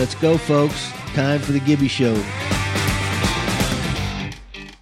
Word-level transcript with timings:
Let's 0.00 0.14
go, 0.14 0.38
folks. 0.38 0.90
Time 1.12 1.40
for 1.40 1.52
the 1.52 1.60
Gibby 1.60 1.86
Show. 1.86 2.14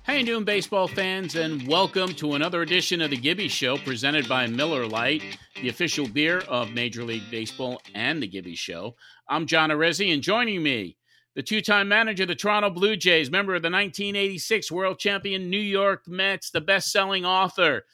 How 0.04 0.12
you 0.12 0.24
doing, 0.24 0.44
baseball 0.44 0.86
fans? 0.86 1.34
And 1.34 1.66
welcome 1.66 2.14
to 2.14 2.34
another 2.34 2.62
edition 2.62 3.00
of 3.00 3.10
the 3.10 3.16
Gibby 3.16 3.48
Show, 3.48 3.78
presented 3.78 4.28
by 4.28 4.46
Miller 4.46 4.86
Lite, 4.86 5.24
the 5.60 5.70
official 5.70 6.06
beer 6.06 6.38
of 6.46 6.70
Major 6.70 7.02
League 7.02 7.28
Baseball 7.32 7.82
and 7.96 8.22
the 8.22 8.28
Gibby 8.28 8.54
Show. 8.54 8.94
I'm 9.28 9.46
John 9.48 9.70
Arezzi, 9.70 10.14
and 10.14 10.22
joining 10.22 10.62
me, 10.62 10.96
the 11.34 11.42
two-time 11.42 11.88
manager 11.88 12.22
of 12.22 12.28
the 12.28 12.36
Toronto 12.36 12.70
Blue 12.70 12.94
Jays, 12.94 13.28
member 13.28 13.56
of 13.56 13.62
the 13.62 13.70
1986 13.70 14.70
World 14.70 15.00
Champion 15.00 15.50
New 15.50 15.58
York 15.58 16.06
Mets, 16.06 16.50
the 16.50 16.60
best-selling 16.60 17.24
author, 17.24 17.84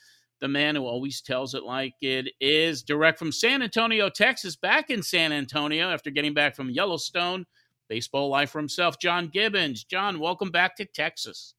the 0.41 0.49
man 0.49 0.77
who 0.77 0.85
always 0.85 1.21
tells 1.21 1.55
it 1.55 1.63
like 1.63 1.95
it 2.01 2.29
is, 2.41 2.83
direct 2.83 3.19
from 3.19 3.33
San 3.33 3.63
Antonio, 3.63 4.09
Texas, 4.09 4.57
back 4.57 4.91
in 4.91 5.03
San 5.03 5.33
Antonio 5.33 5.91
after 5.91 6.11
getting 6.11 6.35
back 6.35 6.55
from 6.55 6.71
Yellowstone. 6.71 7.47
Baseball 7.89 8.29
life 8.29 8.51
for 8.51 8.59
himself, 8.59 8.99
John 8.99 9.29
Gibbons. 9.29 9.85
John, 9.85 10.19
welcome 10.19 10.51
back 10.51 10.77
to 10.77 10.85
Texas. 10.85 11.55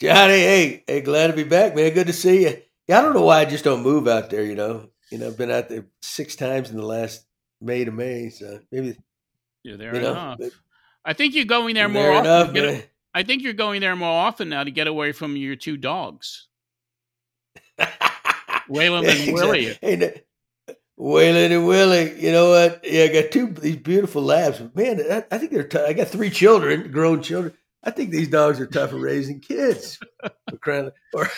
Johnny, 0.00 0.34
hey, 0.34 0.84
hey, 0.86 1.00
glad 1.00 1.28
to 1.28 1.32
be 1.32 1.44
back, 1.44 1.74
man. 1.74 1.92
Good 1.92 2.06
to 2.06 2.12
see 2.12 2.42
you. 2.42 2.62
Yeah, 2.86 2.98
I 2.98 3.02
don't 3.02 3.14
know 3.14 3.24
why 3.24 3.40
I 3.40 3.44
just 3.44 3.64
don't 3.64 3.82
move 3.82 4.06
out 4.06 4.30
there. 4.30 4.44
You 4.44 4.54
know, 4.54 4.90
you 5.10 5.18
know, 5.18 5.28
I've 5.28 5.38
been 5.38 5.50
out 5.50 5.68
there 5.68 5.86
six 6.02 6.36
times 6.36 6.70
in 6.70 6.76
the 6.76 6.86
last 6.86 7.26
May 7.60 7.84
to 7.84 7.90
May, 7.90 8.28
so 8.28 8.60
maybe 8.70 8.96
you're 9.62 9.76
there 9.76 9.94
you 9.94 10.00
know, 10.00 10.10
enough. 10.10 10.38
I 11.04 11.14
think 11.14 11.34
you're 11.34 11.44
going 11.44 11.74
there 11.74 11.88
more 11.88 12.22
there 12.22 12.34
often. 12.40 12.56
Enough, 12.56 12.82
I 13.14 13.22
think 13.22 13.42
you're 13.42 13.54
going 13.54 13.80
there 13.80 13.96
more 13.96 14.26
often 14.26 14.48
now 14.50 14.62
to 14.62 14.70
get 14.70 14.86
away 14.86 15.12
from 15.12 15.36
your 15.36 15.56
two 15.56 15.76
dogs. 15.76 16.46
Waylon 17.78 19.08
and 19.08 19.32
Willie. 19.34 19.78
Hey, 19.80 20.22
Waylon 20.98 21.52
and 21.52 21.66
Willie. 21.66 22.20
You 22.20 22.32
know 22.32 22.50
what? 22.50 22.80
Yeah, 22.84 23.04
I 23.04 23.22
got 23.22 23.30
two 23.30 23.48
these 23.48 23.76
beautiful 23.76 24.22
labs. 24.22 24.60
Man, 24.74 25.00
I, 25.10 25.24
I 25.30 25.38
think 25.38 25.52
they're. 25.52 25.64
T- 25.64 25.78
I 25.78 25.92
got 25.92 26.08
three 26.08 26.30
children, 26.30 26.90
grown 26.90 27.22
children. 27.22 27.54
I 27.84 27.90
think 27.90 28.10
these 28.10 28.28
dogs 28.28 28.58
are 28.60 28.66
tough 28.66 28.90
for 28.90 28.98
raising 28.98 29.40
kids. 29.40 29.98
or 31.14 31.30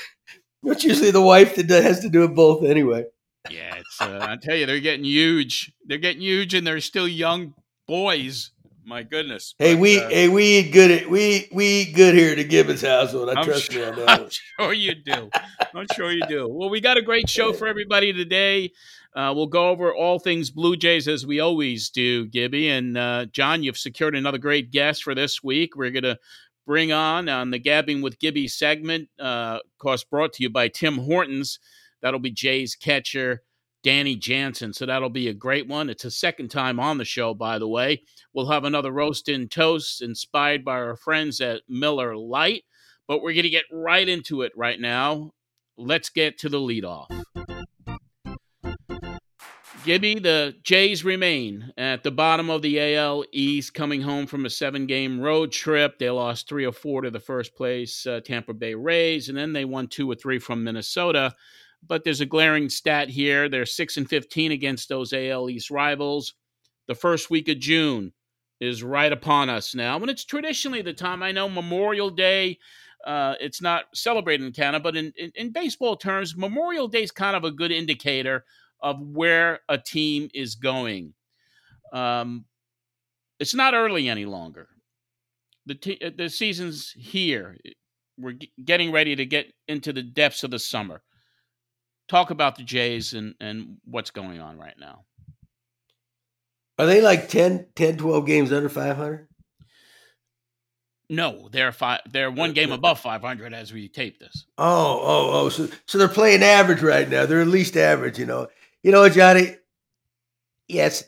it's 0.64 0.84
usually 0.84 1.10
the 1.10 1.20
wife 1.20 1.56
that 1.56 1.68
has 1.68 2.00
to 2.00 2.08
do 2.08 2.24
it 2.24 2.34
both 2.34 2.64
anyway. 2.64 3.04
Yeah, 3.50 3.76
it's. 3.76 4.00
Uh, 4.00 4.26
I 4.28 4.36
tell 4.36 4.56
you, 4.56 4.66
they're 4.66 4.80
getting 4.80 5.04
huge. 5.04 5.72
They're 5.84 5.98
getting 5.98 6.22
huge, 6.22 6.54
and 6.54 6.66
they're 6.66 6.80
still 6.80 7.08
young 7.08 7.54
boys. 7.86 8.52
My 8.90 9.04
goodness. 9.04 9.54
Hey, 9.56 9.74
but, 9.74 9.82
we 9.82 10.00
uh, 10.00 10.08
hey 10.08 10.28
we 10.28 10.44
eat 10.58 10.72
good. 10.72 10.90
At, 10.90 11.08
we 11.08 11.48
we 11.52 11.82
eat 11.82 11.94
good 11.94 12.12
here 12.12 12.32
at 12.32 12.38
the 12.38 12.44
Gibbons 12.44 12.82
household. 12.82 13.28
I 13.28 13.34
I'm 13.34 13.44
trust 13.44 13.70
sure, 13.70 13.82
you 13.82 13.88
on 13.88 13.94
that. 13.94 14.08
I'm 14.18 14.28
sure 14.58 14.72
you 14.72 14.94
do. 14.96 15.30
I'm 15.72 15.86
sure 15.94 16.10
you 16.10 16.22
do. 16.28 16.48
Well, 16.50 16.70
we 16.70 16.80
got 16.80 16.96
a 16.96 17.02
great 17.02 17.30
show 17.30 17.52
for 17.52 17.68
everybody 17.68 18.12
today. 18.12 18.72
Uh, 19.14 19.32
we'll 19.36 19.46
go 19.46 19.68
over 19.68 19.94
all 19.94 20.18
things 20.18 20.50
Blue 20.50 20.76
Jays 20.76 21.06
as 21.06 21.24
we 21.24 21.38
always 21.38 21.88
do, 21.88 22.26
Gibby. 22.26 22.68
And 22.68 22.98
uh, 22.98 23.26
John, 23.26 23.62
you've 23.62 23.78
secured 23.78 24.16
another 24.16 24.38
great 24.38 24.72
guest 24.72 25.04
for 25.04 25.14
this 25.14 25.40
week. 25.40 25.76
We're 25.76 25.92
going 25.92 26.02
to 26.02 26.18
bring 26.66 26.90
on 26.90 27.28
on 27.28 27.52
the 27.52 27.60
Gabbing 27.60 28.02
with 28.02 28.18
Gibby 28.18 28.48
segment, 28.48 29.08
uh, 29.20 29.60
of 29.64 29.78
course, 29.78 30.02
brought 30.02 30.32
to 30.32 30.42
you 30.42 30.50
by 30.50 30.66
Tim 30.66 30.98
Hortons. 30.98 31.60
That'll 32.02 32.18
be 32.18 32.32
Jays 32.32 32.74
catcher 32.74 33.44
Danny 33.82 34.16
Jansen. 34.16 34.72
So 34.72 34.86
that'll 34.86 35.10
be 35.10 35.28
a 35.28 35.34
great 35.34 35.66
one. 35.66 35.88
It's 35.88 36.04
a 36.04 36.10
second 36.10 36.48
time 36.50 36.78
on 36.78 36.98
the 36.98 37.04
show, 37.04 37.34
by 37.34 37.58
the 37.58 37.68
way. 37.68 38.02
We'll 38.32 38.48
have 38.48 38.64
another 38.64 38.92
roast 38.92 39.28
and 39.28 39.50
toast 39.50 40.02
inspired 40.02 40.64
by 40.64 40.78
our 40.78 40.96
friends 40.96 41.40
at 41.40 41.62
Miller 41.68 42.16
Lite. 42.16 42.64
But 43.08 43.22
we're 43.22 43.32
going 43.32 43.44
to 43.44 43.50
get 43.50 43.64
right 43.72 44.08
into 44.08 44.42
it 44.42 44.52
right 44.56 44.80
now. 44.80 45.32
Let's 45.76 46.10
get 46.10 46.38
to 46.38 46.48
the 46.48 46.58
leadoff. 46.58 47.08
Gibby, 49.82 50.18
the 50.18 50.54
Jays 50.62 51.06
remain 51.06 51.72
at 51.78 52.02
the 52.02 52.10
bottom 52.10 52.50
of 52.50 52.60
the 52.60 52.96
AL 52.96 53.24
East, 53.32 53.72
coming 53.72 54.02
home 54.02 54.26
from 54.26 54.44
a 54.44 54.50
seven 54.50 54.86
game 54.86 55.18
road 55.18 55.52
trip. 55.52 55.98
They 55.98 56.10
lost 56.10 56.46
three 56.46 56.66
or 56.66 56.72
four 56.72 57.00
to 57.00 57.10
the 57.10 57.18
first 57.18 57.56
place 57.56 58.06
uh, 58.06 58.20
Tampa 58.20 58.52
Bay 58.52 58.74
Rays, 58.74 59.30
and 59.30 59.38
then 59.38 59.54
they 59.54 59.64
won 59.64 59.88
two 59.88 60.10
or 60.10 60.14
three 60.14 60.38
from 60.38 60.62
Minnesota. 60.62 61.34
But 61.86 62.04
there's 62.04 62.20
a 62.20 62.26
glaring 62.26 62.68
stat 62.68 63.08
here. 63.08 63.48
They're 63.48 63.66
6 63.66 63.96
and 63.96 64.08
15 64.08 64.52
against 64.52 64.88
those 64.88 65.12
AL 65.12 65.50
East 65.50 65.70
rivals. 65.70 66.34
The 66.86 66.94
first 66.94 67.30
week 67.30 67.48
of 67.48 67.58
June 67.58 68.12
is 68.60 68.82
right 68.82 69.12
upon 69.12 69.48
us 69.48 69.74
now. 69.74 69.96
And 69.96 70.10
it's 70.10 70.24
traditionally 70.24 70.82
the 70.82 70.92
time 70.92 71.22
I 71.22 71.32
know 71.32 71.48
Memorial 71.48 72.10
Day. 72.10 72.58
Uh, 73.06 73.34
it's 73.40 73.62
not 73.62 73.84
celebrated 73.94 74.44
in 74.44 74.52
Canada, 74.52 74.82
but 74.82 74.96
in, 74.96 75.12
in, 75.16 75.32
in 75.34 75.52
baseball 75.52 75.96
terms, 75.96 76.36
Memorial 76.36 76.86
Day 76.86 77.02
is 77.02 77.10
kind 77.10 77.34
of 77.34 77.44
a 77.44 77.50
good 77.50 77.72
indicator 77.72 78.44
of 78.82 79.00
where 79.00 79.60
a 79.68 79.78
team 79.78 80.28
is 80.34 80.54
going. 80.54 81.14
Um, 81.92 82.44
it's 83.38 83.54
not 83.54 83.74
early 83.74 84.08
any 84.08 84.26
longer. 84.26 84.68
The 85.66 85.74
t- 85.74 86.12
the 86.16 86.28
season's 86.28 86.92
here. 86.92 87.56
We're 88.18 88.32
g- 88.32 88.52
getting 88.64 88.92
ready 88.92 89.16
to 89.16 89.24
get 89.24 89.52
into 89.66 89.92
the 89.92 90.02
depths 90.02 90.44
of 90.44 90.50
the 90.50 90.58
summer. 90.58 91.02
Talk 92.10 92.30
about 92.30 92.56
the 92.56 92.64
Jays 92.64 93.14
and, 93.14 93.36
and 93.40 93.76
what's 93.84 94.10
going 94.10 94.40
on 94.40 94.58
right 94.58 94.74
now. 94.76 95.04
Are 96.76 96.86
they 96.86 97.00
like 97.00 97.28
10, 97.28 97.68
10 97.76 97.98
12 97.98 98.26
games 98.26 98.52
under 98.52 98.68
500? 98.68 99.28
No, 101.08 101.48
they're 101.52 101.70
five. 101.70 102.00
They're 102.10 102.32
one 102.32 102.52
game 102.52 102.72
above 102.72 102.98
500 102.98 103.54
as 103.54 103.72
we 103.72 103.88
tape 103.88 104.18
this. 104.18 104.44
Oh, 104.58 105.00
oh, 105.00 105.30
oh! 105.32 105.48
So, 105.50 105.68
so 105.86 105.98
they're 105.98 106.08
playing 106.08 106.42
average 106.42 106.82
right 106.82 107.08
now. 107.08 107.26
They're 107.26 107.42
at 107.42 107.46
least 107.46 107.76
average. 107.76 108.18
You 108.18 108.26
know, 108.26 108.48
you 108.82 108.90
know, 108.90 109.08
Johnny. 109.08 109.56
Yes, 110.66 111.04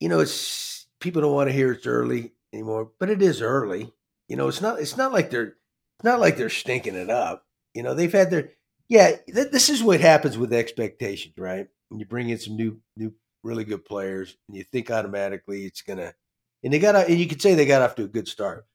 you 0.00 0.08
know, 0.08 0.20
it's 0.20 0.86
people 1.00 1.20
don't 1.20 1.34
want 1.34 1.48
to 1.48 1.54
hear 1.54 1.72
it's 1.72 1.86
early 1.86 2.32
anymore, 2.52 2.90
but 2.98 3.10
it 3.10 3.20
is 3.20 3.42
early. 3.42 3.92
You 4.26 4.36
know, 4.36 4.48
it's 4.48 4.60
not. 4.62 4.80
It's 4.80 4.96
not 4.96 5.12
like 5.12 5.30
they're. 5.30 5.56
It's 5.96 6.04
not 6.04 6.20
like 6.20 6.36
they're 6.38 6.50
stinking 6.50 6.94
it 6.94 7.10
up. 7.10 7.44
You 7.74 7.82
know, 7.82 7.94
they've 7.94 8.12
had 8.12 8.30
their. 8.30 8.50
Yeah, 8.88 9.16
th- 9.26 9.50
this 9.50 9.68
is 9.68 9.82
what 9.82 10.00
happens 10.00 10.38
with 10.38 10.52
expectations, 10.52 11.34
right? 11.36 11.68
When 11.88 12.00
you 12.00 12.06
bring 12.06 12.30
in 12.30 12.38
some 12.38 12.56
new, 12.56 12.80
new, 12.96 13.12
really 13.42 13.64
good 13.64 13.84
players, 13.84 14.36
and 14.48 14.56
you 14.56 14.64
think 14.64 14.90
automatically 14.90 15.64
it's 15.64 15.82
gonna. 15.82 16.14
And 16.64 16.72
they 16.72 16.78
got, 16.78 16.96
and 16.96 17.18
you 17.20 17.26
could 17.28 17.40
say 17.42 17.54
they 17.54 17.66
got 17.66 17.82
off 17.82 17.94
to 17.96 18.04
a 18.04 18.08
good 18.08 18.28
start. 18.28 18.66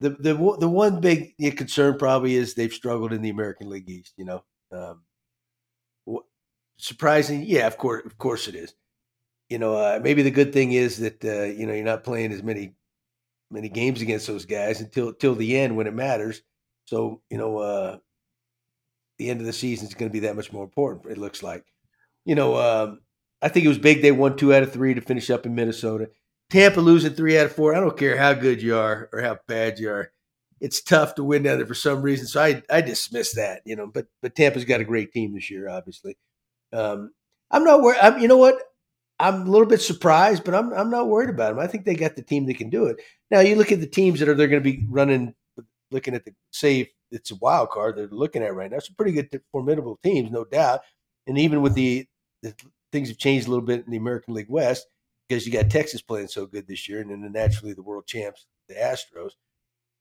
The 0.00 0.10
the 0.10 0.34
the 0.60 0.68
one 0.68 1.00
big 1.00 1.34
concern 1.56 1.98
probably 1.98 2.36
is 2.36 2.54
they've 2.54 2.72
struggled 2.72 3.12
in 3.12 3.22
the 3.22 3.30
American 3.30 3.70
League 3.70 3.88
East. 3.90 4.14
You 4.18 4.26
know, 4.26 4.44
um, 4.72 5.02
surprising? 6.78 7.44
Yeah, 7.46 7.66
of 7.66 7.76
course, 7.78 8.04
of 8.06 8.18
course 8.18 8.48
it 8.48 8.54
is. 8.54 8.74
You 9.50 9.58
know, 9.58 9.74
uh, 9.76 10.00
maybe 10.02 10.22
the 10.22 10.30
good 10.32 10.52
thing 10.52 10.72
is 10.72 10.98
that 10.98 11.24
uh, 11.24 11.44
you 11.44 11.66
know 11.66 11.74
you're 11.74 11.84
not 11.84 12.04
playing 12.04 12.32
as 12.32 12.42
many 12.42 12.74
many 13.50 13.68
games 13.68 14.02
against 14.02 14.26
those 14.28 14.46
guys 14.46 14.80
until 14.80 15.08
until 15.10 15.34
the 15.34 15.58
end 15.58 15.76
when 15.76 15.86
it 15.88 15.94
matters. 15.94 16.42
So 16.86 17.22
you 17.30 17.38
know, 17.38 17.58
uh, 17.58 17.98
the 19.20 19.28
end 19.28 19.40
of 19.40 19.46
the 19.46 19.52
season 19.52 19.86
is 19.86 19.94
going 19.94 20.08
to 20.08 20.12
be 20.12 20.20
that 20.20 20.34
much 20.34 20.50
more 20.50 20.64
important. 20.64 21.12
It 21.12 21.18
looks 21.18 21.42
like. 21.42 21.62
You 22.24 22.34
know, 22.34 22.56
um, 22.56 23.00
I 23.42 23.48
think 23.48 23.66
it 23.66 23.68
was 23.68 23.78
big. 23.78 24.00
They 24.00 24.12
won 24.12 24.34
two 24.34 24.54
out 24.54 24.62
of 24.62 24.72
three 24.72 24.94
to 24.94 25.00
finish 25.02 25.28
up 25.28 25.44
in 25.44 25.54
Minnesota. 25.54 26.08
Tampa 26.48 26.80
losing 26.80 27.12
three 27.12 27.38
out 27.38 27.46
of 27.46 27.54
four. 27.54 27.74
I 27.74 27.80
don't 27.80 27.98
care 27.98 28.16
how 28.16 28.32
good 28.32 28.62
you 28.62 28.76
are 28.76 29.10
or 29.12 29.20
how 29.20 29.36
bad 29.46 29.78
you 29.78 29.90
are. 29.90 30.10
It's 30.58 30.82
tough 30.82 31.14
to 31.16 31.24
win 31.24 31.42
down 31.42 31.58
there 31.58 31.66
for 31.66 31.74
some 31.74 32.00
reason. 32.00 32.26
So 32.26 32.42
I 32.42 32.62
I 32.70 32.80
dismiss 32.80 33.34
that. 33.34 33.60
You 33.66 33.76
know, 33.76 33.86
but 33.86 34.06
but 34.22 34.34
Tampa's 34.34 34.64
got 34.64 34.80
a 34.80 34.84
great 34.84 35.12
team 35.12 35.34
this 35.34 35.50
year, 35.50 35.68
obviously. 35.68 36.16
Um, 36.72 37.12
I'm 37.50 37.64
not 37.64 37.82
worried. 37.82 38.00
I'm, 38.00 38.18
you 38.20 38.28
know 38.28 38.38
what? 38.38 38.56
I'm 39.18 39.42
a 39.42 39.50
little 39.50 39.68
bit 39.68 39.82
surprised, 39.82 40.44
but 40.44 40.54
I'm 40.54 40.72
I'm 40.72 40.90
not 40.90 41.08
worried 41.08 41.30
about 41.30 41.50
them. 41.50 41.58
I 41.58 41.66
think 41.66 41.84
they 41.84 41.94
got 41.94 42.16
the 42.16 42.22
team 42.22 42.46
that 42.46 42.56
can 42.56 42.70
do 42.70 42.86
it. 42.86 42.96
Now 43.30 43.40
you 43.40 43.56
look 43.56 43.70
at 43.70 43.80
the 43.80 43.86
teams 43.86 44.20
that 44.20 44.30
are 44.30 44.34
they're 44.34 44.48
going 44.48 44.62
to 44.62 44.70
be 44.72 44.86
running, 44.88 45.34
looking 45.90 46.14
at 46.14 46.24
the 46.24 46.32
say 46.52 46.90
it's 47.10 47.30
a 47.30 47.36
wild 47.36 47.70
card 47.70 47.96
they're 47.96 48.08
looking 48.08 48.42
at 48.42 48.54
right 48.54 48.70
now. 48.70 48.78
Some 48.78 48.94
pretty 48.96 49.12
good, 49.12 49.40
formidable 49.52 49.98
teams, 50.02 50.30
no 50.30 50.44
doubt. 50.44 50.80
And 51.26 51.38
even 51.38 51.62
with 51.62 51.74
the, 51.74 52.06
the 52.42 52.54
things 52.92 53.08
have 53.08 53.18
changed 53.18 53.46
a 53.46 53.50
little 53.50 53.64
bit 53.64 53.84
in 53.84 53.90
the 53.90 53.96
American 53.96 54.34
League 54.34 54.48
West 54.48 54.86
because 55.28 55.46
you 55.46 55.52
got 55.52 55.70
Texas 55.70 56.02
playing 56.02 56.28
so 56.28 56.46
good 56.46 56.66
this 56.66 56.88
year, 56.88 57.00
and 57.00 57.10
then 57.10 57.32
naturally 57.32 57.72
the 57.72 57.82
world 57.82 58.06
champs, 58.06 58.46
the 58.68 58.74
Astros. 58.74 59.32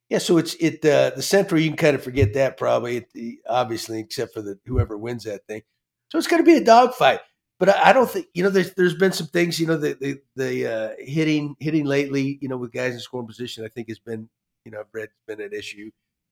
Yeah, 0.09 0.17
so 0.17 0.37
it's 0.37 0.55
it 0.55 0.83
uh, 0.83 1.11
the 1.15 1.21
Central. 1.21 1.61
You 1.61 1.69
can 1.69 1.77
kind 1.77 1.95
of 1.95 2.03
forget 2.03 2.33
that 2.33 2.57
probably, 2.57 3.05
obviously, 3.47 3.99
except 3.99 4.33
for 4.33 4.41
the 4.41 4.57
whoever 4.65 4.97
wins 4.97 5.25
that 5.25 5.45
thing. 5.45 5.61
So 6.09 6.17
it's 6.17 6.27
going 6.27 6.43
to 6.43 6.51
be 6.51 6.57
a 6.57 6.63
dogfight. 6.63 7.19
But 7.59 7.69
I, 7.69 7.89
I, 7.89 7.93
don't 7.93 8.09
think 8.09 8.25
you 8.33 8.41
know. 8.41 8.49
There's 8.49 8.73
there's 8.73 8.95
been 8.95 9.11
some 9.11 9.27
things 9.27 9.59
you 9.59 9.67
know 9.67 9.77
the 9.77 9.95
the, 9.99 10.19
the 10.35 10.73
uh, 10.73 10.89
hitting 10.97 11.55
hitting 11.59 11.85
lately. 11.85 12.39
You 12.41 12.49
know, 12.49 12.57
with 12.57 12.71
guys 12.71 12.93
in 12.93 12.99
scoring 12.99 13.27
position, 13.27 13.63
I 13.63 13.67
think 13.67 13.89
has 13.89 13.99
been 13.99 14.29
you 14.65 14.71
know 14.71 14.83
read 14.93 15.09
been 15.27 15.41
an 15.41 15.53
issue. 15.53 15.91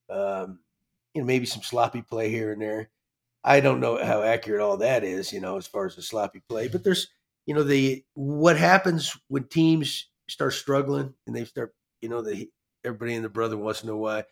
Um, 0.09 0.59
you 1.18 1.24
know, 1.24 1.28
maybe 1.28 1.48
some 1.48 1.64
sloppy 1.64 2.04
play 2.04 2.30
here 2.30 2.54
and 2.54 2.62
there. 2.62 2.92
I 3.44 3.60
don't 3.62 3.80
know 3.80 4.04
how 4.04 4.24
accurate 4.24 4.62
all 4.62 4.78
that 4.78 5.04
is. 5.04 5.34
You 5.34 5.42
know, 5.42 5.58
as 5.58 5.68
far 5.68 5.86
as 5.88 5.96
the 5.96 6.02
sloppy 6.02 6.42
play, 6.50 6.68
but 6.68 6.84
there's 6.84 7.08
you 7.46 7.56
know 7.56 7.64
the 7.64 8.04
what 8.16 8.58
happens 8.58 9.18
when 9.30 9.46
teams 9.46 10.10
start 10.30 10.54
struggling 10.54 11.14
and 11.28 11.36
they 11.36 11.46
start 11.46 11.74
you 12.02 12.10
know 12.10 12.22
the 12.22 12.50
everybody 12.86 13.16
and 13.16 13.25
the 13.25 13.30
brother 13.30 13.58
wants 13.58 13.81
to 13.81 13.88
know 13.88 13.98
why. 13.98 14.25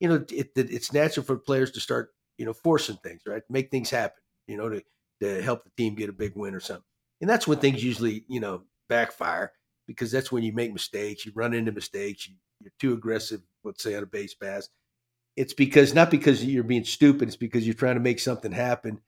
You 0.00 0.08
know, 0.08 0.14
it, 0.16 0.50
it, 0.56 0.70
it's 0.70 0.92
natural 0.92 1.24
for 1.24 1.36
players 1.38 1.70
to 1.72 1.80
start 1.80 2.10
you 2.38 2.44
know 2.46 2.52
forcing 2.52 2.96
things, 2.96 3.22
right? 3.26 3.42
Make 3.50 3.70
things 3.70 3.90
happen 3.90 4.20
you 4.46 4.56
know, 4.58 4.68
to 4.68 4.82
to 5.22 5.42
help 5.42 5.64
the 5.64 5.70
team 5.76 5.94
get 5.94 6.10
a 6.10 6.12
big 6.12 6.32
win 6.36 6.54
or 6.54 6.60
something. 6.60 6.84
And 7.20 7.30
that's 7.30 7.46
when 7.48 7.58
things 7.58 7.82
usually, 7.84 8.24
you 8.28 8.40
know, 8.40 8.62
backfire 8.88 9.52
because 9.86 10.10
that's 10.12 10.32
when 10.32 10.42
you 10.42 10.52
make 10.52 10.72
mistakes. 10.72 11.24
You 11.24 11.32
run 11.34 11.54
into 11.54 11.72
mistakes. 11.72 12.28
You, 12.28 12.34
you're 12.60 12.72
too 12.80 12.92
aggressive. 12.92 13.40
Let's 13.62 13.82
say 13.82 13.94
on 13.94 14.02
a 14.02 14.06
base 14.06 14.34
pass. 14.34 14.68
It's 15.36 15.54
because 15.54 15.94
not 15.94 16.10
because 16.10 16.44
you're 16.44 16.62
being 16.62 16.84
stupid. 16.84 17.28
It's 17.28 17.36
because 17.36 17.66
you're 17.66 17.74
trying 17.74 17.96
to 17.96 18.00
make 18.00 18.20
something 18.20 18.52
happen 18.52 19.00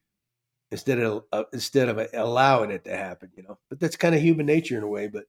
instead 0.70 0.98
of 0.98 1.24
uh, 1.32 1.44
instead 1.52 1.88
of 1.88 2.00
allowing 2.14 2.70
it 2.70 2.84
to 2.84 2.96
happen. 2.96 3.30
You 3.36 3.44
know, 3.44 3.58
but 3.68 3.78
that's 3.78 3.96
kind 3.96 4.14
of 4.14 4.20
human 4.20 4.46
nature 4.46 4.76
in 4.76 4.82
a 4.82 4.88
way. 4.88 5.06
But 5.08 5.24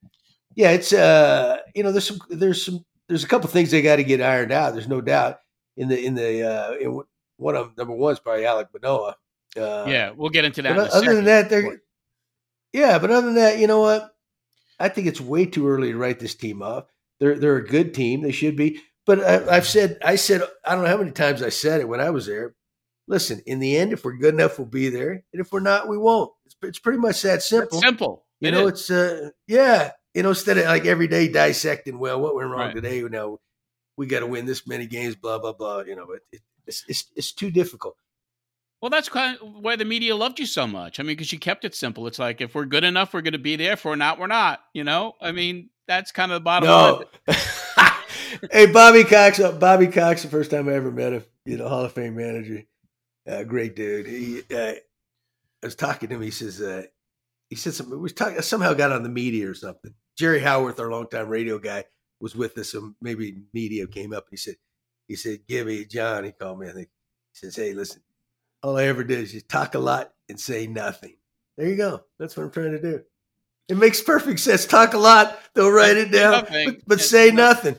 yeah, 0.55 0.71
it's 0.71 0.93
uh, 0.93 1.57
you 1.75 1.83
know, 1.83 1.91
there's 1.91 2.07
some 2.07 2.19
there's 2.29 2.65
some 2.65 2.83
there's 3.07 3.23
a 3.23 3.27
couple 3.27 3.49
things 3.49 3.71
they 3.71 3.81
got 3.81 3.97
to 3.97 4.03
get 4.03 4.21
ironed 4.21 4.51
out. 4.51 4.73
There's 4.73 4.87
no 4.87 5.01
doubt 5.01 5.39
in 5.75 5.87
the 5.87 6.03
in 6.03 6.15
the 6.15 6.43
uh, 6.43 6.71
in 6.73 7.01
one 7.37 7.55
of 7.55 7.67
them, 7.67 7.73
number 7.77 7.93
one 7.93 8.13
is 8.13 8.19
probably 8.19 8.43
Alek 8.43 8.67
Manoah 8.73 9.15
Uh, 9.55 9.85
yeah, 9.87 10.11
we'll 10.15 10.29
get 10.29 10.45
into 10.45 10.61
that. 10.63 10.71
In 10.71 10.79
other 10.79 11.15
than 11.15 11.25
that, 11.25 11.49
they're 11.49 11.81
yeah, 12.73 12.99
but 12.99 13.11
other 13.11 13.27
than 13.27 13.35
that, 13.35 13.59
you 13.59 13.67
know 13.67 13.79
what? 13.79 14.15
I 14.79 14.89
think 14.89 15.07
it's 15.07 15.21
way 15.21 15.45
too 15.45 15.67
early 15.67 15.91
to 15.91 15.97
write 15.97 16.19
this 16.19 16.35
team 16.35 16.61
off. 16.61 16.85
They're 17.19 17.37
they're 17.37 17.57
a 17.57 17.65
good 17.65 17.93
team. 17.93 18.21
They 18.21 18.31
should 18.31 18.55
be. 18.55 18.81
But 19.07 19.23
I, 19.23 19.55
have 19.55 19.65
said 19.65 19.97
I 20.03 20.17
said 20.17 20.43
I 20.65 20.75
don't 20.75 20.83
know 20.83 20.89
how 20.89 20.97
many 20.97 21.11
times 21.11 21.41
I 21.41 21.47
said 21.47 21.79
it 21.79 21.87
when 21.87 22.01
I 22.01 22.09
was 22.09 22.27
there. 22.27 22.53
Listen, 23.07 23.41
in 23.45 23.59
the 23.59 23.77
end, 23.77 23.93
if 23.93 24.03
we're 24.03 24.17
good 24.17 24.33
enough, 24.33 24.59
we'll 24.59 24.67
be 24.67 24.89
there, 24.89 25.23
and 25.31 25.41
if 25.41 25.49
we're 25.53 25.61
not, 25.61 25.87
we 25.87 25.97
won't. 25.97 26.29
It's, 26.45 26.55
it's 26.61 26.79
pretty 26.79 26.99
much 26.99 27.21
that 27.21 27.41
simple. 27.41 27.79
That's 27.79 27.87
simple. 27.87 28.25
You 28.41 28.49
it 28.49 28.51
know, 28.51 28.67
is. 28.67 28.81
it's 28.81 28.91
uh, 28.91 29.29
yeah. 29.47 29.91
You 30.13 30.23
know, 30.23 30.29
instead 30.29 30.57
of 30.57 30.65
like 30.65 30.85
every 30.85 31.07
day 31.07 31.29
dissecting, 31.29 31.99
well, 31.99 32.19
what 32.19 32.35
went 32.35 32.49
wrong 32.49 32.59
right. 32.59 32.75
today? 32.75 32.97
You 32.97 33.07
know, 33.07 33.39
we 33.95 34.07
got 34.07 34.19
to 34.19 34.27
win 34.27 34.45
this 34.45 34.67
many 34.67 34.87
games, 34.87 35.15
blah 35.15 35.39
blah 35.39 35.53
blah. 35.53 35.81
You 35.81 35.95
know, 35.95 36.11
it, 36.11 36.21
it, 36.33 36.41
it's, 36.65 36.83
it's 36.89 37.05
it's 37.15 37.31
too 37.31 37.49
difficult. 37.49 37.95
Well, 38.81 38.89
that's 38.89 39.07
kind 39.07 39.37
of 39.37 39.47
why 39.63 39.77
the 39.77 39.85
media 39.85 40.17
loved 40.17 40.37
you 40.37 40.45
so 40.45 40.67
much. 40.67 40.99
I 40.99 41.03
mean, 41.03 41.15
because 41.15 41.31
you 41.31 41.39
kept 41.39 41.63
it 41.63 41.75
simple. 41.75 42.07
It's 42.07 42.19
like 42.19 42.41
if 42.41 42.53
we're 42.53 42.65
good 42.65 42.83
enough, 42.83 43.13
we're 43.13 43.21
going 43.21 43.31
to 43.31 43.39
be 43.39 43.55
there. 43.55 43.73
If 43.73 43.85
we're 43.85 43.95
not, 43.95 44.19
we're 44.19 44.27
not. 44.27 44.59
You 44.73 44.83
know, 44.83 45.13
I 45.21 45.31
mean, 45.31 45.69
that's 45.87 46.11
kind 46.11 46.33
of 46.33 46.41
the 46.41 46.43
bottom 46.43 46.67
no. 46.67 47.05
line. 47.27 47.37
hey, 48.51 48.67
Bobby 48.67 49.03
Cox. 49.03 49.39
Uh, 49.39 49.51
Bobby 49.53 49.87
Cox. 49.87 50.23
The 50.23 50.29
first 50.29 50.51
time 50.51 50.69
I 50.69 50.73
ever 50.73 50.91
met 50.91 51.13
him, 51.13 51.23
you 51.45 51.57
know, 51.57 51.67
Hall 51.69 51.85
of 51.85 51.93
Fame 51.93 52.15
manager, 52.15 52.63
uh, 53.29 53.43
great 53.43 53.75
dude. 53.75 54.07
He, 54.07 54.41
uh, 54.53 54.73
I 55.63 55.65
was 55.65 55.75
talking 55.75 56.09
to 56.09 56.15
him. 56.15 56.21
He 56.21 56.31
says, 56.31 56.61
uh, 56.61 56.83
he 57.49 57.55
said 57.55 57.73
something. 57.73 57.99
We 57.99 58.09
talking 58.09 58.41
somehow 58.41 58.73
got 58.73 58.91
on 58.91 59.03
the 59.03 59.09
media 59.09 59.49
or 59.49 59.53
something. 59.53 59.93
Jerry 60.17 60.39
Howarth, 60.39 60.79
our 60.79 60.91
longtime 60.91 61.29
radio 61.29 61.59
guy, 61.59 61.85
was 62.19 62.35
with 62.35 62.57
us. 62.57 62.73
And 62.73 62.95
maybe 63.01 63.41
media 63.53 63.87
came 63.87 64.13
up. 64.13 64.27
He 64.29 64.37
said, 64.37 64.55
he 65.07 65.15
said, 65.15 65.47
"Gibby, 65.47 65.85
John." 65.85 66.23
He 66.23 66.31
called 66.31 66.59
me. 66.59 66.67
I 66.67 66.73
think 66.73 66.89
he 67.33 67.37
says, 67.37 67.55
"Hey, 67.55 67.73
listen." 67.73 68.01
all 68.63 68.77
I 68.77 68.85
ever 68.85 69.03
did 69.03 69.19
is 69.19 69.31
just 69.31 69.49
talk 69.49 69.75
a 69.75 69.79
lot 69.79 70.11
and 70.29 70.39
say 70.39 70.67
nothing. 70.67 71.15
There 71.57 71.67
you 71.67 71.75
go. 71.75 72.01
That's 72.19 72.35
what 72.35 72.43
I'm 72.43 72.51
trying 72.51 72.71
to 72.71 72.81
do. 72.81 73.01
It 73.69 73.77
makes 73.77 74.01
perfect 74.01 74.39
sense. 74.39 74.65
Talk 74.65 74.93
a 74.93 74.97
lot, 74.97 75.37
they'll 75.53 75.71
write 75.71 75.97
it 75.97 76.11
down, 76.11 76.45
but, 76.49 76.77
but 76.87 77.01
say 77.01 77.31
nothing. 77.31 77.77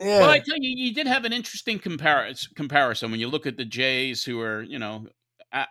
Yeah. 0.00 0.20
Well, 0.20 0.30
I 0.30 0.38
tell 0.38 0.56
you, 0.58 0.70
you 0.76 0.94
did 0.94 1.06
have 1.06 1.24
an 1.24 1.32
interesting 1.32 1.78
comparison. 1.78 2.52
Comparison 2.54 3.10
when 3.10 3.20
you 3.20 3.28
look 3.28 3.46
at 3.46 3.56
the 3.56 3.64
Jays, 3.64 4.24
who 4.24 4.40
are 4.40 4.62
you 4.62 4.78
know 4.78 5.06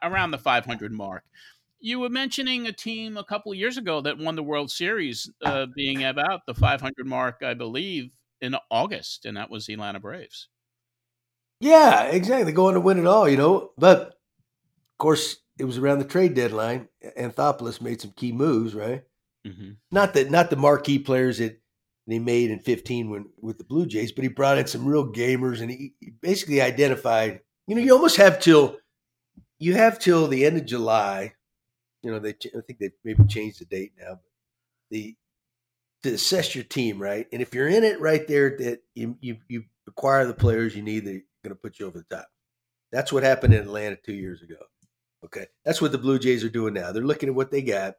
around 0.02 0.32
the 0.32 0.38
500 0.38 0.92
mark. 0.92 1.24
You 1.80 2.00
were 2.00 2.10
mentioning 2.10 2.66
a 2.66 2.72
team 2.72 3.18
a 3.18 3.24
couple 3.24 3.52
of 3.52 3.58
years 3.58 3.78
ago 3.78 4.02
that 4.02 4.18
won 4.18 4.36
the 4.36 4.44
World 4.44 4.72
Series, 4.72 5.30
uh, 5.46 5.68
being 5.76 6.04
about 6.04 6.42
the 6.48 6.56
500 6.56 7.06
mark, 7.06 7.44
I 7.44 7.54
believe, 7.54 8.10
in 8.42 8.56
August, 8.72 9.26
and 9.26 9.38
that 9.38 9.52
was 9.52 9.68
the 9.68 9.74
Atlanta 9.74 10.00
Braves. 10.00 10.50
Yeah, 11.60 12.04
exactly. 12.06 12.52
Going 12.52 12.74
to 12.74 12.82
win 12.82 13.00
it 13.00 13.06
all, 13.06 13.30
you 13.30 13.38
know. 13.38 13.72
But 13.78 14.02
of 14.02 14.98
course, 14.98 15.38
it 15.58 15.66
was 15.66 15.78
around 15.78 16.00
the 16.00 16.06
trade 16.06 16.34
deadline. 16.34 16.88
Anthopoulos 17.18 17.82
made 17.82 18.02
some 18.02 18.12
key 18.12 18.32
moves, 18.32 18.74
right? 18.74 19.04
Mm-hmm. 19.46 19.72
Not 19.92 20.14
that 20.16 20.30
not 20.30 20.50
the 20.50 20.56
marquee 20.56 21.00
players 21.00 21.38
that 21.38 21.62
he 22.14 22.20
made 22.20 22.52
in 22.52 22.60
15 22.60 23.10
when 23.10 23.30
with 23.42 23.58
the 23.58 23.64
Blue 23.64 23.86
Jays, 23.86 24.12
but 24.12 24.24
he 24.24 24.30
brought 24.30 24.58
in 24.58 24.68
some 24.68 24.86
real 24.86 25.12
gamers 25.12 25.62
and 25.62 25.70
he, 25.70 25.94
he 26.00 26.12
basically 26.22 26.62
identified. 26.62 27.42
You 27.68 27.76
know, 27.76 27.82
you 27.82 27.94
almost 27.94 28.18
have 28.18 28.40
till 28.40 28.78
you 29.60 29.74
have 29.74 30.00
till 30.00 30.28
the 30.28 30.46
end 30.46 30.58
of 30.58 30.66
July. 30.66 31.34
You 32.04 32.12
know, 32.12 32.20
they 32.20 32.30
I 32.30 32.62
think 32.66 32.80
they 32.80 32.92
maybe 33.04 33.26
changed 33.26 33.60
the 33.60 33.66
date 33.66 33.94
now, 34.00 34.12
but 34.12 34.22
the 34.92 35.16
to 36.04 36.14
assess 36.14 36.56
your 36.56 36.64
team, 36.64 37.02
right? 37.02 37.28
And 37.34 37.42
if 37.42 37.54
you're 37.54 37.68
in 37.68 37.84
it 37.84 38.00
right 38.00 38.28
there, 38.28 38.56
that 38.60 38.80
you 38.96 39.18
you, 39.20 39.38
you 39.48 39.64
acquire 39.88 40.26
the 40.26 40.34
players 40.34 40.76
you 40.76 40.84
need 40.84 41.06
that 41.06 41.16
are 41.16 41.24
going 41.44 41.50
to 41.50 41.56
put 41.56 41.80
you 41.80 41.88
over 41.88 41.98
the 41.98 42.16
top. 42.16 42.28
That's 42.92 43.12
what 43.12 43.24
happened 43.24 43.54
in 43.54 43.62
Atlanta 43.62 43.98
two 43.98 44.14
years 44.14 44.42
ago. 44.42 44.58
Okay. 45.26 45.48
That's 45.66 45.82
what 45.82 45.92
the 45.92 45.98
Blue 45.98 46.20
Jays 46.20 46.44
are 46.44 46.50
doing 46.50 46.74
now. 46.74 46.92
They're 46.92 47.04
looking 47.04 47.30
at 47.30 47.36
what 47.36 47.52
they 47.52 47.62
got, 47.62 47.96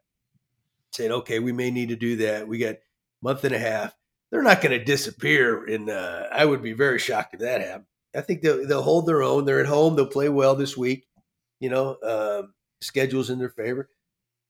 saying, 0.92 1.12
okay, 1.12 1.40
we 1.40 1.52
may 1.52 1.70
need 1.70 1.90
to 1.90 1.96
do 1.96 2.16
that. 2.16 2.46
We 2.46 2.58
got 2.58 2.76
month 3.22 3.44
and 3.44 3.54
a 3.54 3.58
half. 3.58 3.94
They're 4.30 4.42
not 4.42 4.60
going 4.60 4.78
to 4.78 4.84
disappear. 4.84 5.64
And 5.64 5.90
uh, 5.90 6.24
I 6.32 6.44
would 6.44 6.62
be 6.62 6.72
very 6.72 6.98
shocked 6.98 7.34
if 7.34 7.40
that 7.40 7.60
happened. 7.60 7.86
I 8.14 8.20
think 8.20 8.42
they'll, 8.42 8.66
they'll 8.66 8.82
hold 8.82 9.06
their 9.06 9.22
own. 9.22 9.44
They're 9.44 9.60
at 9.60 9.66
home. 9.66 9.96
They'll 9.96 10.06
play 10.06 10.28
well 10.28 10.54
this 10.54 10.76
week. 10.76 11.06
You 11.60 11.70
know, 11.70 11.96
um, 12.02 12.54
schedules 12.80 13.30
in 13.30 13.38
their 13.38 13.50
favor. 13.50 13.88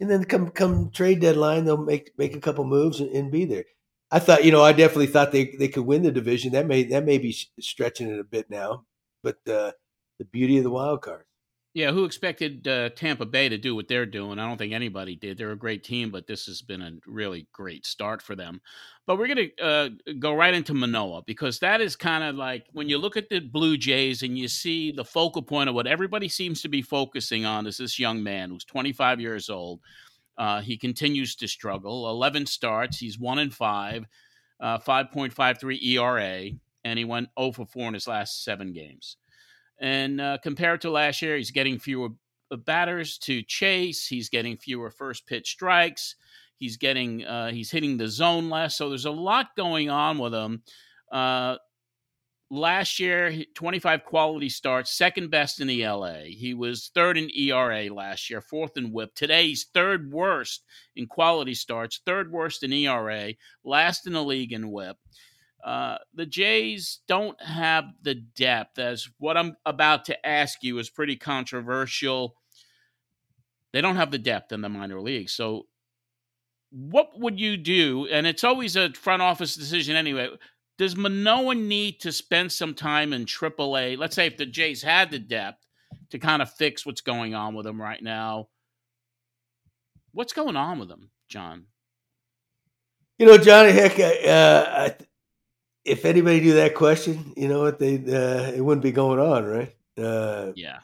And 0.00 0.10
then 0.10 0.24
come 0.24 0.50
come 0.50 0.90
trade 0.90 1.20
deadline, 1.20 1.64
they'll 1.64 1.76
make 1.76 2.12
make 2.16 2.36
a 2.36 2.40
couple 2.40 2.64
moves 2.64 3.00
and, 3.00 3.10
and 3.10 3.32
be 3.32 3.44
there. 3.44 3.64
I 4.10 4.20
thought, 4.20 4.44
you 4.44 4.52
know, 4.52 4.62
I 4.62 4.72
definitely 4.72 5.08
thought 5.08 5.32
they, 5.32 5.56
they 5.58 5.68
could 5.68 5.84
win 5.84 6.02
the 6.02 6.12
division. 6.12 6.52
That 6.52 6.66
may 6.66 6.84
that 6.84 7.04
may 7.04 7.18
be 7.18 7.36
stretching 7.60 8.08
it 8.08 8.20
a 8.20 8.24
bit 8.24 8.48
now, 8.48 8.84
but 9.22 9.36
uh, 9.48 9.72
the 10.18 10.24
beauty 10.24 10.58
of 10.58 10.64
the 10.64 10.70
wild 10.70 11.02
card. 11.02 11.24
Yeah, 11.78 11.92
who 11.92 12.04
expected 12.04 12.66
uh, 12.66 12.88
Tampa 12.88 13.24
Bay 13.24 13.48
to 13.48 13.56
do 13.56 13.72
what 13.72 13.86
they're 13.86 14.04
doing? 14.04 14.40
I 14.40 14.48
don't 14.48 14.58
think 14.58 14.72
anybody 14.72 15.14
did. 15.14 15.38
They're 15.38 15.52
a 15.52 15.56
great 15.56 15.84
team, 15.84 16.10
but 16.10 16.26
this 16.26 16.46
has 16.46 16.60
been 16.60 16.82
a 16.82 16.90
really 17.06 17.46
great 17.52 17.86
start 17.86 18.20
for 18.20 18.34
them. 18.34 18.60
But 19.06 19.16
we're 19.16 19.28
going 19.28 19.50
to 19.56 19.64
uh, 19.64 19.88
go 20.18 20.34
right 20.34 20.52
into 20.52 20.74
Manoah 20.74 21.22
because 21.24 21.60
that 21.60 21.80
is 21.80 21.94
kind 21.94 22.24
of 22.24 22.34
like 22.34 22.66
when 22.72 22.88
you 22.88 22.98
look 22.98 23.16
at 23.16 23.28
the 23.28 23.38
Blue 23.38 23.76
Jays 23.76 24.24
and 24.24 24.36
you 24.36 24.48
see 24.48 24.90
the 24.90 25.04
focal 25.04 25.40
point 25.40 25.68
of 25.68 25.76
what 25.76 25.86
everybody 25.86 26.28
seems 26.28 26.62
to 26.62 26.68
be 26.68 26.82
focusing 26.82 27.44
on 27.44 27.64
is 27.64 27.76
this 27.76 27.96
young 27.96 28.24
man 28.24 28.50
who's 28.50 28.64
25 28.64 29.20
years 29.20 29.48
old. 29.48 29.78
Uh, 30.36 30.60
he 30.60 30.76
continues 30.76 31.36
to 31.36 31.46
struggle. 31.46 32.10
11 32.10 32.46
starts. 32.46 32.98
He's 32.98 33.20
one 33.20 33.38
and 33.38 33.54
five, 33.54 34.04
uh, 34.58 34.78
5.53 34.78 35.80
ERA, 35.80 36.50
and 36.82 36.98
he 36.98 37.04
went 37.04 37.28
0 37.38 37.52
for 37.52 37.66
4 37.66 37.86
in 37.86 37.94
his 37.94 38.08
last 38.08 38.42
seven 38.42 38.72
games. 38.72 39.16
And 39.80 40.20
uh, 40.20 40.38
compared 40.42 40.80
to 40.82 40.90
last 40.90 41.22
year, 41.22 41.36
he's 41.36 41.50
getting 41.50 41.78
fewer 41.78 42.08
batters 42.50 43.18
to 43.18 43.42
chase. 43.42 44.06
He's 44.06 44.28
getting 44.28 44.56
fewer 44.56 44.90
first 44.90 45.26
pitch 45.26 45.50
strikes. 45.50 46.16
He's 46.56 46.76
getting 46.76 47.24
uh, 47.24 47.50
he's 47.50 47.70
hitting 47.70 47.96
the 47.96 48.08
zone 48.08 48.50
less. 48.50 48.76
So 48.76 48.88
there's 48.88 49.04
a 49.04 49.10
lot 49.10 49.54
going 49.56 49.90
on 49.90 50.18
with 50.18 50.34
him. 50.34 50.62
Uh, 51.10 51.56
last 52.50 52.98
year, 52.98 53.44
25 53.54 54.04
quality 54.04 54.48
starts, 54.48 54.96
second 54.96 55.30
best 55.30 55.60
in 55.60 55.68
the 55.68 55.86
LA. 55.86 56.22
He 56.26 56.54
was 56.54 56.90
third 56.94 57.18
in 57.18 57.30
ERA 57.36 57.92
last 57.92 58.30
year, 58.30 58.40
fourth 58.40 58.76
in 58.76 58.92
WHIP. 58.92 59.14
Today, 59.14 59.48
he's 59.48 59.66
third 59.72 60.10
worst 60.10 60.64
in 60.96 61.06
quality 61.06 61.54
starts, 61.54 62.00
third 62.04 62.32
worst 62.32 62.62
in 62.62 62.72
ERA, 62.72 63.34
last 63.64 64.06
in 64.06 64.12
the 64.14 64.24
league 64.24 64.52
in 64.52 64.70
WHIP. 64.70 64.96
Uh, 65.64 65.98
the 66.14 66.26
Jays 66.26 67.00
don't 67.08 67.40
have 67.42 67.84
the 68.02 68.14
depth, 68.14 68.78
as 68.78 69.08
what 69.18 69.36
I'm 69.36 69.56
about 69.66 70.04
to 70.06 70.26
ask 70.26 70.62
you 70.62 70.78
is 70.78 70.88
pretty 70.88 71.16
controversial. 71.16 72.36
They 73.72 73.80
don't 73.80 73.96
have 73.96 74.10
the 74.10 74.18
depth 74.18 74.52
in 74.52 74.60
the 74.60 74.68
minor 74.68 75.00
leagues. 75.00 75.34
So, 75.34 75.66
what 76.70 77.08
would 77.18 77.40
you 77.40 77.56
do? 77.56 78.06
And 78.10 78.26
it's 78.26 78.44
always 78.44 78.76
a 78.76 78.92
front 78.92 79.22
office 79.22 79.54
decision 79.54 79.96
anyway. 79.96 80.28
Does 80.78 80.96
Manoah 80.96 81.56
need 81.56 82.00
to 82.00 82.12
spend 82.12 82.52
some 82.52 82.74
time 82.74 83.12
in 83.12 83.24
AAA? 83.24 83.98
Let's 83.98 84.14
say 84.14 84.26
if 84.26 84.36
the 84.36 84.46
Jays 84.46 84.82
had 84.82 85.10
the 85.10 85.18
depth 85.18 85.66
to 86.10 86.18
kind 86.18 86.42
of 86.42 86.52
fix 86.52 86.86
what's 86.86 87.00
going 87.00 87.34
on 87.34 87.54
with 87.54 87.66
them 87.66 87.80
right 87.80 88.02
now. 88.02 88.48
What's 90.12 90.32
going 90.32 90.56
on 90.56 90.78
with 90.78 90.88
them, 90.88 91.10
John? 91.28 91.66
You 93.18 93.26
know, 93.26 93.38
Johnny, 93.38 93.72
heck, 93.72 93.98
uh, 93.98 94.90
if 95.88 96.04
anybody 96.04 96.40
knew 96.40 96.54
that 96.54 96.74
question, 96.74 97.32
you 97.36 97.48
know 97.48 97.60
what 97.60 97.78
they 97.78 97.96
uh, 97.96 98.52
it 98.52 98.64
wouldn't 98.64 98.82
be 98.82 98.92
going 98.92 99.18
on, 99.18 99.44
right? 99.44 99.74
Uh, 99.96 100.52
yeah. 100.54 100.78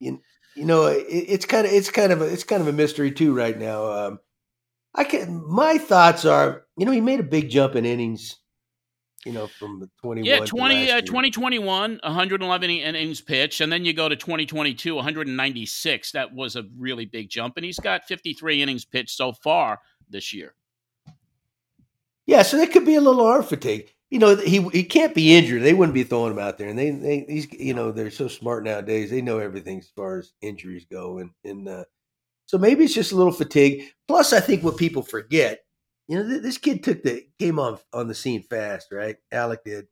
You, 0.00 0.20
you 0.54 0.64
know, 0.64 0.86
it, 0.86 1.06
it's 1.08 1.46
kind 1.46 1.66
of 1.66 1.72
it's 1.72 1.90
kind 1.90 2.12
of 2.12 2.20
a, 2.20 2.26
it's 2.26 2.44
kind 2.44 2.60
of 2.60 2.68
a 2.68 2.72
mystery 2.72 3.12
too 3.12 3.34
right 3.34 3.58
now. 3.58 3.90
Um, 3.90 4.20
I 4.94 5.04
can 5.04 5.42
my 5.48 5.78
thoughts 5.78 6.24
are, 6.24 6.64
you 6.76 6.86
know, 6.86 6.92
he 6.92 7.00
made 7.00 7.20
a 7.20 7.24
big 7.24 7.50
jump 7.50 7.76
in 7.76 7.84
innings. 7.84 8.36
You 9.24 9.32
know, 9.32 9.46
from 9.46 9.80
the 9.80 9.88
21 10.02 10.26
yeah, 10.26 10.44
20, 10.44 10.90
uh, 10.90 11.00
2021, 11.00 12.00
111 12.02 12.70
innings 12.70 13.22
pitched, 13.22 13.62
and 13.62 13.72
then 13.72 13.86
you 13.86 13.94
go 13.94 14.06
to 14.06 14.16
2022, 14.16 14.94
196. 14.94 16.12
That 16.12 16.34
was 16.34 16.56
a 16.56 16.64
really 16.76 17.06
big 17.06 17.30
jump, 17.30 17.56
and 17.56 17.64
he's 17.64 17.78
got 17.78 18.04
53 18.04 18.60
innings 18.60 18.84
pitched 18.84 19.16
so 19.16 19.32
far 19.32 19.80
this 20.10 20.34
year. 20.34 20.54
Yeah, 22.26 22.42
so 22.42 22.58
there 22.58 22.66
could 22.66 22.84
be 22.84 22.96
a 22.96 23.00
little 23.00 23.24
arm 23.24 23.44
fatigue 23.44 23.93
you 24.14 24.20
know 24.20 24.36
he 24.36 24.62
he 24.68 24.84
can't 24.84 25.14
be 25.14 25.34
injured. 25.34 25.62
They 25.62 25.74
wouldn't 25.74 25.94
be 25.94 26.04
throwing 26.04 26.32
him 26.32 26.38
out 26.38 26.56
there, 26.56 26.68
and 26.68 26.78
they 26.78 26.92
they 26.92 27.24
these 27.26 27.52
you 27.52 27.74
know 27.74 27.90
they're 27.90 28.12
so 28.12 28.28
smart 28.28 28.62
nowadays. 28.62 29.10
They 29.10 29.20
know 29.20 29.40
everything 29.40 29.80
as 29.80 29.90
far 29.96 30.18
as 30.18 30.32
injuries 30.40 30.86
go, 30.90 31.18
and 31.18 31.30
and 31.44 31.68
uh, 31.68 31.84
so 32.46 32.58
maybe 32.58 32.84
it's 32.84 32.94
just 32.94 33.10
a 33.10 33.16
little 33.16 33.32
fatigue. 33.32 33.82
Plus, 34.06 34.32
I 34.32 34.38
think 34.38 34.62
what 34.62 34.76
people 34.76 35.02
forget 35.02 35.62
you 36.06 36.16
know, 36.16 36.28
th- 36.28 36.42
this 36.42 36.58
kid 36.58 36.84
took 36.84 37.02
the 37.02 37.26
came 37.40 37.58
on 37.58 37.78
on 37.92 38.06
the 38.06 38.14
scene 38.14 38.44
fast, 38.44 38.92
right? 38.92 39.16
Alek 39.32 39.64
did. 39.64 39.86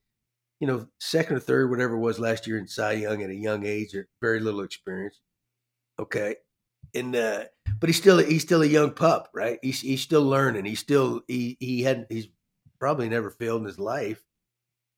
You 0.60 0.68
know, 0.68 0.86
second 1.00 1.36
or 1.36 1.40
third, 1.40 1.70
whatever 1.70 1.94
it 1.94 2.00
was 2.00 2.20
last 2.20 2.46
year 2.46 2.58
in 2.58 2.68
Cy 2.68 2.92
Young 2.92 3.20
at 3.22 3.30
a 3.30 3.34
young 3.34 3.66
age 3.66 3.94
or 3.96 4.06
very 4.20 4.38
little 4.38 4.60
experience. 4.60 5.20
Okay, 5.98 6.36
and 6.94 7.16
uh, 7.16 7.44
but 7.80 7.88
he's 7.88 7.96
still 7.96 8.18
he's 8.18 8.42
still 8.42 8.62
a 8.62 8.66
young 8.66 8.92
pup, 8.92 9.30
right? 9.34 9.58
He's 9.62 9.80
he's 9.80 10.02
still 10.02 10.22
learning. 10.24 10.64
He's 10.64 10.78
still 10.78 11.22
he 11.26 11.56
he 11.58 11.82
had 11.82 12.06
he's 12.08 12.28
probably 12.82 13.08
never 13.08 13.30
failed 13.30 13.60
in 13.60 13.68
his 13.68 13.78
life, 13.78 14.24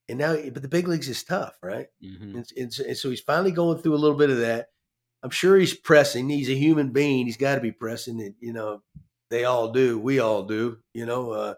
and 0.09 0.19
now 0.19 0.35
but 0.35 0.63
the 0.63 0.69
big 0.69 0.89
leagues 0.89 1.07
is 1.07 1.23
tough, 1.23 1.59
right? 1.63 1.89
Mhm. 2.03 2.35
And, 2.35 2.47
and, 2.57 2.73
so, 2.73 2.83
and 2.83 2.97
so 2.97 3.11
he's 3.11 3.21
finally 3.21 3.51
going 3.53 3.77
through 3.77 3.95
a 3.95 4.01
little 4.01 4.17
bit 4.17 4.31
of 4.31 4.39
that. 4.39 4.69
I'm 5.23 5.29
sure 5.29 5.59
he's 5.59 5.75
pressing. 5.75 6.31
He's 6.31 6.49
a 6.49 6.55
human 6.55 6.93
being. 6.93 7.27
He's 7.27 7.37
got 7.37 7.57
to 7.57 7.61
be 7.61 7.73
pressing. 7.73 8.23
And, 8.23 8.35
you 8.41 8.55
know, 8.55 8.81
they 9.29 9.45
all 9.45 9.71
do. 9.71 9.99
We 9.99 10.19
all 10.19 10.45
do. 10.45 10.79
You 10.95 11.05
know. 11.05 11.33
Uh, 11.33 11.55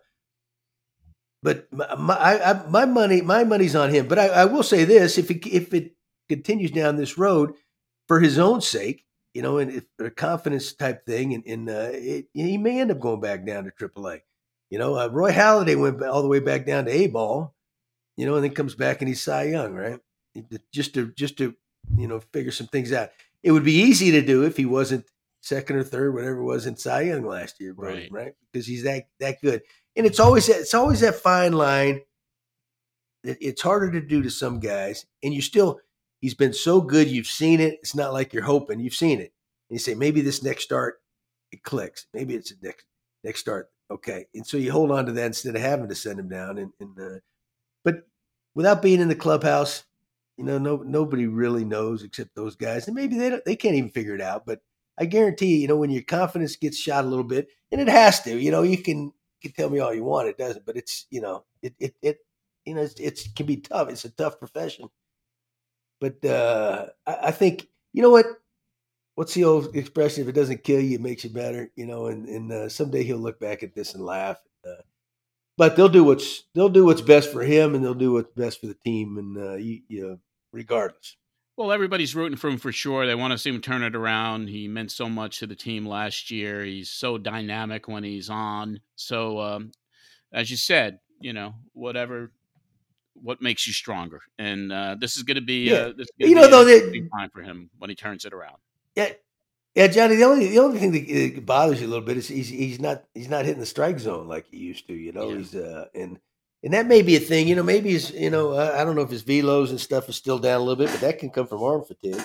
but 1.45 1.73
my 1.73 1.95
my, 1.95 2.17
I, 2.17 2.69
my 2.69 2.87
money 2.87 3.23
my 3.23 3.45
money's 3.45 3.77
on 3.77 3.91
him. 3.91 4.09
But 4.09 4.19
I, 4.19 4.27
I 4.27 4.45
will 4.47 4.65
say 4.65 4.85
this: 4.85 5.19
if 5.19 5.31
it 5.31 5.47
if 5.47 5.73
it 5.73 5.95
continues 6.29 6.73
down 6.73 6.97
this 6.97 7.17
road, 7.17 7.53
for 8.09 8.19
his 8.19 8.37
own 8.37 8.61
sake, 8.63 9.05
you 9.33 9.43
know, 9.43 9.59
and 9.59 9.71
if, 9.71 9.85
a 10.01 10.11
confidence 10.11 10.73
type 10.73 11.07
thing, 11.07 11.35
and, 11.35 11.47
and 11.47 11.71
uh, 11.71 11.91
it, 11.93 12.27
he 12.33 12.59
may 12.59 12.81
end 12.81 12.91
up 12.91 12.99
going 12.99 13.21
back 13.21 13.47
down 13.47 13.63
to 13.63 13.71
AAA. 13.71 14.23
You 14.71 14.79
know, 14.79 14.99
uh, 14.99 15.09
Roy 15.09 15.31
Halladay 15.33 15.81
went 15.81 16.03
all 16.03 16.23
the 16.23 16.29
way 16.29 16.41
back 16.41 16.67
down 16.67 16.87
to 16.87 16.91
A 16.91 17.07
ball, 17.07 17.55
you 18.17 18.27
know, 18.27 18.35
and 18.35 18.45
then 18.45 18.53
comes 18.53 18.75
back 18.75 19.01
and 19.01 19.09
he's 19.09 19.23
Cy 19.23 19.45
Young, 19.45 19.75
right? 19.75 20.01
Just 20.73 20.95
to 20.95 21.13
just 21.13 21.39
to 21.39 21.55
you 21.97 22.09
know 22.09 22.21
figure 22.33 22.51
some 22.53 22.67
things 22.67 22.93
out. 22.93 23.11
It 23.43 23.53
would 23.53 23.65
be 23.65 23.75
easy 23.83 24.11
to 24.13 24.23
do 24.23 24.43
if 24.45 24.57
he 24.57 24.67
wasn't 24.67 25.07
second 25.41 25.77
or 25.77 25.85
third, 25.85 26.13
whatever 26.15 26.39
it 26.41 26.45
was 26.45 26.67
in 26.67 26.77
Cy 26.77 27.03
Young 27.03 27.25
last 27.25 27.61
year, 27.61 27.73
bro, 27.73 27.93
Right. 27.93 28.09
right? 28.11 28.35
Because 28.53 28.67
he's 28.67 28.83
that 28.83 29.05
that 29.21 29.41
good, 29.41 29.63
and 29.95 30.05
it's 30.05 30.19
always 30.21 30.47
that, 30.49 30.61
it's 30.61 30.75
always 30.75 31.01
that 31.01 31.15
fine 31.15 31.53
line. 31.53 32.01
That 33.25 33.39
it's 33.41 33.63
harder 33.63 33.91
to 33.93 34.01
do 34.01 34.23
to 34.23 34.31
some 34.31 34.61
guys, 34.61 35.07
and 35.23 35.33
you 35.33 35.41
still 35.43 35.81
he's 36.21 36.35
been 36.35 36.53
so 36.53 36.81
good. 36.81 37.09
You've 37.09 37.27
seen 37.29 37.61
it. 37.61 37.75
It's 37.81 37.95
not 37.95 38.13
like 38.13 38.33
you're 38.33 38.43
hoping. 38.43 38.81
You've 38.81 38.95
seen 38.95 39.21
it, 39.21 39.33
and 39.71 39.77
you 39.77 39.79
say 39.79 39.95
maybe 39.95 40.21
this 40.23 40.43
next 40.43 40.65
start 40.65 40.97
it 41.53 41.63
clicks. 41.63 42.07
Maybe 42.13 42.35
it's 42.35 42.51
a 42.51 42.55
next 42.63 42.85
next 43.25 43.41
start. 43.41 43.71
Okay, 43.91 44.27
and 44.35 44.45
so 44.47 44.57
you 44.57 44.73
hold 44.73 44.91
on 44.91 45.07
to 45.07 45.13
that 45.13 45.27
instead 45.27 45.55
of 45.55 45.63
having 45.63 45.89
to 45.89 45.95
send 45.95 46.19
him 46.19 46.29
down. 46.29 46.59
And, 46.59 46.73
and 46.81 46.99
uh, 46.99 47.19
but 47.85 48.03
without 48.55 48.83
being 48.83 49.01
in 49.01 49.09
the 49.09 49.15
clubhouse, 49.15 49.85
you 50.37 50.45
know, 50.45 50.59
no 50.59 50.79
nobody 50.79 51.27
really 51.27 51.65
knows 51.65 52.03
except 52.03 52.35
those 52.35 52.57
guys, 52.57 52.89
and 52.89 52.97
maybe 52.97 53.17
they 53.17 53.31
don't, 53.31 53.45
they 53.45 53.57
can't 53.57 53.77
even 53.77 53.91
figure 53.91 54.15
it 54.15 54.21
out. 54.21 54.45
But 54.47 54.61
I 54.99 55.07
guarantee 55.07 55.55
you, 55.55 55.59
you 55.59 55.69
know, 55.69 55.77
when 55.77 55.91
your 55.91 56.03
confidence 56.03 56.57
gets 56.57 56.79
shot 56.79 57.05
a 57.05 57.09
little 57.09 57.25
bit, 57.25 57.49
and 57.73 57.81
it 57.81 57.89
has 57.89 58.23
to, 58.23 58.37
you 58.37 58.51
know, 58.51 58.63
you 58.63 58.79
can 58.79 59.05
you 59.07 59.13
can 59.43 59.53
tell 59.53 59.71
me 59.71 59.79
all 59.79 59.95
you 59.95 60.05
want, 60.05 60.29
it 60.29 60.39
doesn't, 60.39 60.67
but 60.67 60.77
it's 60.77 61.07
you 61.11 61.21
know, 61.21 61.45
it 61.63 61.75
it 61.79 61.95
it 62.03 62.19
you 62.65 62.75
know, 62.75 62.83
it's, 62.83 62.99
it's 63.01 63.29
can 63.33 63.47
be 63.47 63.59
tough. 63.59 63.89
It's 63.89 64.05
a 64.05 64.11
tough 64.11 64.39
profession. 64.41 64.89
But 66.01 66.25
uh, 66.25 66.87
I, 67.07 67.17
I 67.29 67.31
think 67.31 67.69
you 67.93 68.03
know 68.03 68.11
what. 68.11 68.27
What's 69.17 69.35
the 69.35 69.45
old 69.45 69.75
expression? 69.75 70.23
If 70.23 70.29
it 70.29 70.33
doesn't 70.35 70.63
kill 70.63 70.81
you, 70.81 70.95
it 70.95 71.01
makes 71.01 71.25
you 71.25 71.31
better. 71.31 71.71
You 71.75 71.87
know, 71.87 72.07
and 72.07 72.29
and 72.29 72.53
uh, 72.53 72.69
someday 72.69 73.03
he'll 73.03 73.17
look 73.19 73.41
back 73.41 73.63
at 73.63 73.75
this 73.75 73.95
and 73.95 74.05
laugh. 74.05 74.39
Uh, 74.65 74.83
but 75.57 75.75
they'll 75.75 75.89
do 75.89 76.05
what's 76.05 76.45
they'll 76.55 76.69
do 76.69 76.85
what's 76.85 77.01
best 77.01 77.33
for 77.33 77.43
him, 77.43 77.75
and 77.75 77.83
they'll 77.85 77.95
do 77.95 78.13
what's 78.13 78.33
best 78.37 78.61
for 78.61 78.67
the 78.67 78.75
team, 78.85 79.17
and 79.19 79.37
uh, 79.39 79.55
you, 79.55 79.81
you 79.89 80.07
know, 80.07 80.19
regardless. 80.53 81.17
Well, 81.57 81.73
everybody's 81.73 82.15
rooting 82.15 82.37
for 82.37 82.49
him 82.49 82.59
for 82.59 82.71
sure. 82.71 83.07
They 83.07 83.15
want 83.15 83.33
to 83.33 83.39
see 83.39 83.49
him 83.49 83.63
turn 83.63 83.83
it 83.83 83.97
around. 83.97 84.49
He 84.51 84.69
meant 84.69 84.93
so 84.93 85.09
much 85.09 85.39
to 85.39 85.47
the 85.47 85.55
team 85.57 85.87
last 85.87 86.31
year. 86.31 86.63
He's 86.63 86.91
so 86.91 87.17
dynamic 87.17 87.89
when 87.89 88.05
he's 88.05 88.29
on. 88.29 88.81
So, 88.97 89.41
um, 89.41 89.73
as 90.31 90.51
you 90.51 90.59
said, 90.59 90.99
you 91.19 91.33
know, 91.33 91.55
whatever, 91.73 92.31
what 93.15 93.41
makes 93.41 93.67
you 93.67 93.73
stronger, 93.73 94.21
and 94.39 94.71
uh, 94.71 94.97
this 95.01 95.17
is 95.17 95.23
going 95.23 95.37
to 95.37 95.41
be, 95.41 95.71
Yeah. 95.71 95.75
uh, 95.77 95.93
this 95.97 96.01
is 96.01 96.11
gonna 96.21 96.29
You 96.29 96.35
know, 96.35 96.49
though, 96.49 96.65
that- 96.65 97.09
time 97.19 97.31
for 97.31 97.41
him 97.41 97.71
when 97.79 97.89
he 97.89 97.97
turns 97.97 98.27
it 98.27 98.35
around. 98.35 98.57
Yeah, 98.97 99.13
yeah, 99.75 99.87
Johnny. 99.89 100.17
The 100.17 100.25
only 100.25 100.49
the 100.49 100.59
only 100.59 100.79
thing 100.79 100.93
that 100.93 101.47
bothers 101.47 101.81
you 101.81 101.87
a 101.87 101.91
little 101.91 102.05
bit 102.05 102.17
is 102.17 102.29
he's 102.29 102.49
he's 102.49 102.81
not 102.81 103.05
he's 103.15 103.29
not 103.29 103.45
hitting 103.45 103.61
the 103.61 103.67
strike 103.67 103.99
zone 104.01 104.27
like 104.27 104.47
he 104.51 104.57
used 104.59 104.87
to. 104.89 104.95
You 104.95 105.13
know, 105.13 105.31
Yeah. 105.31 105.37
he's 105.39 105.55
uh 105.55 105.87
and 105.95 106.19
and 106.63 106.75
that 106.75 106.87
may 106.87 107.03
be 107.03 107.17
a 107.17 107.21
thing. 107.21 107.47
You 107.47 107.57
know, 107.57 107.63
maybe 107.63 107.93
his 107.93 108.11
you 108.11 108.31
know 108.31 108.53
uh, 108.53 108.75
I 108.79 108.85
don't 108.85 108.97
know 108.97 109.03
if 109.03 109.11
his 109.11 109.23
velos 109.23 109.71
and 109.71 109.81
stuff 109.81 110.09
is 110.09 110.17
still 110.17 110.39
down 110.39 110.61
a 110.61 110.65
little 110.65 110.77
bit, 110.77 110.91
but 110.91 111.01
that 111.03 111.19
can 111.19 111.31
come 111.31 111.47
from 111.47 111.63
arm 111.63 111.85
fatigue, 111.85 112.25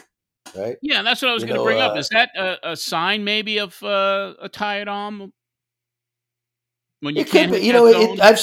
right? 0.55 0.77
Yeah, 0.81 1.01
that's 1.01 1.21
what 1.21 1.31
I 1.31 1.33
was 1.33 1.43
going 1.43 1.57
to 1.57 1.63
bring 1.63 1.79
up. 1.79 1.95
uh, 1.95 1.99
Is 1.99 2.09
that 2.09 2.29
a, 2.35 2.71
a 2.71 2.75
sign 2.77 3.23
maybe 3.23 3.59
of 3.59 3.81
uh, 3.83 4.33
a 4.41 4.49
tired 4.49 4.87
arm? 4.87 5.33
When 7.01 7.15
you 7.15 7.21
it 7.21 7.27
can't 7.27 7.51
be. 7.51 7.57
hit 7.57 7.65
You 7.65 7.73
know, 7.73 7.85
it, 7.87 8.19
I've 8.21 8.39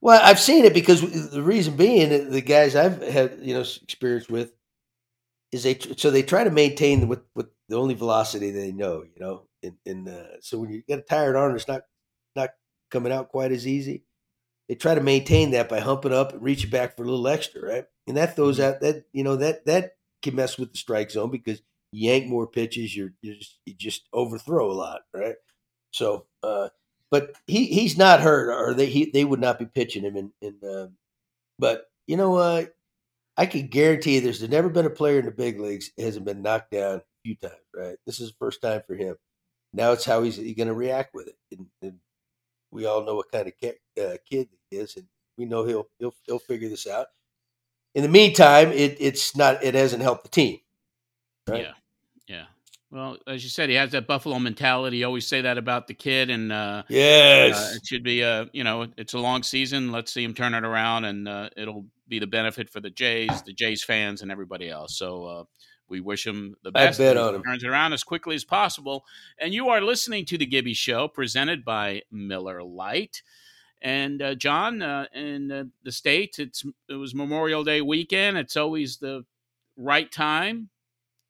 well, 0.00 0.20
I've 0.24 0.40
seen 0.40 0.64
it 0.64 0.72
because 0.72 1.30
the 1.30 1.42
reason 1.42 1.76
being 1.76 2.30
the 2.30 2.40
guys 2.40 2.74
I've 2.74 3.02
had 3.02 3.38
you 3.42 3.54
know 3.54 3.60
experience 3.60 4.28
with 4.28 4.52
is 5.52 5.64
they 5.64 5.78
so 5.96 6.10
they 6.10 6.22
try 6.22 6.44
to 6.44 6.50
maintain 6.50 7.08
with 7.08 7.22
with 7.34 7.48
the 7.68 7.76
only 7.76 7.94
velocity 7.94 8.50
they 8.50 8.72
know. 8.72 9.02
You 9.02 9.20
know, 9.20 9.42
and, 9.62 9.74
and 9.86 10.08
uh, 10.08 10.40
so 10.40 10.58
when 10.58 10.70
you 10.70 10.82
get 10.86 10.98
a 10.98 11.02
tired 11.02 11.36
arm, 11.36 11.54
it's 11.54 11.68
not 11.68 11.82
not 12.36 12.50
coming 12.90 13.12
out 13.12 13.30
quite 13.30 13.52
as 13.52 13.66
easy. 13.66 14.04
They 14.68 14.76
try 14.76 14.94
to 14.94 15.00
maintain 15.00 15.50
that 15.50 15.68
by 15.68 15.80
humping 15.80 16.12
up 16.12 16.32
and 16.32 16.42
reaching 16.42 16.70
back 16.70 16.96
for 16.96 17.02
a 17.02 17.06
little 17.06 17.26
extra, 17.26 17.60
right? 17.60 17.84
And 18.06 18.16
that 18.16 18.36
throws 18.36 18.60
out 18.60 18.80
that 18.80 19.04
you 19.12 19.24
know 19.24 19.36
that 19.36 19.66
that 19.66 19.92
can 20.22 20.36
mess 20.36 20.58
with 20.58 20.72
the 20.72 20.78
strike 20.78 21.10
zone 21.10 21.30
because 21.30 21.60
you 21.92 22.10
yank 22.10 22.26
more 22.26 22.46
pitches, 22.46 22.96
you're 22.96 23.12
you 23.22 23.36
just 23.36 23.58
you 23.66 23.74
just 23.74 24.08
overthrow 24.12 24.70
a 24.70 24.74
lot, 24.74 25.00
right? 25.12 25.36
So, 25.92 26.26
uh, 26.42 26.68
but 27.10 27.34
he 27.46 27.66
he's 27.66 27.98
not 27.98 28.20
hurt, 28.20 28.50
or 28.50 28.74
they 28.74 28.86
he, 28.86 29.10
they 29.10 29.24
would 29.24 29.40
not 29.40 29.58
be 29.58 29.66
pitching 29.66 30.04
him. 30.04 30.16
In, 30.16 30.32
in 30.40 30.68
uh, 30.68 30.88
but 31.58 31.90
you 32.06 32.16
know 32.16 32.30
what? 32.30 32.74
I 33.36 33.46
can 33.46 33.68
guarantee 33.68 34.16
you 34.16 34.20
there's 34.20 34.46
never 34.48 34.68
been 34.68 34.86
a 34.86 34.90
player 34.90 35.18
in 35.18 35.24
the 35.24 35.30
big 35.30 35.60
leagues 35.60 35.90
hasn't 35.98 36.26
been 36.26 36.42
knocked 36.42 36.72
down 36.72 36.96
a 36.96 37.02
few 37.24 37.36
times. 37.36 37.54
Right? 37.74 37.96
This 38.06 38.20
is 38.20 38.30
the 38.30 38.36
first 38.38 38.60
time 38.60 38.82
for 38.86 38.94
him. 38.94 39.16
Now 39.72 39.92
it's 39.92 40.04
how 40.04 40.22
he's 40.22 40.36
he 40.36 40.54
going 40.54 40.68
to 40.68 40.74
react 40.74 41.14
with 41.14 41.28
it, 41.28 41.36
and, 41.52 41.66
and 41.82 41.98
we 42.72 42.86
all 42.86 43.04
know 43.04 43.14
what 43.14 43.30
kind 43.30 43.46
of 43.46 43.56
kid, 43.56 43.76
uh, 44.00 44.16
kid 44.28 44.48
he 44.70 44.78
is, 44.78 44.96
and 44.96 45.06
we 45.38 45.44
know 45.44 45.64
he'll 45.64 45.88
he'll 45.98 46.14
he'll 46.26 46.38
figure 46.40 46.68
this 46.68 46.86
out. 46.86 47.06
In 47.94 48.02
the 48.02 48.08
meantime, 48.08 48.72
it 48.72 48.96
it's 49.00 49.36
not 49.36 49.62
it 49.62 49.74
hasn't 49.74 50.02
helped 50.02 50.24
the 50.24 50.28
team. 50.28 50.58
Right? 51.48 51.62
Yeah, 51.62 51.72
yeah. 52.26 52.44
Well, 52.90 53.18
as 53.28 53.44
you 53.44 53.50
said, 53.50 53.68
he 53.68 53.76
has 53.76 53.92
that 53.92 54.08
Buffalo 54.08 54.38
mentality. 54.40 54.98
You 54.98 55.06
always 55.06 55.26
say 55.26 55.40
that 55.42 55.56
about 55.58 55.86
the 55.86 55.94
kid, 55.94 56.28
and 56.28 56.52
uh, 56.52 56.82
Yes. 56.88 57.56
uh, 57.56 57.76
it 57.76 57.86
should 57.86 58.02
be 58.02 58.22
a 58.22 58.50
you 58.52 58.64
know 58.64 58.88
it's 58.96 59.14
a 59.14 59.18
long 59.18 59.44
season. 59.44 59.92
Let's 59.92 60.12
see 60.12 60.24
him 60.24 60.34
turn 60.34 60.54
it 60.54 60.64
around, 60.64 61.04
and 61.04 61.28
uh, 61.28 61.50
it'll 61.56 61.86
be 62.10 62.18
the 62.18 62.26
benefit 62.26 62.68
for 62.68 62.80
the 62.80 62.90
Jays, 62.90 63.42
the 63.42 63.54
Jays 63.54 63.82
fans, 63.82 64.20
and 64.20 64.30
everybody 64.30 64.68
else. 64.68 64.98
So 64.98 65.24
uh, 65.24 65.44
we 65.88 66.00
wish 66.00 66.26
him 66.26 66.56
the 66.62 66.70
I 66.74 66.86
best. 66.86 66.98
bet 66.98 67.16
and 67.16 67.18
he 67.18 67.24
on 67.28 67.34
him. 67.36 67.42
Turns 67.42 67.64
it 67.64 67.68
around 67.68 67.94
as 67.94 68.04
quickly 68.04 68.34
as 68.34 68.44
possible. 68.44 69.04
And 69.38 69.54
you 69.54 69.68
are 69.70 69.80
listening 69.80 70.26
to 70.26 70.36
the 70.36 70.46
Gibby 70.46 70.74
Show, 70.74 71.08
presented 71.08 71.64
by 71.64 72.02
Miller 72.10 72.62
Lite. 72.62 73.22
And 73.80 74.20
uh, 74.20 74.34
John, 74.34 74.82
uh, 74.82 75.06
in 75.14 75.50
uh, 75.50 75.64
the 75.84 75.92
states, 75.92 76.38
it's 76.38 76.64
it 76.88 76.94
was 76.96 77.14
Memorial 77.14 77.64
Day 77.64 77.80
weekend. 77.80 78.36
It's 78.36 78.56
always 78.56 78.98
the 78.98 79.24
right 79.76 80.10
time 80.12 80.68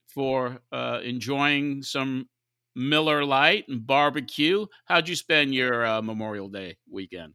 for 0.09 0.59
uh, 0.73 1.01
enjoying 1.05 1.83
some 1.85 2.29
Miller 2.75 3.25
Lite 3.25 3.69
and 3.69 3.87
barbecue. 3.87 4.67
How'd 4.87 5.09
you 5.09 5.15
spend 5.15 5.55
your 5.55 5.87
uh, 5.87 6.03
Memorial 6.03 6.49
Day 6.49 6.79
weekend? 6.91 7.35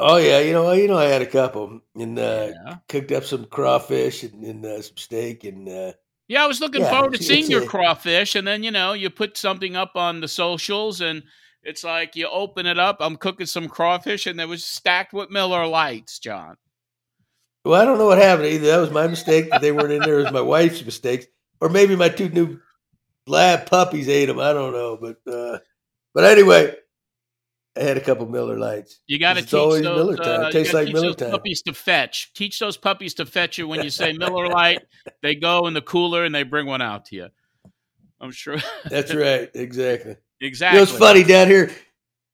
Oh 0.00 0.16
yeah, 0.16 0.40
you 0.40 0.52
know, 0.52 0.72
you 0.72 0.88
know, 0.88 0.96
I 0.98 1.04
had 1.04 1.22
a 1.22 1.26
couple 1.26 1.80
and 1.94 2.18
uh, 2.18 2.52
yeah. 2.66 2.76
cooked 2.88 3.12
up 3.12 3.24
some 3.24 3.44
crawfish 3.46 4.22
and, 4.22 4.42
and 4.44 4.64
uh, 4.64 4.80
some 4.82 4.96
steak 4.96 5.44
and 5.44 5.68
uh, 5.68 5.92
Yeah, 6.28 6.44
I 6.44 6.46
was 6.46 6.60
looking 6.60 6.80
Yeah, 6.82 6.90
forward 6.90 7.10
to 7.12 7.14
it's- 7.16 7.28
seeing 7.28 7.40
it's 7.42 7.50
your 7.50 7.62
a- 7.64 7.66
crawfish, 7.66 8.34
and 8.34 8.46
then 8.46 8.62
you 8.62 8.70
know 8.70 8.92
you 8.94 9.10
put 9.10 9.36
something 9.36 9.76
up 9.76 9.92
on 9.96 10.20
the 10.20 10.28
socials, 10.28 11.00
and 11.00 11.22
it's 11.62 11.84
like 11.84 12.16
you 12.16 12.28
open 12.28 12.66
it 12.66 12.78
up. 12.78 12.96
I'm 13.00 13.16
cooking 13.16 13.46
some 13.46 13.68
crawfish, 13.68 14.26
and 14.26 14.40
it 14.40 14.48
was 14.48 14.64
stacked 14.64 15.12
with 15.12 15.30
Miller 15.30 15.66
Lights, 15.66 16.18
John. 16.18 16.56
well, 17.64 17.80
I 17.80 17.84
don't 17.84 17.98
know 17.98 18.06
what 18.06 18.18
happened. 18.18 18.46
Either 18.48 18.68
that 18.68 18.78
was 18.78 18.90
my 18.90 19.06
mistake 19.06 19.50
that 19.50 19.60
they 19.60 19.72
weren't 19.72 19.92
in 19.92 20.00
there. 20.02 20.20
It 20.20 20.24
was 20.24 20.32
my 20.32 20.40
wife's 20.40 20.84
mistake, 20.84 21.28
or 21.60 21.68
maybe 21.68 21.96
my 21.96 22.08
two 22.08 22.28
new 22.30 22.58
lab 23.26 23.66
puppies 23.66 24.08
ate 24.08 24.26
them. 24.26 24.38
I 24.40 24.52
don't 24.54 24.72
know, 24.72 24.96
but 24.96 25.18
uh, 25.30 25.58
but 26.14 26.24
anyway, 26.24 26.74
I 27.76 27.82
had 27.82 27.96
a 27.96 28.00
couple 28.00 28.26
Miller 28.26 28.58
Lights. 28.58 29.00
You 29.06 29.18
got 29.18 29.34
to 29.34 29.42
teach 29.42 29.54
always 29.54 29.82
those. 29.82 29.96
Miller 29.96 30.16
time. 30.16 30.40
uh, 30.44 30.48
It 30.48 30.52
tastes 30.52 30.74
like 30.74 30.86
teach 30.86 30.94
Miller 30.94 31.14
time. 31.14 31.30
puppies 31.30 31.62
to 31.62 31.72
fetch. 31.72 32.32
Teach 32.34 32.58
those 32.58 32.76
puppies 32.76 33.14
to 33.14 33.26
fetch 33.26 33.58
you 33.58 33.68
when 33.68 33.82
you 33.84 33.90
say 33.90 34.12
Miller 34.12 34.48
Light. 34.52 34.80
They 35.22 35.34
go 35.36 35.66
in 35.68 35.74
the 35.74 35.80
cooler 35.82 36.24
and 36.24 36.34
they 36.34 36.42
bring 36.42 36.66
one 36.66 36.82
out 36.82 37.04
to 37.06 37.16
you. 37.16 37.28
I'm 38.20 38.32
sure. 38.32 38.58
That's 38.84 39.14
right, 39.14 39.48
exactly. 39.54 40.16
exactly. 40.40 40.78
It 40.78 40.80
was 40.80 40.90
funny 40.90 41.22
down 41.22 41.46
here, 41.46 41.70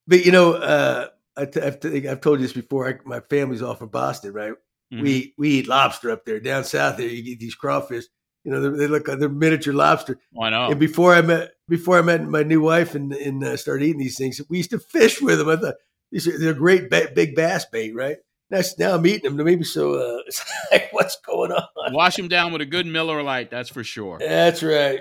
but 0.06 0.24
you 0.24 0.32
know, 0.32 0.54
uh, 0.54 1.08
I 1.36 1.44
t- 1.44 1.60
I've, 1.60 1.80
t- 1.80 2.08
I've 2.08 2.20
told 2.22 2.40
you 2.40 2.46
this 2.46 2.54
before. 2.54 2.88
I, 2.88 2.94
my 3.04 3.20
family's 3.20 3.62
all 3.62 3.74
from 3.74 3.90
Boston, 3.90 4.32
right? 4.32 4.54
Mhm. 4.92 5.02
We 5.02 5.34
we 5.36 5.50
eat 5.50 5.68
lobster 5.68 6.10
up 6.10 6.24
there. 6.24 6.40
Down 6.40 6.64
south 6.64 6.96
there, 6.96 7.08
you 7.08 7.22
get 7.22 7.38
these 7.40 7.54
crawfish. 7.54 8.04
You 8.44 8.52
know, 8.52 8.60
they, 8.70 8.78
they 8.78 8.86
look 8.86 9.06
like 9.06 9.18
they're 9.18 9.28
miniature 9.28 9.74
lobster. 9.74 10.18
I 10.40 10.50
know. 10.50 10.70
And 10.70 10.80
before 10.80 11.12
I 11.14 11.20
met 11.22 11.50
before 11.68 11.98
I 11.98 12.02
met 12.02 12.22
my 12.22 12.42
new 12.42 12.60
wife 12.60 12.94
and 12.94 13.12
and 13.12 13.42
uh, 13.42 13.56
started 13.56 13.84
eating 13.84 13.98
these 13.98 14.18
things, 14.18 14.40
we 14.48 14.58
used 14.58 14.70
to 14.70 14.78
fish 14.78 15.20
with 15.20 15.38
them. 15.38 15.48
I 15.48 15.56
thought 15.56 15.74
these 16.10 16.28
are 16.28 16.38
they're 16.38 16.54
great 16.54 16.90
ba- 16.90 17.10
big 17.14 17.34
bass 17.34 17.64
bait, 17.66 17.94
right? 17.94 18.18
Now, 18.50 18.60
now 18.78 18.94
I'm 18.94 19.06
eating 19.06 19.36
them. 19.36 19.44
Maybe 19.44 19.64
so. 19.64 19.94
Uh, 19.94 20.22
it's 20.26 20.44
like, 20.70 20.88
what's 20.92 21.16
going 21.20 21.52
on? 21.52 21.92
Wash 21.92 22.16
them 22.16 22.28
down 22.28 22.52
with 22.52 22.62
a 22.62 22.66
good 22.66 22.86
Miller 22.86 23.22
Lite. 23.22 23.50
That's 23.50 23.70
for 23.70 23.84
sure. 23.84 24.18
That's 24.18 24.62
right. 24.62 25.00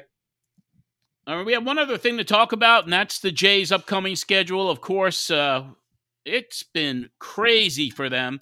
All 1.28 1.38
right, 1.38 1.46
we 1.46 1.54
have 1.54 1.66
one 1.66 1.80
other 1.80 1.98
thing 1.98 2.18
to 2.18 2.24
talk 2.24 2.52
about, 2.52 2.84
and 2.84 2.94
that's 2.94 3.20
the 3.20 3.32
Jays' 3.32 3.72
upcoming 3.72 4.16
schedule. 4.16 4.70
Of 4.70 4.80
course, 4.80 5.32
uh, 5.32 5.64
it's 6.24 6.62
been 6.62 7.10
crazy 7.18 7.90
for 7.90 8.10
them. 8.10 8.40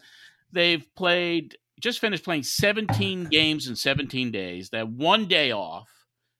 They've 0.51 0.85
played, 0.93 1.57
just 1.79 1.99
finished 1.99 2.25
playing 2.25 2.43
17 2.43 3.25
games 3.25 3.69
in 3.69 3.77
17 3.77 4.31
days. 4.31 4.69
They 4.69 4.79
have 4.79 4.89
one 4.89 5.27
day 5.27 5.51
off, 5.53 5.87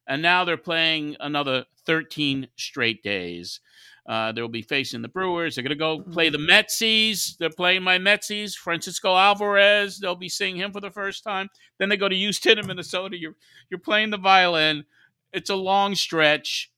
and 0.06 0.22
now 0.22 0.44
they're 0.44 0.58
playing 0.58 1.16
another 1.22 1.64
13 1.86 2.48
straight 2.58 3.04
days. 3.04 3.60
Uh, 4.06 4.34
they'll 4.34 4.50
be 4.50 4.62
facing 4.62 5.02
the 5.02 5.08
Brewers. 5.08 5.56
They're 5.56 5.64
going 5.64 5.70
to 5.70 5.76
go 5.76 6.02
play 6.02 6.30
the 6.30 6.38
Metsies. 6.38 7.38
They're 7.38 7.50
playing 7.50 7.84
my 7.84 7.98
Metsies. 7.98 8.54
Francisco 8.54 9.16
Alvarez. 9.16 9.98
They'll 10.00 10.16
be 10.16 10.30
seeing 10.30 10.58
him 10.58 10.74
for 10.74 10.82
the 10.82 10.92
first 10.92 11.24
time. 11.24 11.50
Then 11.80 11.88
they 11.90 11.96
go 11.96 12.10
to 12.10 12.16
Houston 12.16 12.58
and 12.58 12.68
Minnesota. 12.68 13.18
You're 13.18 13.36
you're 13.70 13.80
playing 13.80 14.10
the 14.10 14.18
violin. 14.18 14.84
It's 15.32 15.50
a 15.50 15.56
long 15.56 15.96
stretch. 15.96 16.70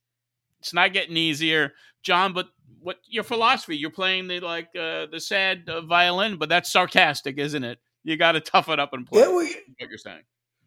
It's 0.60 0.74
not 0.74 0.94
getting 0.94 1.18
easier, 1.18 1.74
John. 2.04 2.34
But 2.34 2.48
what 2.80 2.98
your 3.10 3.24
philosophy? 3.24 3.76
You're 3.76 3.90
playing 3.90 4.28
the 4.28 4.40
like 4.40 4.70
uh, 4.76 5.08
the 5.12 5.20
sad 5.20 5.68
uh, 5.68 5.82
violin, 5.82 6.38
but 6.38 6.50
that's 6.50 6.72
sarcastic, 6.72 7.40
isn't 7.40 7.64
it? 7.64 7.80
You 8.04 8.18
got 8.18 8.34
to 8.34 8.40
tough 8.40 8.70
it 8.70 8.80
up 8.80 8.94
and 8.94 9.06
play. 9.06 9.22
Yeah, 9.22 9.30
we, 9.30 9.46
what 9.80 9.90
you're 9.90 9.98
saying? 9.98 10.22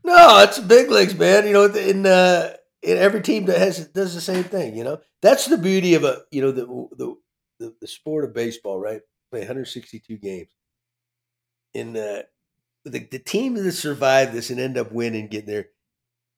No, 0.05 0.43
it's 0.43 0.59
big 0.59 0.91
leagues, 0.91 1.17
man. 1.17 1.47
You 1.47 1.53
know, 1.53 1.65
in 1.67 2.05
uh, 2.05 2.55
in 2.83 2.97
every 2.97 3.23
team 3.23 3.47
that 3.47 3.59
has 3.59 3.89
does 3.89 4.15
the 4.15 4.21
same 4.21 4.45
thing. 4.45 4.77
You 4.77 4.85
know, 4.85 5.01
that's 5.23 5.47
the 5.47 5.59
beauty 5.59 5.95
of 5.95 6.05
a 6.05 6.23
you 6.31 6.41
know 6.43 6.53
the 6.53 6.67
the 6.97 7.15
the, 7.59 7.75
the 7.81 7.87
sport 7.87 8.25
of 8.25 8.35
baseball, 8.35 8.79
right? 8.79 9.01
Play 9.31 9.41
162 9.41 10.17
games. 10.17 10.51
In 11.75 11.97
uh, 11.97 12.23
the 12.85 13.01
the 13.11 13.19
team 13.19 13.55
that 13.55 13.73
survived 13.73 14.33
this 14.33 14.51
and 14.51 14.61
end 14.61 14.79
up 14.79 14.93
winning, 14.93 15.29
getting 15.29 15.51
there, 15.51 15.67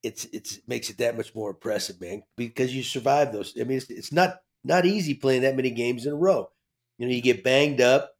it's 0.03 0.25
it's 0.33 0.59
makes 0.67 0.89
it 0.89 0.97
that 0.99 1.17
much 1.17 1.35
more 1.35 1.51
impressive, 1.51 2.01
man. 2.01 2.23
Because 2.37 2.75
you 2.75 2.83
survive 2.83 3.31
those. 3.31 3.53
I 3.59 3.63
mean, 3.63 3.77
it's, 3.77 3.89
it's 3.89 4.11
not 4.11 4.37
not 4.63 4.85
easy 4.85 5.13
playing 5.13 5.43
that 5.43 5.55
many 5.55 5.71
games 5.71 6.05
in 6.05 6.13
a 6.13 6.17
row. 6.17 6.49
You 6.97 7.07
know, 7.07 7.13
you 7.13 7.21
get 7.21 7.43
banged 7.43 7.81
up. 7.81 8.11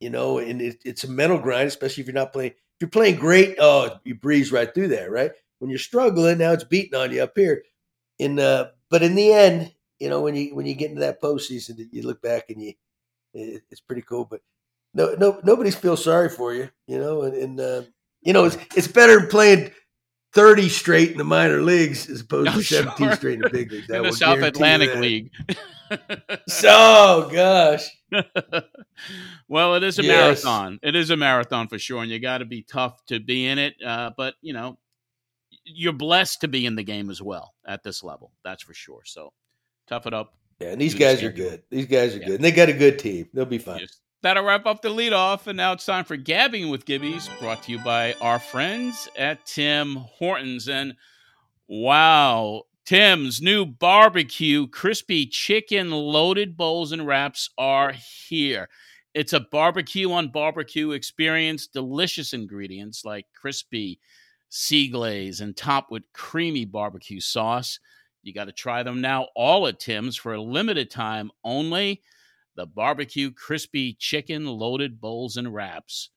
You 0.00 0.10
know, 0.10 0.38
and 0.38 0.62
it, 0.62 0.82
it's 0.84 1.04
a 1.04 1.10
mental 1.10 1.38
grind, 1.38 1.68
especially 1.68 2.02
if 2.02 2.06
you're 2.06 2.14
not 2.14 2.32
playing. 2.32 2.52
If 2.52 2.82
you're 2.82 2.90
playing 2.90 3.16
great, 3.16 3.56
oh, 3.58 3.98
you 4.04 4.14
breeze 4.14 4.52
right 4.52 4.72
through 4.72 4.88
that, 4.88 5.10
right? 5.10 5.32
When 5.58 5.70
you're 5.70 5.78
struggling, 5.78 6.38
now 6.38 6.52
it's 6.52 6.64
beating 6.64 6.98
on 6.98 7.12
you 7.12 7.22
up 7.22 7.32
here. 7.36 7.62
In 8.18 8.38
uh, 8.38 8.70
but 8.90 9.02
in 9.02 9.14
the 9.14 9.32
end, 9.32 9.72
you 9.98 10.08
know, 10.08 10.20
when 10.22 10.34
you 10.34 10.54
when 10.54 10.66
you 10.66 10.74
get 10.74 10.90
into 10.90 11.00
that 11.00 11.20
postseason, 11.20 11.78
you 11.92 12.02
look 12.02 12.22
back 12.22 12.50
and 12.50 12.62
you, 12.62 12.72
it, 13.34 13.62
it's 13.70 13.80
pretty 13.80 14.02
cool. 14.02 14.24
But 14.24 14.40
no, 14.94 15.14
no, 15.18 15.40
nobody 15.44 15.70
feels 15.70 16.02
sorry 16.04 16.28
for 16.28 16.54
you, 16.54 16.70
you 16.86 16.98
know, 16.98 17.22
and, 17.22 17.34
and 17.34 17.60
uh, 17.60 17.82
you 18.22 18.32
know, 18.32 18.44
it's 18.44 18.56
it's 18.76 18.88
better 18.88 19.26
playing 19.26 19.70
30 20.34 20.68
straight 20.68 21.10
in 21.12 21.18
the 21.18 21.24
minor 21.24 21.62
leagues 21.62 22.08
as 22.08 22.20
opposed 22.20 22.50
Oh, 22.52 22.58
to 22.58 22.62
17 22.62 22.96
sure. 22.96 23.12
straight 23.16 23.34
in 23.34 23.40
the 23.40 23.50
big 23.50 23.72
leagues. 23.72 23.86
That 23.88 23.98
in 23.98 24.02
the 24.04 24.12
South 24.12 24.42
Atlantic. 24.42 24.94
League. 25.00 25.30
So, 26.46 27.28
gosh. 27.32 27.88
well, 29.48 29.74
it 29.74 29.82
is 29.82 29.98
a 29.98 30.02
Yes. 30.02 30.42
marathon. 30.44 30.78
It 30.82 30.94
is 30.96 31.10
a 31.10 31.16
marathon 31.16 31.68
for 31.68 31.78
sure, 31.78 32.02
and 32.02 32.10
you 32.10 32.18
got 32.20 32.38
to 32.38 32.44
be 32.44 32.62
tough 32.62 33.04
to 33.06 33.20
be 33.20 33.46
in 33.46 33.58
it. 33.58 33.74
Uh, 33.84 34.10
but 34.16 34.34
you 34.42 34.52
know, 34.52 34.78
you're 35.74 35.92
blessed 35.92 36.40
to 36.42 36.48
be 36.48 36.66
in 36.66 36.74
the 36.76 36.82
game 36.82 37.10
as 37.10 37.22
well 37.22 37.54
at 37.66 37.82
this 37.82 38.02
level. 38.02 38.32
That's 38.44 38.62
for 38.62 38.74
sure. 38.74 39.02
So 39.04 39.32
tough 39.86 40.06
it 40.06 40.14
up. 40.14 40.34
Yeah, 40.60 40.68
and 40.68 40.80
these 40.80 40.94
guys 40.94 41.22
are 41.22 41.30
good. 41.30 41.62
These 41.70 41.86
guys 41.86 42.14
are 42.14 42.18
Yeah. 42.18 42.26
good. 42.26 42.34
And 42.36 42.44
they 42.44 42.50
got 42.50 42.68
a 42.68 42.72
good 42.72 42.98
team. 42.98 43.28
They'll 43.32 43.44
be 43.44 43.58
fine. 43.58 43.80
Yes. 43.80 44.00
That'll 44.22 44.42
wrap 44.42 44.66
up 44.66 44.82
the 44.82 44.88
leadoff, 44.88 45.46
and 45.46 45.56
now 45.56 45.72
it's 45.72 45.84
time 45.86 46.04
for 46.04 46.16
gabbing 46.16 46.70
with 46.70 46.84
Gibbies, 46.84 47.28
brought 47.38 47.62
to 47.62 47.72
you 47.72 47.78
by 47.78 48.14
our 48.14 48.40
friends 48.40 49.08
at 49.16 49.46
Tim 49.46 49.94
Hortons. 49.94 50.68
And 50.68 50.96
wow, 51.68 52.62
Tim's 52.84 53.40
new 53.40 53.64
barbecue 53.64 54.66
crispy 54.66 55.26
chicken 55.26 55.90
loaded 55.92 56.56
bowls 56.56 56.90
and 56.90 57.06
wraps 57.06 57.50
are 57.58 57.92
here. 57.92 58.68
It's 59.14 59.32
a 59.32 59.40
barbecue 59.40 60.10
on 60.10 60.30
barbecue 60.32 60.90
experience, 60.90 61.66
delicious 61.68 62.32
ingredients 62.32 63.04
like 63.04 63.26
crispy 63.40 64.00
sea 64.48 64.88
glaze 64.88 65.40
and 65.40 65.56
topped 65.56 65.90
with 65.90 66.02
creamy 66.12 66.64
barbecue 66.64 67.20
sauce. 67.20 67.78
You 68.22 68.34
got 68.34 68.46
to 68.46 68.52
try 68.52 68.82
them 68.82 69.00
now 69.00 69.28
all 69.34 69.66
at 69.66 69.80
Tim's 69.80 70.16
for 70.16 70.34
a 70.34 70.42
limited 70.42 70.90
time 70.90 71.30
only 71.44 72.02
the 72.56 72.66
barbecue 72.66 73.30
crispy 73.30 73.94
chicken 73.94 74.44
loaded 74.44 75.00
bowls 75.00 75.36
and 75.36 75.54
wraps. 75.54 76.10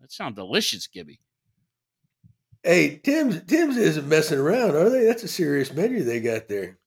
That 0.00 0.12
sounds 0.12 0.36
delicious, 0.36 0.86
Gibby. 0.86 1.20
Hey, 2.62 3.00
Tim's 3.02 3.42
Tim's 3.42 3.76
isn't 3.76 4.08
messing 4.08 4.38
around, 4.38 4.76
are 4.76 4.88
they? 4.88 5.04
That's 5.04 5.24
a 5.24 5.28
serious 5.28 5.72
menu 5.72 6.04
they 6.04 6.20
got 6.20 6.48
there. 6.48 6.78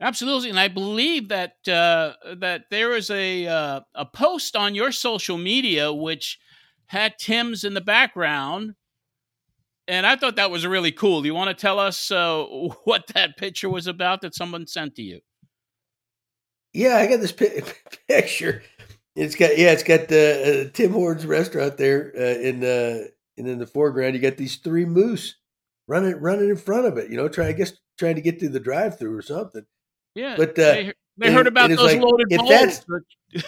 Absolutely, 0.00 0.50
and 0.50 0.60
I 0.60 0.68
believe 0.68 1.28
that 1.28 1.56
uh, 1.68 2.14
that 2.36 2.64
there 2.70 2.90
was 2.90 3.10
a 3.10 3.46
uh, 3.46 3.80
a 3.94 4.06
post 4.06 4.54
on 4.54 4.74
your 4.74 4.92
social 4.92 5.38
media 5.38 5.92
which 5.92 6.38
had 6.86 7.18
Tim's 7.18 7.64
in 7.64 7.74
the 7.74 7.80
background, 7.80 8.74
and 9.88 10.06
I 10.06 10.16
thought 10.16 10.36
that 10.36 10.50
was 10.50 10.66
really 10.66 10.92
cool. 10.92 11.24
You 11.26 11.34
want 11.34 11.48
to 11.48 11.54
tell 11.60 11.78
us 11.78 12.10
uh, 12.10 12.44
what 12.84 13.06
that 13.14 13.36
picture 13.36 13.68
was 13.70 13.86
about 13.86 14.20
that 14.22 14.34
someone 14.34 14.66
sent 14.66 14.94
to 14.96 15.02
you? 15.02 15.20
Yeah, 16.72 16.96
I 16.96 17.06
got 17.06 17.20
this 17.20 17.32
pi- 17.32 17.62
picture. 18.08 18.62
It's 19.14 19.34
got 19.34 19.56
yeah, 19.56 19.72
it's 19.72 19.82
got 19.82 20.08
the 20.08 20.66
uh, 20.68 20.70
Tim 20.74 20.92
Hortons 20.92 21.24
restaurant 21.26 21.78
there 21.78 22.12
uh, 22.16 22.20
in 22.38 22.62
uh, 22.62 23.04
and 23.38 23.48
in 23.48 23.58
the 23.58 23.66
foreground 23.66 24.14
you 24.14 24.20
got 24.20 24.36
these 24.36 24.56
three 24.56 24.84
moose 24.84 25.36
running 25.88 26.16
running 26.20 26.50
in 26.50 26.56
front 26.56 26.86
of 26.86 26.98
it. 26.98 27.10
You 27.10 27.16
know, 27.16 27.28
trying 27.28 27.48
I 27.48 27.52
guess 27.52 27.72
trying 27.98 28.16
to 28.16 28.20
get 28.20 28.38
through 28.38 28.50
the 28.50 28.60
drive 28.60 28.98
through 28.98 29.16
or 29.16 29.22
something. 29.22 29.64
Yeah, 30.14 30.34
But, 30.36 30.50
uh, 30.58 30.72
they, 30.72 30.92
they 31.18 31.26
and- 31.26 31.34
heard 31.34 31.46
about 31.46 31.68
those 31.70 31.78
like, 31.78 32.00
loaded 32.00 32.26
if 32.30 32.46
that's- 32.48 32.84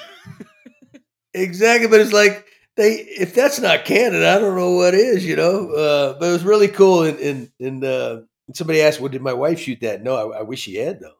Exactly, 1.34 1.88
but 1.88 2.00
it's 2.00 2.12
like 2.12 2.46
they 2.78 2.92
if 2.94 3.34
that's 3.34 3.60
not 3.60 3.84
Canada, 3.84 4.30
I 4.30 4.38
don't 4.38 4.56
know 4.56 4.72
what 4.72 4.94
is. 4.94 5.26
You 5.26 5.36
know, 5.36 5.70
uh, 5.72 6.18
but 6.18 6.30
it 6.30 6.32
was 6.32 6.44
really 6.44 6.68
cool. 6.68 7.02
And 7.02 7.18
and, 7.18 7.52
and 7.60 7.84
uh, 7.84 8.20
somebody 8.54 8.80
asked, 8.80 9.00
"Well, 9.00 9.10
did 9.10 9.20
my 9.20 9.34
wife 9.34 9.60
shoot 9.60 9.80
that?" 9.80 10.02
No, 10.02 10.32
I, 10.32 10.38
I 10.38 10.42
wish 10.42 10.60
she 10.60 10.76
had 10.76 11.00
though. 11.00 11.14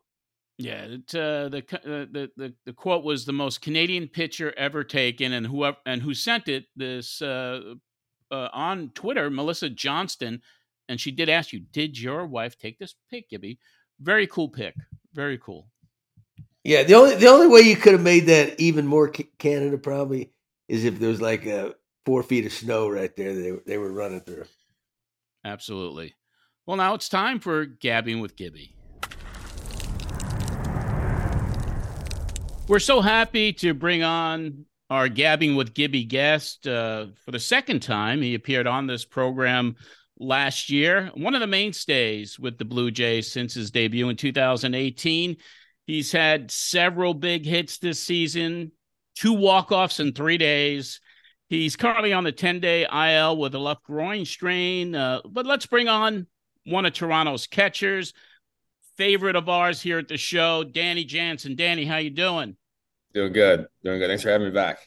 Yeah, 0.56 0.86
it, 0.86 1.14
uh, 1.14 1.48
the, 1.48 1.64
uh, 1.72 2.06
the 2.10 2.30
the 2.36 2.54
the 2.64 2.72
quote 2.72 3.04
was 3.04 3.24
the 3.24 3.32
most 3.32 3.60
Canadian 3.60 4.08
picture 4.08 4.54
ever 4.56 4.82
taken, 4.82 5.32
and 5.32 5.46
whoever 5.46 5.76
and 5.84 6.00
who 6.02 6.14
sent 6.14 6.48
it 6.48 6.64
this 6.74 7.20
uh, 7.20 7.74
uh, 8.30 8.48
on 8.52 8.90
Twitter, 8.94 9.30
Melissa 9.30 9.68
Johnston, 9.68 10.40
and 10.88 11.00
she 11.00 11.10
did 11.10 11.28
ask 11.28 11.52
you, 11.52 11.60
did 11.60 11.98
your 11.98 12.26
wife 12.26 12.56
take 12.58 12.78
this 12.78 12.94
pic, 13.10 13.30
Gibby? 13.30 13.58
Very 14.00 14.26
cool 14.26 14.48
pic, 14.48 14.74
very 15.12 15.38
cool. 15.38 15.68
Yeah, 16.64 16.82
the 16.82 16.94
only 16.94 17.14
the 17.16 17.28
only 17.28 17.46
way 17.46 17.60
you 17.60 17.76
could 17.76 17.92
have 17.92 18.02
made 18.02 18.26
that 18.26 18.58
even 18.58 18.86
more 18.86 19.08
ca- 19.08 19.30
Canada 19.38 19.78
probably 19.78 20.32
is 20.68 20.84
if 20.84 20.98
there 20.98 21.08
was 21.08 21.20
like 21.20 21.46
uh, 21.46 21.70
four 22.04 22.22
feet 22.22 22.46
of 22.46 22.52
snow 22.52 22.88
right 22.88 23.14
there. 23.16 23.34
They 23.34 23.52
they 23.66 23.78
were 23.78 23.92
running 23.92 24.20
through. 24.20 24.44
Absolutely. 25.44 26.14
Well, 26.66 26.76
now 26.76 26.94
it's 26.94 27.08
time 27.08 27.40
for 27.40 27.64
gabbing 27.64 28.20
with 28.20 28.36
Gibby. 28.36 28.74
We're 32.68 32.80
so 32.80 33.00
happy 33.00 33.54
to 33.54 33.72
bring 33.72 34.02
on 34.02 34.66
our 34.90 35.08
Gabbing 35.08 35.56
with 35.56 35.74
Gibby 35.74 36.04
guest 36.04 36.66
uh, 36.66 37.06
for 37.24 37.30
the 37.30 37.38
second 37.38 37.80
time. 37.80 38.20
He 38.20 38.34
appeared 38.34 38.66
on 38.66 38.86
this 38.86 39.04
program 39.04 39.76
last 40.18 40.70
year, 40.70 41.10
one 41.14 41.34
of 41.34 41.40
the 41.40 41.46
mainstays 41.46 42.38
with 42.38 42.58
the 42.58 42.64
Blue 42.64 42.90
Jays 42.90 43.30
since 43.32 43.54
his 43.54 43.70
debut 43.70 44.08
in 44.08 44.16
2018. 44.16 45.36
He's 45.86 46.12
had 46.12 46.50
several 46.50 47.14
big 47.14 47.46
hits 47.46 47.78
this 47.78 48.02
season, 48.02 48.72
two 49.18 49.32
walk-offs 49.32 49.98
in 49.98 50.12
three 50.12 50.38
days. 50.38 51.00
He's 51.48 51.74
currently 51.74 52.12
on 52.12 52.22
the 52.22 52.32
10-day 52.32 52.86
IL 52.86 53.36
with 53.36 53.54
a 53.54 53.58
left 53.58 53.82
groin 53.82 54.24
strain. 54.24 54.94
Uh, 54.94 55.22
but 55.28 55.44
let's 55.44 55.66
bring 55.66 55.88
on 55.88 56.26
one 56.64 56.86
of 56.86 56.92
Toronto's 56.92 57.46
catchers, 57.46 58.12
favorite 58.96 59.34
of 59.34 59.48
ours 59.48 59.82
here 59.82 59.98
at 59.98 60.06
the 60.06 60.16
show, 60.16 60.62
Danny 60.62 61.04
Jansen. 61.04 61.56
Danny, 61.56 61.84
how 61.84 61.96
you 61.96 62.10
doing? 62.10 62.56
Doing 63.12 63.32
good. 63.32 63.66
Doing 63.82 63.98
good. 63.98 64.08
Thanks 64.08 64.22
for 64.22 64.30
having 64.30 64.48
me 64.48 64.52
back. 64.52 64.78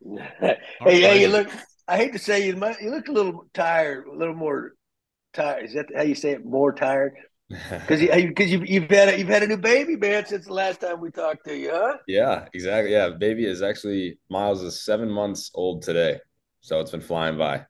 hey, 0.40 0.56
hey, 0.80 1.20
you 1.20 1.28
look. 1.28 1.48
I 1.86 1.96
hate 1.96 2.12
to 2.12 2.18
say 2.18 2.46
you, 2.46 2.56
might, 2.56 2.80
you 2.80 2.90
look 2.90 3.08
a 3.08 3.12
little 3.12 3.44
tired, 3.52 4.06
a 4.06 4.16
little 4.16 4.34
more 4.34 4.72
tired. 5.34 5.64
Is 5.64 5.74
that 5.74 5.86
how 5.94 6.02
you 6.02 6.14
say 6.14 6.30
it? 6.30 6.46
More 6.46 6.72
tired 6.72 7.14
because 7.50 8.00
you, 8.00 8.28
because 8.28 8.50
you've 8.50 8.68
you've 8.68 8.90
had 8.90 9.08
a, 9.08 9.18
you've 9.18 9.28
had 9.28 9.42
a 9.42 9.46
new 9.46 9.56
baby, 9.56 9.96
man, 9.96 10.24
since 10.24 10.46
the 10.46 10.52
last 10.52 10.80
time 10.80 11.00
we 11.00 11.10
talked 11.10 11.44
to 11.46 11.56
you, 11.56 11.70
huh? 11.72 11.96
yeah, 12.06 12.46
exactly. 12.54 12.92
Yeah, 12.92 13.10
baby 13.10 13.44
is 13.44 13.60
actually 13.60 14.18
Miles 14.28 14.62
is 14.62 14.84
seven 14.84 15.10
months 15.10 15.50
old 15.54 15.82
today, 15.82 16.20
so 16.60 16.78
it's 16.80 16.92
been 16.92 17.00
flying 17.00 17.36
by. 17.36 17.66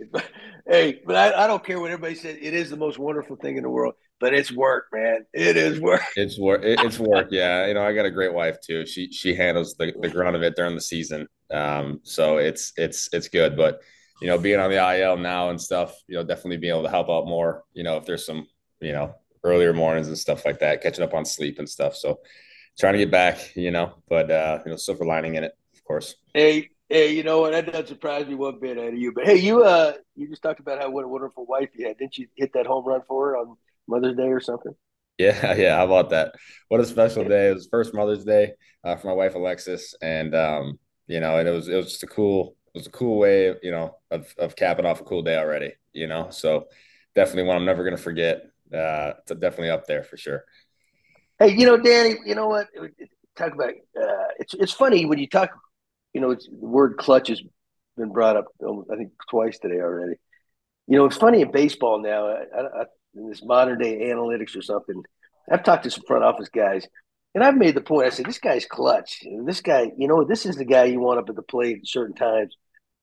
hey, 0.66 1.00
but 1.06 1.14
I, 1.16 1.44
I 1.44 1.46
don't 1.46 1.64
care 1.64 1.80
what 1.80 1.90
everybody 1.90 2.16
says. 2.16 2.36
It 2.40 2.54
is 2.54 2.70
the 2.70 2.76
most 2.76 2.98
wonderful 2.98 3.36
thing 3.36 3.56
in 3.56 3.62
the 3.62 3.70
world. 3.70 3.94
but 4.20 4.34
it's 4.34 4.52
work, 4.52 4.86
man. 4.92 5.24
It 5.32 5.56
is 5.56 5.80
work. 5.80 6.02
It's 6.16 6.38
work. 6.38 6.62
It's 6.64 6.98
work. 6.98 7.28
Yeah, 7.30 7.66
you 7.66 7.74
know, 7.74 7.82
I 7.82 7.92
got 7.92 8.06
a 8.06 8.10
great 8.10 8.34
wife 8.34 8.60
too. 8.60 8.84
She 8.84 9.12
she 9.12 9.34
handles 9.34 9.74
the, 9.74 9.92
the 10.00 10.08
grunt 10.08 10.36
of 10.36 10.42
it 10.42 10.56
during 10.56 10.74
the 10.74 10.80
season. 10.80 11.28
Um, 11.52 12.00
so 12.02 12.38
it's 12.38 12.72
it's 12.76 13.08
it's 13.12 13.28
good. 13.28 13.56
But 13.56 13.80
you 14.20 14.26
know, 14.26 14.38
being 14.38 14.58
on 14.58 14.70
the 14.70 14.96
IL 14.96 15.16
now 15.16 15.50
and 15.50 15.60
stuff, 15.60 15.94
you 16.08 16.16
know, 16.16 16.24
definitely 16.24 16.56
being 16.56 16.72
able 16.72 16.82
to 16.82 16.90
help 16.90 17.08
out 17.08 17.26
more. 17.26 17.62
You 17.72 17.84
know, 17.84 17.96
if 17.98 18.04
there's 18.04 18.26
some, 18.26 18.48
you 18.80 18.92
know, 18.92 19.14
earlier 19.44 19.72
mornings 19.72 20.08
and 20.08 20.18
stuff 20.18 20.44
like 20.44 20.60
that, 20.60 20.82
catching 20.82 21.04
up 21.04 21.14
on 21.14 21.24
sleep 21.24 21.58
and 21.58 21.68
stuff. 21.68 21.96
So 21.96 22.20
trying 22.78 22.94
to 22.94 22.98
get 22.98 23.10
back, 23.10 23.56
you 23.56 23.70
know, 23.70 23.94
but 24.08 24.30
uh, 24.30 24.60
you 24.64 24.70
know, 24.70 24.76
silver 24.76 25.04
lining 25.04 25.34
in 25.34 25.44
it, 25.44 25.52
of 25.74 25.84
course. 25.84 26.14
Hey, 26.34 26.70
hey, 26.88 27.14
you 27.14 27.22
know 27.22 27.40
what? 27.40 27.52
That 27.52 27.66
doesn't 27.66 27.88
surprise 27.88 28.26
me 28.26 28.34
one 28.34 28.58
bit 28.60 28.78
out 28.78 28.88
of 28.88 28.98
you. 28.98 29.12
But 29.12 29.26
hey, 29.26 29.36
you 29.36 29.64
uh, 29.64 29.94
you 30.16 30.28
just 30.28 30.42
talked 30.42 30.60
about 30.60 30.80
how 30.80 30.90
what 30.90 31.04
a 31.04 31.08
wonderful 31.08 31.46
wife 31.46 31.70
you 31.74 31.86
had. 31.86 31.98
Didn't 31.98 32.18
you 32.18 32.28
hit 32.36 32.52
that 32.54 32.66
home 32.66 32.84
run 32.84 33.02
for 33.06 33.28
her 33.28 33.36
on 33.36 33.56
Mother's 33.86 34.16
Day 34.16 34.28
or 34.28 34.40
something? 34.40 34.74
Yeah, 35.18 35.56
yeah. 35.56 35.74
How 35.74 35.84
about 35.84 36.10
that? 36.10 36.36
What 36.68 36.80
a 36.80 36.86
special 36.86 37.24
day! 37.24 37.48
It 37.48 37.54
was 37.54 37.66
first 37.66 37.92
Mother's 37.92 38.24
Day 38.24 38.52
uh, 38.84 38.94
for 38.94 39.08
my 39.08 39.14
wife 39.14 39.34
Alexis, 39.34 39.92
and 40.00 40.32
um, 40.32 40.78
you 41.08 41.18
know, 41.18 41.38
and 41.38 41.48
it 41.48 41.50
was 41.50 41.66
it 41.66 41.74
was 41.74 41.86
just 41.86 42.04
a 42.04 42.06
cool 42.06 42.54
it 42.72 42.78
was 42.78 42.86
a 42.86 42.90
cool 42.90 43.18
way, 43.18 43.52
you 43.60 43.72
know, 43.72 43.96
of 44.12 44.32
of 44.38 44.54
capping 44.54 44.86
off 44.86 45.00
a 45.00 45.04
cool 45.04 45.22
day 45.22 45.36
already. 45.36 45.72
You 45.92 46.06
know, 46.06 46.30
so 46.30 46.68
definitely 47.16 47.48
one 47.48 47.56
I'm 47.56 47.64
never 47.64 47.82
gonna 47.82 47.96
forget. 47.96 48.44
Uh, 48.72 49.14
it's 49.18 49.32
definitely 49.40 49.70
up 49.70 49.86
there 49.86 50.02
for 50.02 50.16
sure. 50.16 50.44
Hey, 51.38 51.54
you 51.56 51.66
know, 51.66 51.76
Danny, 51.76 52.16
you 52.24 52.34
know 52.34 52.48
what? 52.48 52.68
Talk 53.36 53.52
about 53.52 53.70
uh, 53.70 54.28
it's 54.38 54.54
it's 54.54 54.72
funny 54.72 55.06
when 55.06 55.18
you 55.18 55.28
talk. 55.28 55.50
You 56.14 56.20
know, 56.20 56.34
the 56.34 56.40
word 56.50 56.96
clutch 56.96 57.28
has 57.28 57.40
been 57.96 58.12
brought 58.12 58.36
up. 58.36 58.46
I 58.92 58.96
think 58.96 59.12
twice 59.30 59.58
today 59.58 59.80
already. 59.80 60.16
You 60.86 60.96
know, 60.96 61.04
it's 61.04 61.16
funny 61.16 61.42
in 61.42 61.52
baseball 61.52 62.02
now. 62.02 62.28
I, 62.28 62.60
I, 62.60 62.84
in 63.14 63.28
this 63.28 63.44
modern 63.44 63.78
day 63.78 63.98
analytics 64.10 64.56
or 64.56 64.62
something. 64.62 65.02
I've 65.50 65.62
talked 65.62 65.84
to 65.84 65.90
some 65.90 66.04
front 66.06 66.24
office 66.24 66.48
guys, 66.48 66.86
and 67.34 67.42
I've 67.42 67.56
made 67.56 67.74
the 67.74 67.80
point. 67.80 68.06
I 68.06 68.10
said, 68.10 68.26
"This 68.26 68.38
guy's 68.38 68.66
clutch. 68.66 69.22
This 69.44 69.60
guy, 69.60 69.90
you 69.96 70.08
know, 70.08 70.24
this 70.24 70.46
is 70.46 70.56
the 70.56 70.64
guy 70.64 70.84
you 70.84 71.00
want 71.00 71.18
up 71.18 71.28
at 71.28 71.36
the 71.36 71.42
plate 71.42 71.78
at 71.78 71.86
certain 71.86 72.14
times." 72.14 72.56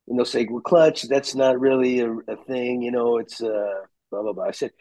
And 0.08 0.18
they'll 0.18 0.26
say, 0.26 0.48
"Well, 0.50 0.62
clutch. 0.62 1.04
That's 1.04 1.36
not 1.36 1.60
really 1.60 2.02
a, 2.02 2.12
a 2.12 2.36
thing. 2.48 2.82
You 2.82 2.92
know, 2.92 3.18
it's 3.18 3.42
uh, 3.42 3.82
blah 4.12 4.22
blah 4.22 4.34
blah." 4.34 4.46
I 4.46 4.52
said, 4.52 4.72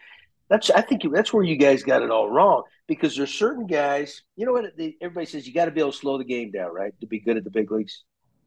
"That's. 0.55 0.71
I 0.71 0.81
think 0.81 1.03
that's 1.13 1.33
where 1.33 1.45
you 1.45 1.57
guys 1.57 1.83
got 1.83 2.03
it 2.03 2.11
all 2.11 2.31
wrong 2.31 2.63
because 2.87 3.17
there's 3.17 3.35
certain 3.35 3.67
guys. 3.67 4.23
You 4.37 4.47
know 4.47 4.53
what? 4.53 4.73
Everybody 5.01 5.27
says 5.27 5.47
you 5.47 5.53
got 5.53 5.67
to 5.67 5.71
be 5.71 5.81
able 5.81 5.93
to 5.93 5.99
slow 5.99 6.19
the 6.19 6.25
game 6.25 6.51
down, 6.51 6.73
right, 6.73 6.93
to 7.01 7.07
be 7.07 7.21
good 7.21 7.37
at 7.37 7.45
the 7.45 7.51
big 7.51 7.71
leagues, 7.71 8.03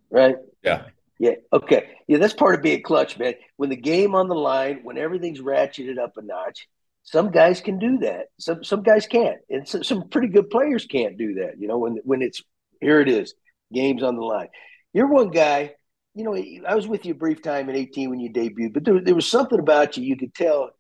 right? 0.10 0.36
Yeah." 0.64 0.86
Yeah. 1.20 1.36
Okay. 1.52 1.90
Yeah, 2.08 2.20
that's 2.20 2.34
part 2.34 2.56
of 2.56 2.62
being 2.62 2.84
clutch, 2.84 3.18
man. 3.18 3.34
When 3.56 3.70
the 3.70 3.76
game 3.76 4.14
on 4.14 4.28
the 4.28 4.36
line, 4.36 4.82
when 4.84 4.98
everything's 4.98 5.42
ratcheted 5.42 5.98
up 5.98 6.14
a 6.18 6.22
notch, 6.22 6.68
some 7.04 7.32
guys 7.32 7.62
can 7.62 7.80
do 7.80 8.00
that. 8.00 8.28
Some 8.38 8.64
some 8.64 8.84
guys 8.84 9.08
can't, 9.08 9.40
and 9.50 9.68
some, 9.68 9.84
some 9.84 10.10
pretty 10.10 10.28
good 10.28 10.50
players 10.50 10.86
can't 10.86 11.18
do 11.18 11.36
that. 11.36 11.54
You 11.58 11.68
know, 11.68 11.78
when 11.78 12.00
when 12.04 12.22
it's 12.22 12.44
here, 12.82 13.00
it 13.02 13.10
is 13.10 13.34
games 13.74 14.04
on 14.04 14.16
the 14.16 14.22
line. 14.22 14.50
You're 14.94 15.08
one 15.08 15.30
guy. 15.30 15.74
You 16.14 16.24
know, 16.24 16.36
I 16.68 16.76
was 16.76 16.88
with 16.88 17.06
you 17.06 17.14
a 17.14 17.18
brief 17.18 17.42
time 17.42 17.70
in 17.70 17.76
18 17.76 18.10
when 18.10 18.20
you 18.20 18.32
debuted, 18.32 18.74
but 18.74 18.84
there, 18.84 19.00
there 19.02 19.16
was 19.16 19.30
something 19.30 19.60
about 19.60 19.98
you 19.98 20.04
you 20.04 20.18
could 20.18 20.34
tell. 20.34 20.72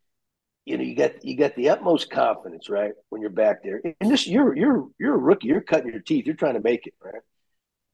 You 0.68 0.78
know, 0.78 0.84
you 0.84 0.96
got 0.96 1.24
you 1.24 1.38
got 1.38 1.56
the 1.56 1.70
utmost 1.70 2.12
confidence, 2.12 2.68
right, 2.68 2.92
when 3.08 3.22
you're 3.22 3.30
back 3.30 3.64
there. 3.64 3.82
And 4.02 4.12
this, 4.12 4.28
you're 4.28 4.54
you're 4.54 4.90
you're 5.00 5.16
a 5.16 5.18
rookie. 5.18 5.48
You're 5.48 5.62
cutting 5.62 5.94
your 5.94 6.02
teeth. 6.02 6.26
You're 6.26 6.36
trying 6.36 6.56
to 6.56 6.60
make 6.60 6.86
it, 6.86 6.94
right? 7.02 7.22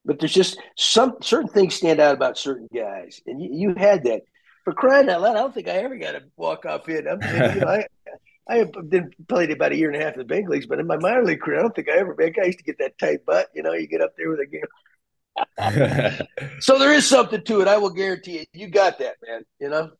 But 0.03 0.19
there's 0.19 0.33
just 0.33 0.59
some 0.75 1.17
certain 1.21 1.49
things 1.49 1.75
stand 1.75 1.99
out 1.99 2.15
about 2.15 2.35
certain 2.35 2.67
guys, 2.73 3.21
and 3.27 3.39
you, 3.39 3.49
you 3.51 3.75
had 3.77 4.05
that. 4.05 4.23
For 4.63 4.73
crying 4.73 5.07
out 5.07 5.21
loud, 5.21 5.35
I 5.35 5.41
don't 5.41 5.53
think 5.53 5.67
I 5.67 5.73
ever 5.73 5.97
got 5.97 6.13
to 6.13 6.23
walk 6.35 6.65
off 6.65 6.89
in. 6.89 7.07
I'm, 7.07 7.21
you 7.21 7.61
know, 7.61 7.67
I, 7.67 7.85
I 8.49 8.65
did 8.89 9.13
played 9.27 9.51
about 9.51 9.71
a 9.71 9.77
year 9.77 9.91
and 9.91 10.01
a 10.01 10.03
half 10.03 10.13
in 10.13 10.19
the 10.19 10.25
big 10.25 10.49
leagues, 10.49 10.65
but 10.65 10.79
in 10.79 10.87
my 10.87 10.97
minor 10.97 11.23
league 11.23 11.41
career, 11.41 11.59
I 11.59 11.61
don't 11.61 11.75
think 11.75 11.89
I 11.89 11.97
ever. 11.97 12.15
I 12.19 12.45
used 12.45 12.57
to 12.57 12.63
get 12.63 12.79
that 12.79 12.97
tight 12.97 13.23
butt. 13.23 13.49
You 13.53 13.61
know, 13.61 13.73
you 13.73 13.87
get 13.87 14.01
up 14.01 14.15
there 14.17 14.29
with 14.31 14.39
a 14.39 14.47
game. 14.47 16.27
so 16.59 16.79
there 16.79 16.93
is 16.93 17.07
something 17.07 17.43
to 17.43 17.61
it. 17.61 17.67
I 17.67 17.77
will 17.77 17.91
guarantee 17.91 18.37
it. 18.37 18.47
You 18.53 18.67
got 18.67 18.97
that, 18.97 19.17
man. 19.27 19.43
You 19.59 19.69
know. 19.69 19.91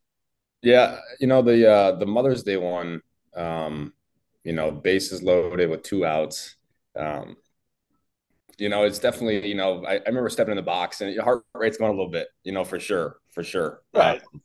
Yeah, 0.63 0.99
you 1.19 1.27
know 1.27 1.41
the 1.41 1.69
uh, 1.69 1.91
the 1.97 2.05
Mother's 2.05 2.41
Day 2.43 2.57
one. 2.57 3.01
Um, 3.35 3.93
you 4.43 4.53
know, 4.53 4.71
bases 4.71 5.23
loaded 5.23 5.69
with 5.69 5.83
two 5.83 6.05
outs. 6.05 6.55
Um, 6.97 7.37
you 8.57 8.69
know, 8.69 8.83
it's 8.83 8.99
definitely, 8.99 9.47
you 9.47 9.55
know, 9.55 9.83
I, 9.85 9.95
I, 9.95 10.03
remember 10.05 10.29
stepping 10.29 10.51
in 10.51 10.57
the 10.57 10.61
box 10.61 11.01
and 11.01 11.13
your 11.13 11.23
heart 11.23 11.43
rate's 11.55 11.77
going 11.77 11.89
a 11.89 11.93
little 11.93 12.11
bit, 12.11 12.27
you 12.43 12.51
know, 12.51 12.63
for 12.63 12.79
sure, 12.79 13.17
for 13.31 13.43
sure. 13.43 13.81
Right. 13.93 14.21
Um, 14.21 14.41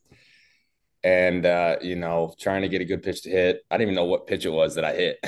and 1.03 1.45
uh, 1.45 1.77
you 1.81 1.95
know, 1.95 2.33
trying 2.39 2.61
to 2.63 2.69
get 2.69 2.81
a 2.81 2.85
good 2.85 3.03
pitch 3.03 3.23
to 3.23 3.29
hit. 3.29 3.61
I 3.69 3.77
didn't 3.77 3.91
even 3.91 3.95
know 3.95 4.05
what 4.05 4.27
pitch 4.27 4.45
it 4.45 4.49
was 4.49 4.75
that 4.75 4.85
I 4.85 4.93
hit. 4.93 5.19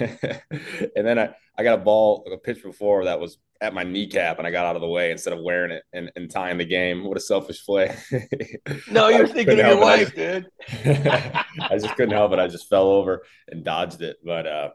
and 0.96 1.06
then 1.06 1.18
I, 1.18 1.34
I 1.56 1.62
got 1.62 1.78
a 1.78 1.82
ball, 1.82 2.26
a 2.32 2.36
pitch 2.36 2.62
before 2.62 3.04
that 3.04 3.20
was 3.20 3.38
at 3.60 3.74
my 3.74 3.84
kneecap 3.84 4.38
and 4.38 4.46
I 4.46 4.50
got 4.50 4.64
out 4.64 4.76
of 4.76 4.82
the 4.82 4.88
way 4.88 5.10
instead 5.10 5.34
of 5.34 5.42
wearing 5.42 5.70
it 5.70 5.82
and, 5.92 6.10
and 6.16 6.30
tying 6.30 6.58
the 6.58 6.64
game. 6.64 7.04
What 7.04 7.18
a 7.18 7.20
selfish 7.20 7.64
play. 7.64 7.94
no, 8.90 9.08
you're 9.08 9.26
thinking 9.26 9.60
of 9.60 9.66
your 9.66 9.80
wife, 9.80 10.14
dude. 10.14 10.46
I 10.84 11.44
just 11.72 11.94
couldn't 11.96 12.14
help 12.14 12.32
it. 12.32 12.38
I 12.38 12.48
just 12.48 12.68
fell 12.68 12.88
over 12.88 13.22
and 13.48 13.62
dodged 13.62 14.00
it. 14.00 14.16
But 14.24 14.46
uh, 14.46 14.70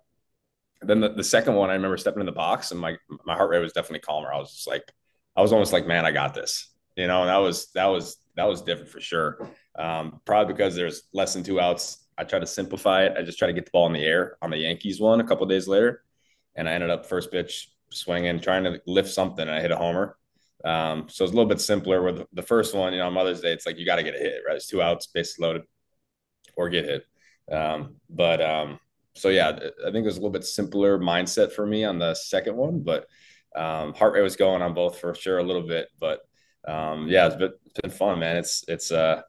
then 0.81 0.99
the, 0.99 1.09
the 1.09 1.23
second 1.23 1.55
one, 1.55 1.69
I 1.69 1.73
remember 1.73 1.97
stepping 1.97 2.19
in 2.19 2.27
the 2.27 2.31
box 2.31 2.71
and 2.71 2.79
my 2.79 2.95
my 3.25 3.35
heart 3.35 3.49
rate 3.49 3.59
was 3.59 3.73
definitely 3.73 4.01
calmer. 4.01 4.31
I 4.31 4.37
was 4.37 4.53
just 4.53 4.67
like, 4.67 4.83
I 5.35 5.41
was 5.41 5.51
almost 5.51 5.73
like, 5.73 5.87
man, 5.87 6.05
I 6.05 6.11
got 6.11 6.33
this. 6.33 6.71
You 6.95 7.07
know, 7.07 7.21
and 7.21 7.29
that 7.29 7.37
was 7.37 7.71
that 7.73 7.87
was 7.87 8.17
that 8.35 8.47
was 8.47 8.61
different 8.61 8.91
for 8.91 9.01
sure. 9.01 9.49
Um, 9.77 10.21
probably 10.25 10.53
because 10.53 10.75
there's 10.75 11.03
less 11.13 11.33
than 11.33 11.43
two 11.43 11.59
outs. 11.59 12.05
I 12.17 12.23
try 12.23 12.39
to 12.39 12.47
simplify 12.47 13.03
it. 13.03 13.13
I 13.17 13.23
just 13.23 13.37
try 13.37 13.47
to 13.47 13.53
get 13.53 13.65
the 13.65 13.71
ball 13.71 13.87
in 13.87 13.93
the 13.93 14.03
air 14.03 14.37
on 14.41 14.49
the 14.49 14.57
Yankees 14.57 15.01
one 15.01 15.19
a 15.19 15.23
couple 15.25 15.45
days 15.47 15.67
later, 15.67 16.03
and 16.55 16.69
I 16.69 16.73
ended 16.73 16.89
up 16.89 17.05
first 17.05 17.31
pitch 17.31 17.69
swinging, 17.91 18.39
trying 18.39 18.63
to 18.63 18.81
lift 18.87 19.09
something, 19.09 19.41
and 19.41 19.51
I 19.51 19.61
hit 19.61 19.71
a 19.71 19.75
homer. 19.75 20.17
Um, 20.63 21.07
so 21.09 21.23
it's 21.23 21.33
a 21.33 21.35
little 21.35 21.49
bit 21.49 21.61
simpler. 21.61 22.01
With 22.01 22.25
the, 22.33 22.41
first 22.41 22.73
one, 22.73 22.93
you 22.93 22.99
know, 22.99 23.07
on 23.07 23.13
Mother's 23.13 23.41
Day, 23.41 23.51
it's 23.51 23.65
like 23.65 23.77
you 23.77 23.85
got 23.85 23.97
to 23.97 24.03
get 24.03 24.15
a 24.15 24.19
hit, 24.19 24.41
right? 24.47 24.55
It's 24.55 24.67
two 24.67 24.81
outs, 24.81 25.07
base 25.07 25.37
loaded, 25.39 25.63
or 26.55 26.69
get 26.69 26.85
hit. 26.85 27.05
Um, 27.51 27.97
but 28.09 28.41
um, 28.41 28.79
so 29.13 29.29
yeah, 29.29 29.49
I 29.49 29.91
think 29.91 29.97
it 29.97 30.05
was 30.05 30.17
a 30.17 30.19
little 30.19 30.31
bit 30.31 30.45
simpler 30.45 30.97
mindset 30.97 31.51
for 31.51 31.65
me 31.65 31.83
on 31.83 31.99
the 31.99 32.15
second 32.15 32.55
one, 32.55 32.81
but 32.81 33.07
um, 33.55 33.93
heart 33.93 34.13
rate 34.13 34.21
was 34.21 34.35
going 34.35 34.61
on 34.61 34.73
both 34.73 34.99
for 34.99 35.13
sure 35.13 35.37
a 35.37 35.43
little 35.43 35.61
bit. 35.67 35.89
But 35.99 36.21
um, 36.67 37.07
yeah, 37.07 37.27
it's 37.27 37.35
been, 37.35 37.53
it's 37.65 37.81
been 37.81 37.91
fun, 37.91 38.19
man. 38.19 38.37
It's 38.37 38.63
it's 38.67 38.91
uh 38.91 39.21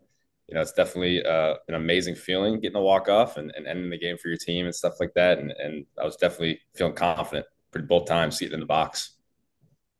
you 0.49 0.55
know 0.55 0.61
it's 0.61 0.73
definitely 0.73 1.25
uh, 1.25 1.55
an 1.69 1.75
amazing 1.75 2.15
feeling 2.15 2.61
getting 2.61 2.77
a 2.77 2.81
walk 2.81 3.09
off 3.09 3.37
and, 3.37 3.53
and 3.57 3.67
ending 3.67 3.91
the 3.91 3.99
game 3.99 4.17
for 4.17 4.29
your 4.29 4.37
team 4.37 4.67
and 4.67 4.75
stuff 4.75 4.95
like 5.01 5.13
that. 5.15 5.39
And 5.39 5.51
and 5.51 5.87
I 6.01 6.05
was 6.05 6.17
definitely 6.17 6.61
feeling 6.75 6.95
confident 6.95 7.47
pretty 7.73 7.87
both 7.87 8.07
times 8.07 8.37
seated 8.37 8.55
in 8.55 8.61
the 8.61 8.67
box. 8.67 9.13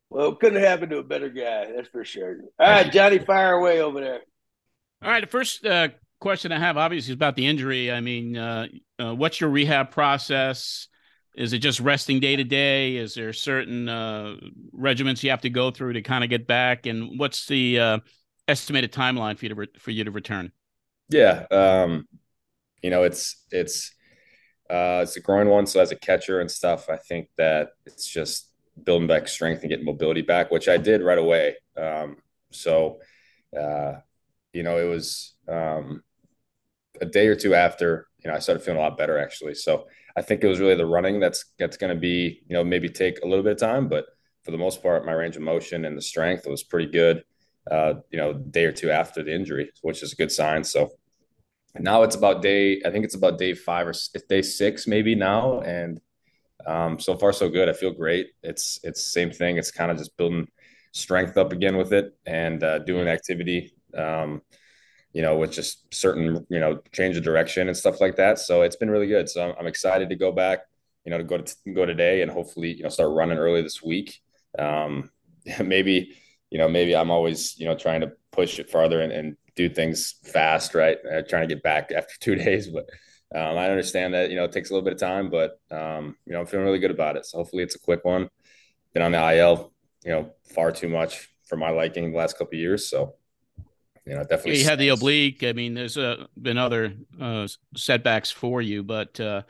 Well, 0.09 0.35
couldn't 0.35 0.63
happen 0.63 0.89
to 0.89 0.99
a 0.99 1.03
better 1.03 1.29
guy, 1.29 1.71
that's 1.75 1.89
for 1.89 2.05
sure. 2.05 2.37
All 2.59 2.67
right, 2.67 2.91
Johnny, 2.91 3.19
fire 3.19 3.53
away 3.53 3.81
over 3.81 3.99
there. 3.99 4.21
All 5.01 5.11
right, 5.11 5.19
the 5.19 5.27
first 5.27 5.65
uh, 5.65 5.89
question 6.19 6.51
I 6.51 6.59
have 6.59 6.77
obviously 6.77 7.11
is 7.11 7.15
about 7.15 7.35
the 7.35 7.45
injury. 7.45 7.91
I 7.91 7.99
mean, 7.99 8.37
uh, 8.37 8.67
uh, 8.97 9.15
what's 9.15 9.41
your 9.41 9.49
rehab 9.49 9.91
process? 9.91 10.87
Is 11.35 11.53
it 11.53 11.59
just 11.59 11.79
resting 11.79 12.19
day 12.19 12.35
to 12.35 12.43
day? 12.43 12.95
Is 12.95 13.13
there 13.13 13.31
certain 13.33 13.87
uh, 13.87 14.35
regiments 14.71 15.23
you 15.23 15.29
have 15.29 15.41
to 15.41 15.49
go 15.49 15.69
through 15.71 15.93
to 15.93 16.01
kind 16.01 16.23
of 16.23 16.29
get 16.29 16.47
back? 16.47 16.85
And 16.87 17.19
what's 17.19 17.45
the 17.45 17.79
uh, 17.79 17.99
estimated 18.47 18.91
timeline 18.91 19.37
for 19.37 19.45
you 19.45 19.49
to 19.49 19.55
re- 19.55 19.79
for 19.79 19.91
you 19.91 20.03
to 20.03 20.11
return? 20.11 20.51
Yeah, 21.09 21.45
um, 21.51 22.07
you 22.81 22.89
know, 22.89 23.03
it's 23.03 23.45
it's 23.51 23.93
uh, 24.69 25.01
it's 25.03 25.15
a 25.15 25.21
groin 25.21 25.47
one. 25.47 25.65
So 25.65 25.79
as 25.79 25.91
a 25.91 25.95
catcher 25.95 26.41
and 26.41 26.51
stuff, 26.51 26.89
I 26.89 26.97
think 26.97 27.29
that 27.37 27.69
it's 27.85 28.07
just 28.07 28.51
building 28.83 29.07
back 29.07 29.27
strength 29.27 29.61
and 29.61 29.69
getting 29.69 29.85
mobility 29.85 30.21
back, 30.21 30.51
which 30.51 30.67
I 30.67 30.77
did 30.77 31.01
right 31.01 31.17
away. 31.17 31.55
Um, 31.77 32.17
so, 32.51 32.99
uh, 33.57 33.93
you 34.53 34.63
know, 34.63 34.77
it 34.77 34.85
was 34.89 35.33
um, 35.47 36.03
a 37.01 37.05
day 37.05 37.27
or 37.27 37.35
two 37.35 37.55
after, 37.55 38.07
you 38.23 38.29
know, 38.29 38.35
I 38.35 38.39
started 38.39 38.63
feeling 38.63 38.79
a 38.79 38.83
lot 38.83 38.97
better 38.97 39.17
actually. 39.17 39.55
So 39.55 39.87
I 40.15 40.21
think 40.21 40.43
it 40.43 40.47
was 40.47 40.59
really 40.59 40.75
the 40.75 40.85
running 40.85 41.19
that's 41.19 41.45
that's 41.57 41.77
going 41.77 41.93
to 41.93 41.99
be, 41.99 42.41
you 42.47 42.53
know, 42.53 42.63
maybe 42.63 42.89
take 42.89 43.19
a 43.23 43.27
little 43.27 43.43
bit 43.43 43.53
of 43.53 43.59
time, 43.59 43.87
but 43.87 44.05
for 44.43 44.51
the 44.51 44.57
most 44.57 44.81
part, 44.81 45.05
my 45.05 45.11
range 45.11 45.35
of 45.35 45.41
motion 45.41 45.85
and 45.85 45.97
the 45.97 46.01
strength 46.01 46.47
was 46.47 46.63
pretty 46.63 46.91
good. 46.91 47.23
Uh, 47.69 47.95
you 48.11 48.17
know, 48.17 48.33
day 48.33 48.65
or 48.65 48.71
two 48.71 48.91
after 48.91 49.23
the 49.23 49.33
injury, 49.33 49.71
which 49.81 50.03
is 50.03 50.13
a 50.13 50.15
good 50.15 50.31
sign. 50.31 50.63
So 50.63 50.91
now 51.77 52.03
it's 52.03 52.15
about 52.15 52.41
day, 52.41 52.81
I 52.85 52.91
think 52.91 53.05
it's 53.05 53.15
about 53.15 53.37
day 53.37 53.53
five 53.53 53.87
or 53.87 53.93
day 54.29 54.41
six 54.41 54.87
maybe 54.87 55.15
now, 55.15 55.61
and 55.61 55.99
um, 56.65 56.99
so 56.99 57.15
far 57.15 57.33
so 57.33 57.49
good. 57.49 57.69
I 57.69 57.73
feel 57.73 57.91
great. 57.91 58.27
It's 58.43 58.79
it's 58.83 59.13
same 59.13 59.31
thing. 59.31 59.57
It's 59.57 59.71
kind 59.71 59.91
of 59.91 59.97
just 59.97 60.15
building 60.17 60.47
strength 60.91 61.37
up 61.37 61.51
again 61.53 61.77
with 61.77 61.93
it 61.93 62.15
and 62.25 62.63
uh, 62.63 62.79
doing 62.79 63.07
activity. 63.07 63.73
Um, 63.95 64.41
you 65.13 65.21
know, 65.21 65.37
with 65.37 65.51
just 65.51 65.91
certain, 65.93 66.45
you 66.49 66.59
know, 66.59 66.79
change 66.91 67.17
of 67.17 67.23
direction 67.23 67.67
and 67.67 67.75
stuff 67.75 67.99
like 67.99 68.17
that. 68.17 68.37
So 68.37 68.61
it's 68.61 68.75
been 68.75 68.91
really 68.91 69.07
good. 69.07 69.27
So 69.27 69.49
I'm, 69.49 69.55
I'm 69.59 69.65
excited 69.67 70.09
to 70.09 70.15
go 70.15 70.31
back, 70.31 70.59
you 71.05 71.09
know, 71.09 71.17
to 71.17 71.23
go 71.23 71.39
to 71.39 71.55
go 71.73 71.85
today 71.87 72.21
and 72.21 72.29
hopefully, 72.29 72.73
you 72.73 72.83
know, 72.83 72.89
start 72.89 73.11
running 73.11 73.39
early 73.39 73.61
this 73.61 73.81
week. 73.81 74.21
Um, 74.59 75.09
maybe, 75.63 76.15
you 76.49 76.57
know, 76.57 76.67
maybe 76.67 76.95
I'm 76.95 77.11
always, 77.11 77.57
you 77.59 77.65
know, 77.65 77.75
trying 77.75 78.01
to 78.01 78.13
push 78.31 78.59
it 78.59 78.69
farther 78.69 79.01
and, 79.01 79.11
and 79.11 79.37
do 79.55 79.69
things 79.69 80.15
fast, 80.23 80.73
right? 80.75 80.97
Uh, 81.05 81.21
trying 81.21 81.47
to 81.47 81.53
get 81.53 81.63
back 81.63 81.91
after 81.95 82.13
two 82.19 82.35
days, 82.35 82.67
but 82.67 82.89
um, 83.35 83.57
I 83.57 83.69
understand 83.69 84.13
that 84.13 84.29
you 84.29 84.37
know 84.37 84.45
it 84.45 84.53
takes 84.53 84.69
a 84.69 84.73
little 84.73 84.85
bit 84.85 84.93
of 84.93 84.99
time, 84.99 85.29
but 85.29 85.59
um, 85.69 86.15
you 86.25 86.33
know 86.33 86.39
I'm 86.39 86.45
feeling 86.45 86.65
really 86.65 86.79
good 86.79 86.91
about 86.91 87.17
it. 87.17 87.25
So 87.25 87.39
hopefully 87.39 87.63
it's 87.63 87.75
a 87.75 87.79
quick 87.79 88.05
one. 88.05 88.29
Been 88.93 89.03
on 89.03 89.11
the 89.11 89.35
IL, 89.35 89.73
you 90.05 90.11
know, 90.11 90.31
far 90.55 90.71
too 90.71 90.87
much 90.87 91.29
for 91.45 91.57
my 91.57 91.69
liking 91.69 92.11
the 92.11 92.17
last 92.17 92.37
couple 92.37 92.55
of 92.55 92.59
years. 92.59 92.89
So 92.89 93.15
you 94.05 94.15
know, 94.15 94.21
definitely. 94.21 94.53
Yeah, 94.53 94.57
you 94.59 94.69
had 94.69 94.79
the 94.79 94.89
oblique. 94.89 95.43
I 95.43 95.51
mean, 95.51 95.73
there's 95.73 95.97
uh, 95.97 96.27
been 96.41 96.57
other 96.57 96.93
uh, 97.19 97.47
setbacks 97.75 98.31
for 98.31 98.61
you, 98.61 98.81
but 98.81 99.19
uh, 99.19 99.41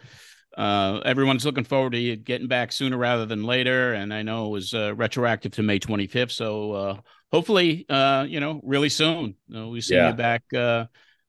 uh, 0.57 1.01
everyone's 1.05 1.45
looking 1.45 1.63
forward 1.63 1.93
to 1.93 2.15
getting 2.15 2.47
back 2.47 2.71
sooner 2.71 2.97
rather 2.97 3.27
than 3.27 3.43
later. 3.43 3.93
And 3.93 4.11
I 4.11 4.23
know 4.23 4.47
it 4.47 4.49
was 4.49 4.73
uh, 4.73 4.95
retroactive 4.95 5.51
to 5.53 5.63
May 5.63 5.79
25th, 5.79 6.31
so 6.31 6.71
uh, 6.71 6.97
hopefully, 7.31 7.85
uh, 7.89 8.25
you 8.27 8.39
know, 8.39 8.59
really 8.63 8.89
soon 8.89 9.35
we 9.47 9.81
see 9.81 9.95
yeah. 9.95 10.09
you 10.09 10.15
back 10.15 10.43
uh, 10.53 10.85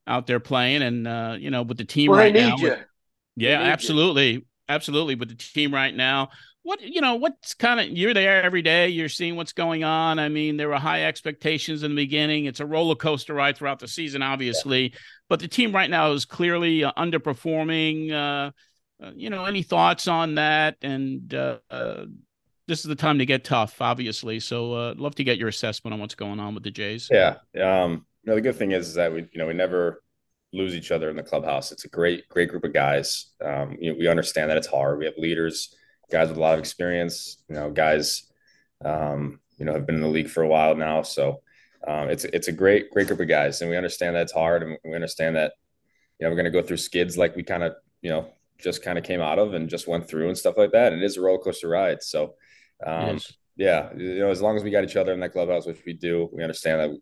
out 0.06 0.26
there 0.26 0.40
playing, 0.40 0.82
and 0.82 1.06
uh, 1.06 1.36
you 1.38 1.50
know, 1.50 1.62
with 1.62 1.76
the 1.76 1.84
team 1.84 2.10
well, 2.10 2.20
right 2.20 2.34
now. 2.34 2.56
With, 2.58 2.78
yeah, 3.36 3.60
absolutely, 3.60 4.30
you. 4.32 4.42
absolutely. 4.68 5.14
With 5.14 5.28
the 5.28 5.34
team 5.34 5.74
right 5.74 5.94
now, 5.94 6.30
what 6.62 6.80
you 6.80 7.02
know, 7.02 7.16
what's 7.16 7.52
kind 7.52 7.80
of 7.80 7.88
you're 7.88 8.14
there 8.14 8.42
every 8.42 8.62
day. 8.62 8.88
You're 8.88 9.10
seeing 9.10 9.36
what's 9.36 9.52
going 9.52 9.84
on. 9.84 10.18
I 10.18 10.30
mean, 10.30 10.56
there 10.56 10.68
were 10.68 10.76
high 10.76 11.04
expectations 11.04 11.82
in 11.82 11.90
the 11.90 12.02
beginning. 12.02 12.46
It's 12.46 12.60
a 12.60 12.66
roller 12.66 12.94
coaster 12.96 13.34
ride 13.34 13.58
throughout 13.58 13.78
the 13.78 13.88
season, 13.88 14.22
obviously, 14.22 14.84
yeah. 14.84 14.98
but 15.28 15.40
the 15.40 15.48
team 15.48 15.74
right 15.74 15.90
now 15.90 16.12
is 16.12 16.24
clearly 16.24 16.82
uh, 16.82 16.92
underperforming. 16.96 18.52
Uh, 19.02 19.12
you 19.14 19.30
know, 19.30 19.44
any 19.44 19.62
thoughts 19.62 20.08
on 20.08 20.34
that? 20.37 20.76
And 20.82 21.32
uh, 21.32 21.58
uh, 21.70 22.04
this 22.66 22.80
is 22.80 22.84
the 22.84 22.96
time 22.96 23.18
to 23.18 23.26
get 23.26 23.44
tough, 23.44 23.80
obviously. 23.80 24.40
So, 24.40 24.72
uh, 24.72 24.94
love 24.96 25.14
to 25.16 25.24
get 25.24 25.38
your 25.38 25.48
assessment 25.48 25.94
on 25.94 26.00
what's 26.00 26.14
going 26.14 26.40
on 26.40 26.54
with 26.54 26.64
the 26.64 26.70
Jays. 26.70 27.08
Yeah. 27.11 27.37
Um, 27.61 28.06
you 28.22 28.30
know, 28.30 28.34
the 28.34 28.40
good 28.40 28.56
thing 28.56 28.72
is, 28.72 28.88
is 28.88 28.94
that 28.94 29.12
we, 29.12 29.20
you 29.32 29.38
know, 29.38 29.46
we 29.46 29.54
never 29.54 30.02
lose 30.52 30.74
each 30.74 30.90
other 30.90 31.11
in 31.11 31.16
the 31.16 31.22
clubhouse. 31.22 31.72
It's 31.72 31.84
a 31.84 31.88
great, 31.88 32.28
great 32.28 32.48
group 32.48 32.64
of 32.64 32.72
guys. 32.72 33.32
Um, 33.44 33.76
you 33.80 33.92
know, 33.92 33.98
we 33.98 34.08
understand 34.08 34.50
that 34.50 34.56
it's 34.56 34.66
hard. 34.66 34.98
We 34.98 35.04
have 35.04 35.16
leaders, 35.16 35.74
guys 36.11 36.28
with 36.28 36.38
a 36.38 36.40
lot 36.40 36.54
of 36.54 36.61
experience. 36.61 37.42
You 37.48 37.54
know, 37.54 37.70
guys, 37.70 38.24
um, 38.84 39.40
you 39.58 39.64
know, 39.64 39.74
have 39.74 39.87
been 39.87 39.96
in 39.96 40.02
the 40.02 40.08
league 40.08 40.30
for 40.30 40.42
a 40.42 40.48
while 40.48 40.74
now. 40.74 41.02
So 41.02 41.42
um, 41.87 42.11
it's 42.11 42.24
it's 42.24 42.48
a 42.48 42.52
great, 42.52 42.90
great 42.90 43.06
group 43.06 43.20
of 43.20 43.28
guys, 43.28 43.61
and 43.61 43.70
we 43.70 43.76
understand 43.76 44.16
that 44.16 44.22
it's 44.22 44.32
hard, 44.32 44.62
and 44.62 44.76
we 44.84 44.94
understand 44.94 45.37
that 45.37 45.52
you 46.18 46.24
know 46.24 46.30
we're 46.30 46.37
going 46.37 46.52
to 46.52 46.61
go 46.61 46.66
through 46.66 46.78
skids 46.78 47.16
like 47.16 47.37
we 47.37 47.42
kind 47.42 47.62
of 47.62 47.74
you 48.02 48.11
know 48.11 48.32
just 48.60 48.82
kind 48.82 48.98
of 48.98 49.04
came 49.04 49.20
out 49.20 49.38
of 49.38 49.54
and 49.54 49.68
just 49.68 49.86
went 49.86 50.08
through 50.08 50.28
and 50.28 50.38
stuff 50.38 50.56
like 50.56 50.72
that. 50.72 50.92
And 50.92 51.02
it 51.02 51.04
is 51.04 51.16
a 51.16 51.20
roller 51.20 51.38
coaster 51.38 51.68
ride. 51.68 52.02
So, 52.02 52.34
um, 52.84 53.14
yes. 53.14 53.32
yeah, 53.56 53.90
you 53.96 54.18
know, 54.18 54.30
as 54.30 54.42
long 54.42 54.56
as 54.56 54.64
we 54.64 54.70
got 54.70 54.84
each 54.84 54.96
other 54.96 55.12
in 55.12 55.20
that 55.20 55.32
clubhouse, 55.32 55.66
which 55.66 55.82
we 55.86 55.92
do, 55.92 56.28
we 56.32 56.42
understand 56.42 56.80
that, 56.80 56.98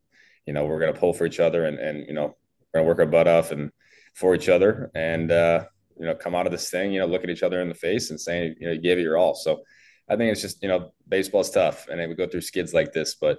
you 0.47 0.53
know, 0.53 0.65
we're 0.67 0.81
going 0.81 0.93
to 0.93 0.99
pull 0.99 1.13
for 1.13 1.27
each 1.27 1.41
other 1.41 1.65
and, 1.65 1.79
and, 1.79 2.07
you 2.07 2.15
know, 2.15 2.37
we're 2.73 2.81
going 2.81 2.85
to 2.85 2.89
work 2.89 2.99
our 2.99 3.07
butt 3.07 3.29
off 3.29 3.53
and 3.53 3.71
for 4.15 4.35
each 4.35 4.49
other 4.49 4.91
and, 4.95 5.31
uh, 5.31 5.65
you 5.99 6.07
know, 6.07 6.15
come 6.15 6.35
out 6.35 6.47
of 6.47 6.53
this 6.53 6.71
thing, 6.71 6.93
you 6.93 7.01
know, 7.01 7.07
look 7.07 7.25
at 7.25 7.31
each 7.31 7.43
other 7.43 7.61
in 7.61 7.69
the 7.69 7.75
face 7.75 8.11
and 8.11 8.21
saying, 8.21 8.55
you 8.61 8.67
know, 8.67 8.73
you 8.73 8.81
gave 8.81 8.99
it 8.99 9.03
your 9.03 9.17
all. 9.17 9.35
So 9.35 9.63
I 10.09 10.17
think 10.17 10.31
it's 10.33 10.43
just, 10.43 10.63
you 10.63 10.69
know, 10.69 10.93
baseball's 11.09 11.51
tough 11.51 11.89
and 11.89 12.07
we 12.09 12.15
go 12.15 12.27
through 12.27 12.43
skids 12.43 12.75
like 12.75 12.93
this, 12.93 13.15
but 13.15 13.39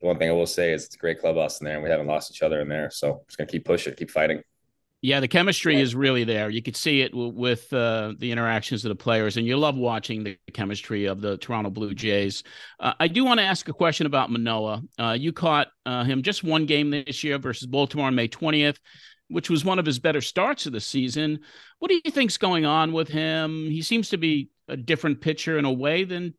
the 0.00 0.06
one 0.06 0.18
thing 0.18 0.28
I 0.28 0.32
will 0.32 0.46
say 0.46 0.72
is 0.72 0.86
it's 0.86 0.94
a 0.94 0.98
great 0.98 1.20
clubhouse 1.20 1.60
in 1.60 1.64
there 1.64 1.74
and 1.74 1.82
we 1.82 1.90
haven't 1.90 2.06
lost 2.06 2.30
each 2.30 2.42
other 2.42 2.60
in 2.60 2.68
there. 2.68 2.90
So 2.90 3.22
just 3.26 3.36
going 3.36 3.46
to 3.48 3.52
keep 3.52 3.64
pushing, 3.64 3.94
keep 3.94 4.10
fighting. 4.10 4.42
Yeah, 5.00 5.20
the 5.20 5.28
chemistry 5.28 5.76
yeah. 5.76 5.82
is 5.82 5.94
really 5.94 6.24
there. 6.24 6.50
You 6.50 6.60
could 6.60 6.76
see 6.76 7.02
it 7.02 7.12
w- 7.12 7.32
with 7.32 7.72
uh, 7.72 8.14
the 8.18 8.32
interactions 8.32 8.84
of 8.84 8.88
the 8.88 8.96
players, 8.96 9.36
and 9.36 9.46
you 9.46 9.56
love 9.56 9.76
watching 9.76 10.24
the 10.24 10.36
chemistry 10.52 11.04
of 11.04 11.20
the 11.20 11.36
Toronto 11.36 11.70
Blue 11.70 11.94
Jays. 11.94 12.42
Uh, 12.80 12.94
I 12.98 13.06
do 13.06 13.24
want 13.24 13.38
to 13.38 13.46
ask 13.46 13.68
a 13.68 13.72
question 13.72 14.06
about 14.06 14.30
Manoah. 14.30 14.82
Uh, 14.98 15.16
you 15.18 15.32
caught 15.32 15.68
uh, 15.86 16.02
him 16.02 16.22
just 16.22 16.42
one 16.42 16.66
game 16.66 16.90
this 16.90 17.22
year 17.22 17.38
versus 17.38 17.68
Baltimore 17.68 18.08
on 18.08 18.16
May 18.16 18.26
20th, 18.26 18.78
which 19.28 19.48
was 19.48 19.64
one 19.64 19.78
of 19.78 19.86
his 19.86 20.00
better 20.00 20.20
starts 20.20 20.66
of 20.66 20.72
the 20.72 20.80
season. 20.80 21.40
What 21.78 21.90
do 21.90 22.00
you 22.04 22.10
think's 22.10 22.36
going 22.36 22.66
on 22.66 22.92
with 22.92 23.08
him? 23.08 23.70
He 23.70 23.82
seems 23.82 24.08
to 24.08 24.16
be 24.16 24.50
a 24.66 24.76
different 24.76 25.20
pitcher 25.20 25.58
in 25.58 25.64
a 25.64 25.72
way 25.72 26.02
than 26.02 26.34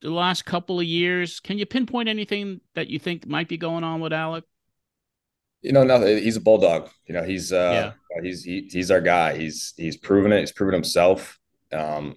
the 0.00 0.10
last 0.10 0.46
couple 0.46 0.80
of 0.80 0.86
years. 0.86 1.38
Can 1.38 1.58
you 1.58 1.66
pinpoint 1.66 2.08
anything 2.08 2.62
that 2.74 2.88
you 2.88 2.98
think 2.98 3.26
might 3.26 3.48
be 3.48 3.58
going 3.58 3.84
on 3.84 4.00
with 4.00 4.12
Alek? 4.12 4.42
You 5.62 5.72
know, 5.72 5.82
nothing. 5.82 6.18
He's 6.18 6.36
a 6.36 6.40
bulldog. 6.40 6.88
You 7.06 7.14
know, 7.14 7.22
he's 7.22 7.52
uh, 7.52 7.92
yeah. 8.14 8.22
he's 8.22 8.44
he, 8.44 8.68
he's 8.70 8.90
our 8.90 9.00
guy. 9.00 9.36
He's 9.36 9.74
he's 9.76 9.96
proven 9.96 10.32
it. 10.32 10.40
He's 10.40 10.52
proven 10.52 10.74
himself. 10.74 11.38
Um, 11.72 12.16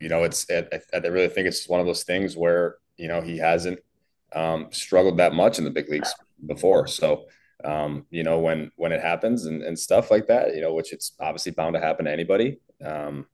you 0.00 0.08
know, 0.08 0.24
it's 0.24 0.46
I, 0.50 0.66
I 0.92 0.98
really 0.98 1.28
think 1.28 1.46
it's 1.46 1.68
one 1.68 1.80
of 1.80 1.86
those 1.86 2.02
things 2.02 2.36
where 2.36 2.76
you 2.96 3.08
know 3.08 3.20
he 3.20 3.38
hasn't 3.38 3.78
um, 4.34 4.68
struggled 4.70 5.18
that 5.18 5.32
much 5.32 5.58
in 5.58 5.64
the 5.64 5.70
big 5.70 5.88
leagues 5.88 6.12
before. 6.44 6.86
So, 6.86 7.26
um, 7.64 8.06
you 8.10 8.24
know, 8.24 8.40
when 8.40 8.72
when 8.76 8.92
it 8.92 9.00
happens 9.00 9.46
and, 9.46 9.62
and 9.62 9.78
stuff 9.78 10.10
like 10.10 10.26
that, 10.26 10.54
you 10.54 10.60
know, 10.60 10.74
which 10.74 10.92
it's 10.92 11.12
obviously 11.20 11.52
bound 11.52 11.74
to 11.74 11.80
happen 11.80 12.06
to 12.06 12.12
anybody. 12.12 12.58
Um, 12.84 13.26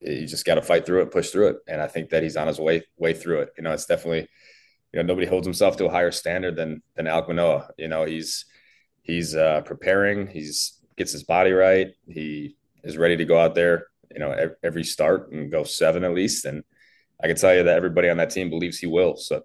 you 0.00 0.26
just 0.26 0.46
got 0.46 0.54
to 0.54 0.62
fight 0.62 0.86
through 0.86 1.02
it, 1.02 1.10
push 1.10 1.30
through 1.30 1.48
it, 1.48 1.56
and 1.68 1.80
I 1.80 1.86
think 1.86 2.10
that 2.10 2.22
he's 2.22 2.36
on 2.36 2.46
his 2.46 2.58
way 2.58 2.82
way 2.96 3.14
through 3.14 3.40
it. 3.40 3.50
You 3.56 3.64
know, 3.64 3.72
it's 3.72 3.86
definitely 3.86 4.28
you 4.92 4.96
know 4.98 5.02
nobody 5.02 5.26
holds 5.26 5.46
himself 5.46 5.76
to 5.78 5.86
a 5.86 5.90
higher 5.90 6.10
standard 6.10 6.56
than 6.56 6.82
than 6.96 7.06
Alek 7.06 7.28
Manoah. 7.28 7.70
You 7.78 7.88
know, 7.88 8.04
he's 8.04 8.46
he's 9.10 9.34
uh, 9.34 9.62
preparing. 9.62 10.26
He's 10.26 10.78
gets 10.96 11.12
his 11.12 11.24
body 11.24 11.52
right. 11.52 11.92
He 12.06 12.56
is 12.84 12.96
ready 12.96 13.16
to 13.16 13.24
go 13.24 13.38
out 13.38 13.54
there, 13.54 13.86
you 14.12 14.20
know, 14.20 14.34
every 14.62 14.84
start 14.84 15.32
and 15.32 15.50
go 15.50 15.64
seven 15.64 16.04
at 16.04 16.14
least. 16.14 16.44
And 16.44 16.62
I 17.22 17.26
can 17.26 17.36
tell 17.36 17.54
you 17.54 17.64
that 17.64 17.76
everybody 17.76 18.08
on 18.08 18.18
that 18.18 18.30
team 18.30 18.50
believes 18.50 18.78
he 18.78 18.86
will. 18.86 19.16
So 19.16 19.42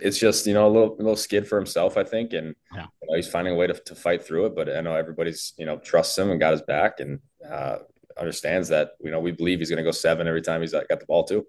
it's 0.00 0.18
just 0.18 0.46
you 0.46 0.54
know 0.54 0.68
a 0.68 0.70
little 0.70 0.94
a 0.94 1.02
little 1.02 1.16
skid 1.16 1.48
for 1.48 1.56
himself, 1.56 1.96
I 1.96 2.04
think, 2.04 2.32
and 2.32 2.54
yeah. 2.74 2.86
you 3.02 3.08
know, 3.08 3.16
he's 3.16 3.28
finding 3.28 3.54
a 3.54 3.56
way 3.56 3.66
to, 3.66 3.74
to 3.74 3.94
fight 3.94 4.24
through 4.24 4.46
it. 4.46 4.54
But 4.54 4.68
I 4.68 4.80
know 4.80 4.94
everybody's 4.94 5.54
you 5.56 5.66
know 5.66 5.78
trusts 5.78 6.16
him 6.16 6.30
and 6.30 6.38
got 6.38 6.52
his 6.52 6.62
back 6.62 7.00
and 7.00 7.18
uh, 7.48 7.78
understands 8.18 8.68
that 8.68 8.92
you 9.00 9.10
know 9.10 9.20
we 9.20 9.32
believe 9.32 9.58
he's 9.58 9.70
going 9.70 9.78
to 9.78 9.88
go 9.88 9.90
seven 9.90 10.28
every 10.28 10.42
time 10.42 10.60
he's 10.60 10.72
got 10.72 10.88
the 10.88 11.06
ball 11.06 11.24
too. 11.24 11.46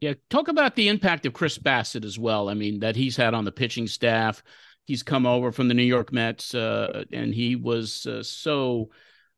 Yeah, 0.00 0.14
talk 0.30 0.48
about 0.48 0.74
the 0.74 0.88
impact 0.88 1.26
of 1.26 1.32
Chris 1.32 1.58
Bassitt 1.58 2.04
as 2.04 2.18
well. 2.18 2.48
I 2.48 2.54
mean 2.54 2.80
that 2.80 2.96
he's 2.96 3.16
had 3.16 3.34
on 3.34 3.44
the 3.44 3.52
pitching 3.52 3.86
staff 3.86 4.42
he's 4.84 5.02
come 5.02 5.26
over 5.26 5.52
from 5.52 5.68
the 5.68 5.74
New 5.74 5.82
York 5.82 6.12
Mets, 6.12 6.54
uh, 6.54 7.04
and 7.12 7.34
he 7.34 7.56
was 7.56 8.06
uh, 8.06 8.22
so 8.22 8.90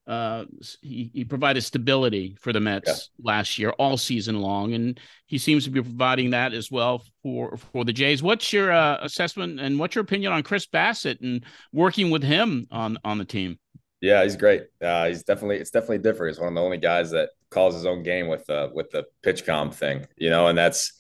uh, 0.06 0.44
he, 0.82 1.10
he 1.14 1.24
provided 1.24 1.62
stability 1.62 2.36
for 2.40 2.52
the 2.52 2.60
Mets 2.60 3.10
yeah. 3.18 3.32
last 3.32 3.58
year, 3.58 3.70
all 3.70 3.96
season 3.96 4.40
long, 4.40 4.74
and 4.74 5.00
he 5.26 5.38
seems 5.38 5.64
to 5.64 5.70
be 5.70 5.80
providing 5.80 6.30
that 6.30 6.52
as 6.52 6.70
well 6.70 7.02
for 7.22 7.56
for 7.56 7.84
the 7.84 7.92
Jays. 7.92 8.22
What's 8.22 8.52
your 8.52 8.72
uh, 8.72 8.98
assessment 9.02 9.60
and 9.60 9.78
what's 9.78 9.94
your 9.94 10.04
opinion 10.04 10.32
on 10.32 10.42
Chris 10.42 10.66
Bassitt 10.66 11.20
and 11.20 11.44
working 11.72 12.10
with 12.10 12.22
him 12.22 12.66
on 12.70 12.98
on 13.04 13.18
the 13.18 13.24
team? 13.24 13.58
Yeah, 14.00 14.22
he's 14.22 14.36
great. 14.36 14.64
Uh, 14.82 15.06
he's 15.08 15.22
definitely 15.22 15.56
it's 15.56 15.70
definitely 15.70 15.98
different. 15.98 16.34
He's 16.34 16.40
one 16.40 16.48
of 16.48 16.54
the 16.54 16.60
only 16.60 16.76
guys 16.76 17.10
that 17.12 17.30
calls 17.50 17.74
his 17.74 17.86
own 17.86 18.02
game 18.02 18.28
with 18.28 18.48
uh, 18.50 18.68
with 18.74 18.90
the 18.90 19.04
PitchCom 19.24 19.72
thing, 19.72 20.06
you 20.16 20.28
know, 20.28 20.48
and 20.48 20.58
that's 20.58 20.92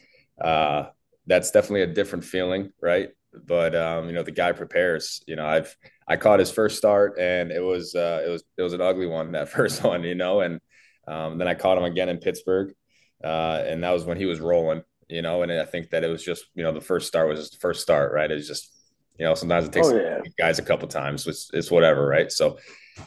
uh, 0.42 0.86
that's 1.26 1.50
definitely 1.50 1.82
a 1.82 1.86
different 1.86 2.24
feeling, 2.24 2.72
right? 2.80 3.10
But 3.46 3.74
um, 3.74 4.06
you 4.06 4.12
know 4.12 4.22
the 4.22 4.30
guy 4.30 4.52
prepares. 4.52 5.22
You 5.26 5.36
know, 5.36 5.46
I've 5.46 5.74
I 6.06 6.16
caught 6.16 6.38
his 6.38 6.50
first 6.50 6.76
start 6.76 7.18
and 7.18 7.50
it 7.50 7.62
was 7.62 7.94
uh, 7.94 8.22
it 8.26 8.30
was 8.30 8.44
it 8.56 8.62
was 8.62 8.72
an 8.72 8.80
ugly 8.80 9.06
one 9.06 9.32
that 9.32 9.48
first 9.50 9.82
one, 9.82 10.04
you 10.04 10.14
know, 10.14 10.40
and 10.40 10.60
um, 11.06 11.38
then 11.38 11.48
I 11.48 11.54
caught 11.54 11.78
him 11.78 11.84
again 11.84 12.08
in 12.08 12.18
Pittsburgh, 12.18 12.74
uh, 13.22 13.62
and 13.66 13.82
that 13.84 13.90
was 13.90 14.04
when 14.04 14.16
he 14.16 14.26
was 14.26 14.40
rolling, 14.40 14.82
you 15.08 15.22
know, 15.22 15.42
and 15.42 15.52
I 15.52 15.64
think 15.64 15.90
that 15.90 16.04
it 16.04 16.08
was 16.08 16.24
just 16.24 16.46
you 16.54 16.62
know 16.62 16.72
the 16.72 16.80
first 16.80 17.08
start 17.08 17.28
was 17.28 17.40
just 17.40 17.52
the 17.52 17.58
first 17.58 17.82
start, 17.82 18.12
right? 18.12 18.30
It's 18.30 18.48
just 18.48 18.72
you 19.18 19.24
know 19.24 19.34
sometimes 19.34 19.66
it 19.66 19.72
takes 19.72 19.88
oh, 19.88 19.96
yeah. 19.96 20.20
guys 20.38 20.58
a 20.58 20.62
couple 20.62 20.88
times, 20.88 21.26
it's, 21.26 21.50
it's 21.52 21.70
whatever, 21.70 22.06
right? 22.06 22.30
So 22.30 22.58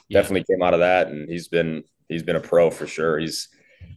yeah. 0.10 0.22
definitely 0.22 0.46
came 0.50 0.64
out 0.64 0.74
of 0.74 0.82
that, 0.82 1.08
and 1.08 1.30
he's 1.30 1.48
been 1.48 1.84
he's 2.08 2.24
been 2.24 2.36
a 2.36 2.42
pro 2.42 2.70
for 2.70 2.88
sure. 2.88 3.18
He's 3.20 3.50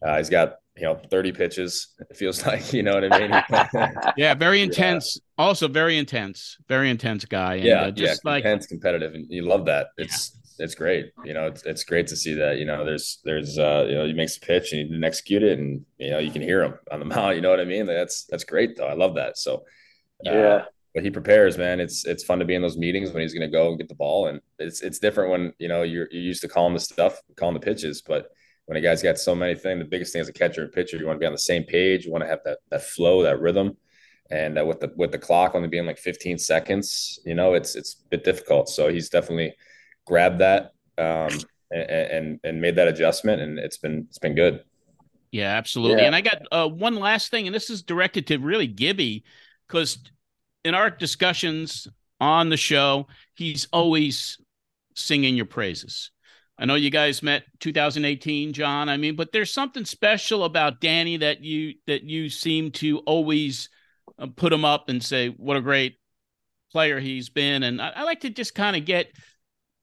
uh, 0.02 0.16
he's 0.16 0.30
got 0.30 0.56
you 0.80 0.86
know 0.86 1.00
30 1.10 1.32
pitches 1.32 1.88
it 2.08 2.16
feels 2.16 2.44
like 2.46 2.72
you 2.72 2.82
know 2.82 2.94
what 2.94 3.12
i 3.12 3.18
mean? 3.18 3.92
Yeah 4.16 4.34
very 4.34 4.62
intense. 4.62 5.18
Yeah. 5.38 5.44
also 5.44 5.68
very 5.68 5.98
intense 5.98 6.56
very 6.68 6.90
intense 6.90 7.24
guy 7.24 7.56
and, 7.56 7.64
yeah 7.64 7.82
uh, 7.82 7.90
just 7.90 8.22
yeah, 8.24 8.30
like 8.30 8.44
intense 8.44 8.66
competitive 8.66 9.14
and 9.14 9.26
you 9.28 9.42
love 9.42 9.66
that. 9.66 9.88
It's 9.98 10.32
yeah. 10.58 10.64
it's 10.64 10.74
great 10.74 11.12
you 11.24 11.34
know 11.34 11.46
it's, 11.46 11.62
it's 11.64 11.84
great 11.84 12.06
to 12.08 12.16
see 12.16 12.34
that 12.34 12.58
you 12.58 12.64
know 12.64 12.84
there's 12.84 13.20
there's 13.24 13.58
uh 13.58 13.86
you 13.88 13.94
know 13.94 14.06
he 14.06 14.12
makes 14.14 14.36
a 14.38 14.40
pitch 14.40 14.72
and 14.72 14.80
he 14.80 14.84
didn't 14.84 15.04
execute 15.04 15.42
it 15.42 15.58
and 15.58 15.84
you 15.98 16.10
know 16.10 16.18
you 16.18 16.30
can 16.30 16.42
hear 16.42 16.62
him 16.62 16.74
on 16.90 16.98
the 16.98 17.04
mound 17.14 17.36
you 17.36 17.42
know 17.42 17.50
what 17.50 17.60
i 17.60 17.64
mean? 17.64 17.86
That's 17.86 18.24
that's 18.24 18.44
great 18.44 18.76
though. 18.76 18.88
I 18.88 18.94
love 18.94 19.14
that. 19.16 19.36
So 19.36 19.64
uh, 20.26 20.32
yeah. 20.32 20.62
but 20.94 21.02
he 21.02 21.10
prepares 21.10 21.58
man. 21.58 21.80
It's 21.80 22.06
it's 22.06 22.24
fun 22.24 22.38
to 22.38 22.44
be 22.44 22.54
in 22.54 22.62
those 22.62 22.78
meetings 22.78 23.10
when 23.10 23.22
he's 23.22 23.34
going 23.34 23.48
to 23.48 23.52
go 23.52 23.68
and 23.68 23.78
get 23.78 23.88
the 23.88 23.94
ball 23.94 24.28
and 24.28 24.40
it's 24.58 24.80
it's 24.80 24.98
different 24.98 25.30
when 25.30 25.52
you 25.58 25.68
know 25.68 25.82
you're 25.82 26.08
you're 26.10 26.22
used 26.22 26.42
to 26.42 26.48
calling 26.48 26.74
the 26.74 26.80
stuff 26.80 27.20
calling 27.36 27.54
the 27.54 27.60
pitches 27.60 28.02
but 28.02 28.30
when 28.70 28.76
a 28.76 28.80
guy's 28.80 29.02
got 29.02 29.18
so 29.18 29.34
many 29.34 29.56
things, 29.56 29.80
the 29.80 29.84
biggest 29.84 30.12
thing 30.12 30.20
as 30.20 30.28
a 30.28 30.32
catcher 30.32 30.62
and 30.62 30.70
pitcher, 30.70 30.96
you 30.96 31.04
want 31.04 31.16
to 31.16 31.20
be 31.20 31.26
on 31.26 31.32
the 31.32 31.38
same 31.38 31.64
page. 31.64 32.06
You 32.06 32.12
want 32.12 32.22
to 32.22 32.28
have 32.28 32.38
that 32.44 32.58
that 32.70 32.84
flow, 32.84 33.24
that 33.24 33.40
rhythm, 33.40 33.76
and 34.30 34.56
uh, 34.56 34.64
with 34.64 34.78
the 34.78 34.92
with 34.94 35.10
the 35.10 35.18
clock 35.18 35.56
only 35.56 35.66
being 35.66 35.86
like 35.86 35.98
15 35.98 36.38
seconds, 36.38 37.18
you 37.26 37.34
know, 37.34 37.54
it's 37.54 37.74
it's 37.74 37.94
a 37.94 38.08
bit 38.10 38.22
difficult. 38.22 38.68
So 38.68 38.86
he's 38.86 39.08
definitely 39.08 39.56
grabbed 40.06 40.38
that 40.38 40.74
um, 40.98 41.36
and, 41.72 41.90
and 41.90 42.40
and 42.44 42.60
made 42.60 42.76
that 42.76 42.86
adjustment, 42.86 43.42
and 43.42 43.58
it's 43.58 43.76
been 43.76 44.06
it's 44.08 44.20
been 44.20 44.36
good. 44.36 44.62
Yeah, 45.32 45.48
absolutely. 45.56 46.02
Yeah. 46.02 46.06
And 46.06 46.14
I 46.14 46.20
got 46.20 46.42
uh, 46.52 46.68
one 46.68 46.94
last 46.94 47.32
thing, 47.32 47.48
and 47.48 47.54
this 47.54 47.70
is 47.70 47.82
directed 47.82 48.28
to 48.28 48.38
really 48.38 48.68
Gibby, 48.68 49.24
because 49.66 49.98
in 50.64 50.76
our 50.76 50.90
discussions 50.90 51.88
on 52.20 52.50
the 52.50 52.56
show, 52.56 53.08
he's 53.34 53.66
always 53.72 54.38
singing 54.94 55.34
your 55.34 55.46
praises. 55.46 56.12
I 56.60 56.66
know 56.66 56.74
you 56.74 56.90
guys 56.90 57.22
met 57.22 57.44
2018, 57.60 58.52
John. 58.52 58.90
I 58.90 58.98
mean, 58.98 59.16
but 59.16 59.32
there's 59.32 59.50
something 59.50 59.86
special 59.86 60.44
about 60.44 60.82
Danny 60.82 61.16
that 61.16 61.42
you 61.42 61.74
that 61.86 62.02
you 62.02 62.28
seem 62.28 62.70
to 62.72 62.98
always 62.98 63.70
uh, 64.18 64.26
put 64.36 64.52
him 64.52 64.66
up 64.66 64.90
and 64.90 65.02
say 65.02 65.28
what 65.28 65.56
a 65.56 65.62
great 65.62 65.98
player 66.70 67.00
he's 67.00 67.30
been. 67.30 67.62
And 67.62 67.80
I, 67.80 67.92
I 67.96 68.02
like 68.02 68.20
to 68.20 68.30
just 68.30 68.54
kind 68.54 68.76
of 68.76 68.84
get 68.84 69.08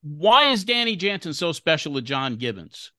why 0.04 0.52
is 0.52 0.66
Danny 0.66 0.96
Jansen 0.96 1.34
so 1.34 1.52
special 1.52 1.96
to 1.96 2.02
John 2.04 2.36
Gibbons? 2.36 2.92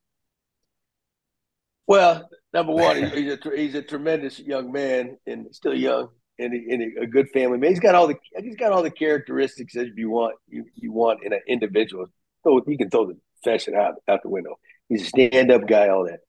Well, 1.86 2.28
number 2.52 2.72
one, 2.72 2.96
he's 3.12 3.32
a 3.32 3.38
he's 3.56 3.76
a 3.76 3.82
tremendous 3.82 4.40
young 4.40 4.72
man 4.72 5.18
and 5.24 5.54
still 5.54 5.74
young 5.74 6.08
and, 6.40 6.52
a, 6.52 7.02
a 7.02 7.06
good 7.06 7.28
family 7.30 7.58
man. 7.58 7.70
He's 7.70 7.80
got 7.80 7.94
all 7.94 8.08
the 8.08 8.16
he's 8.42 8.56
got 8.56 8.72
all 8.72 8.82
the 8.82 8.90
characteristics 8.90 9.74
that 9.74 9.92
you 9.96 10.10
want 10.10 10.34
you, 10.48 10.64
you 10.74 10.92
want 10.92 11.22
in 11.22 11.32
an 11.32 11.42
individual. 11.46 12.06
So 12.42 12.60
he 12.66 12.76
can 12.76 12.90
throw 12.90 13.06
the 13.06 13.16
fashion 13.44 13.74
out 13.74 13.94
out 14.08 14.22
the 14.22 14.28
window. 14.28 14.58
He's 14.88 15.02
a 15.02 15.06
stand 15.06 15.50
up 15.50 15.66
guy, 15.66 15.88
all 15.88 16.04
that. 16.04 16.20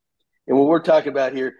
And 0.47 0.57
what 0.57 0.67
we're 0.67 0.81
talking 0.81 1.11
about 1.11 1.33
here, 1.33 1.55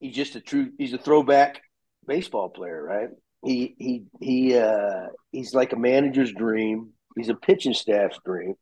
he's 0.00 0.14
just 0.14 0.36
a 0.36 0.40
true 0.40 0.70
he's 0.78 0.92
a 0.92 0.98
throwback 0.98 1.62
baseball 2.06 2.48
player, 2.48 2.82
right? 2.82 3.08
He 3.44 3.74
he 3.78 4.02
he 4.20 4.56
uh 4.56 5.08
he's 5.32 5.54
like 5.54 5.72
a 5.72 5.76
manager's 5.76 6.32
dream. 6.32 6.90
He's 7.16 7.28
a 7.28 7.34
pitching 7.34 7.74
staff's 7.74 8.18
dream. 8.24 8.54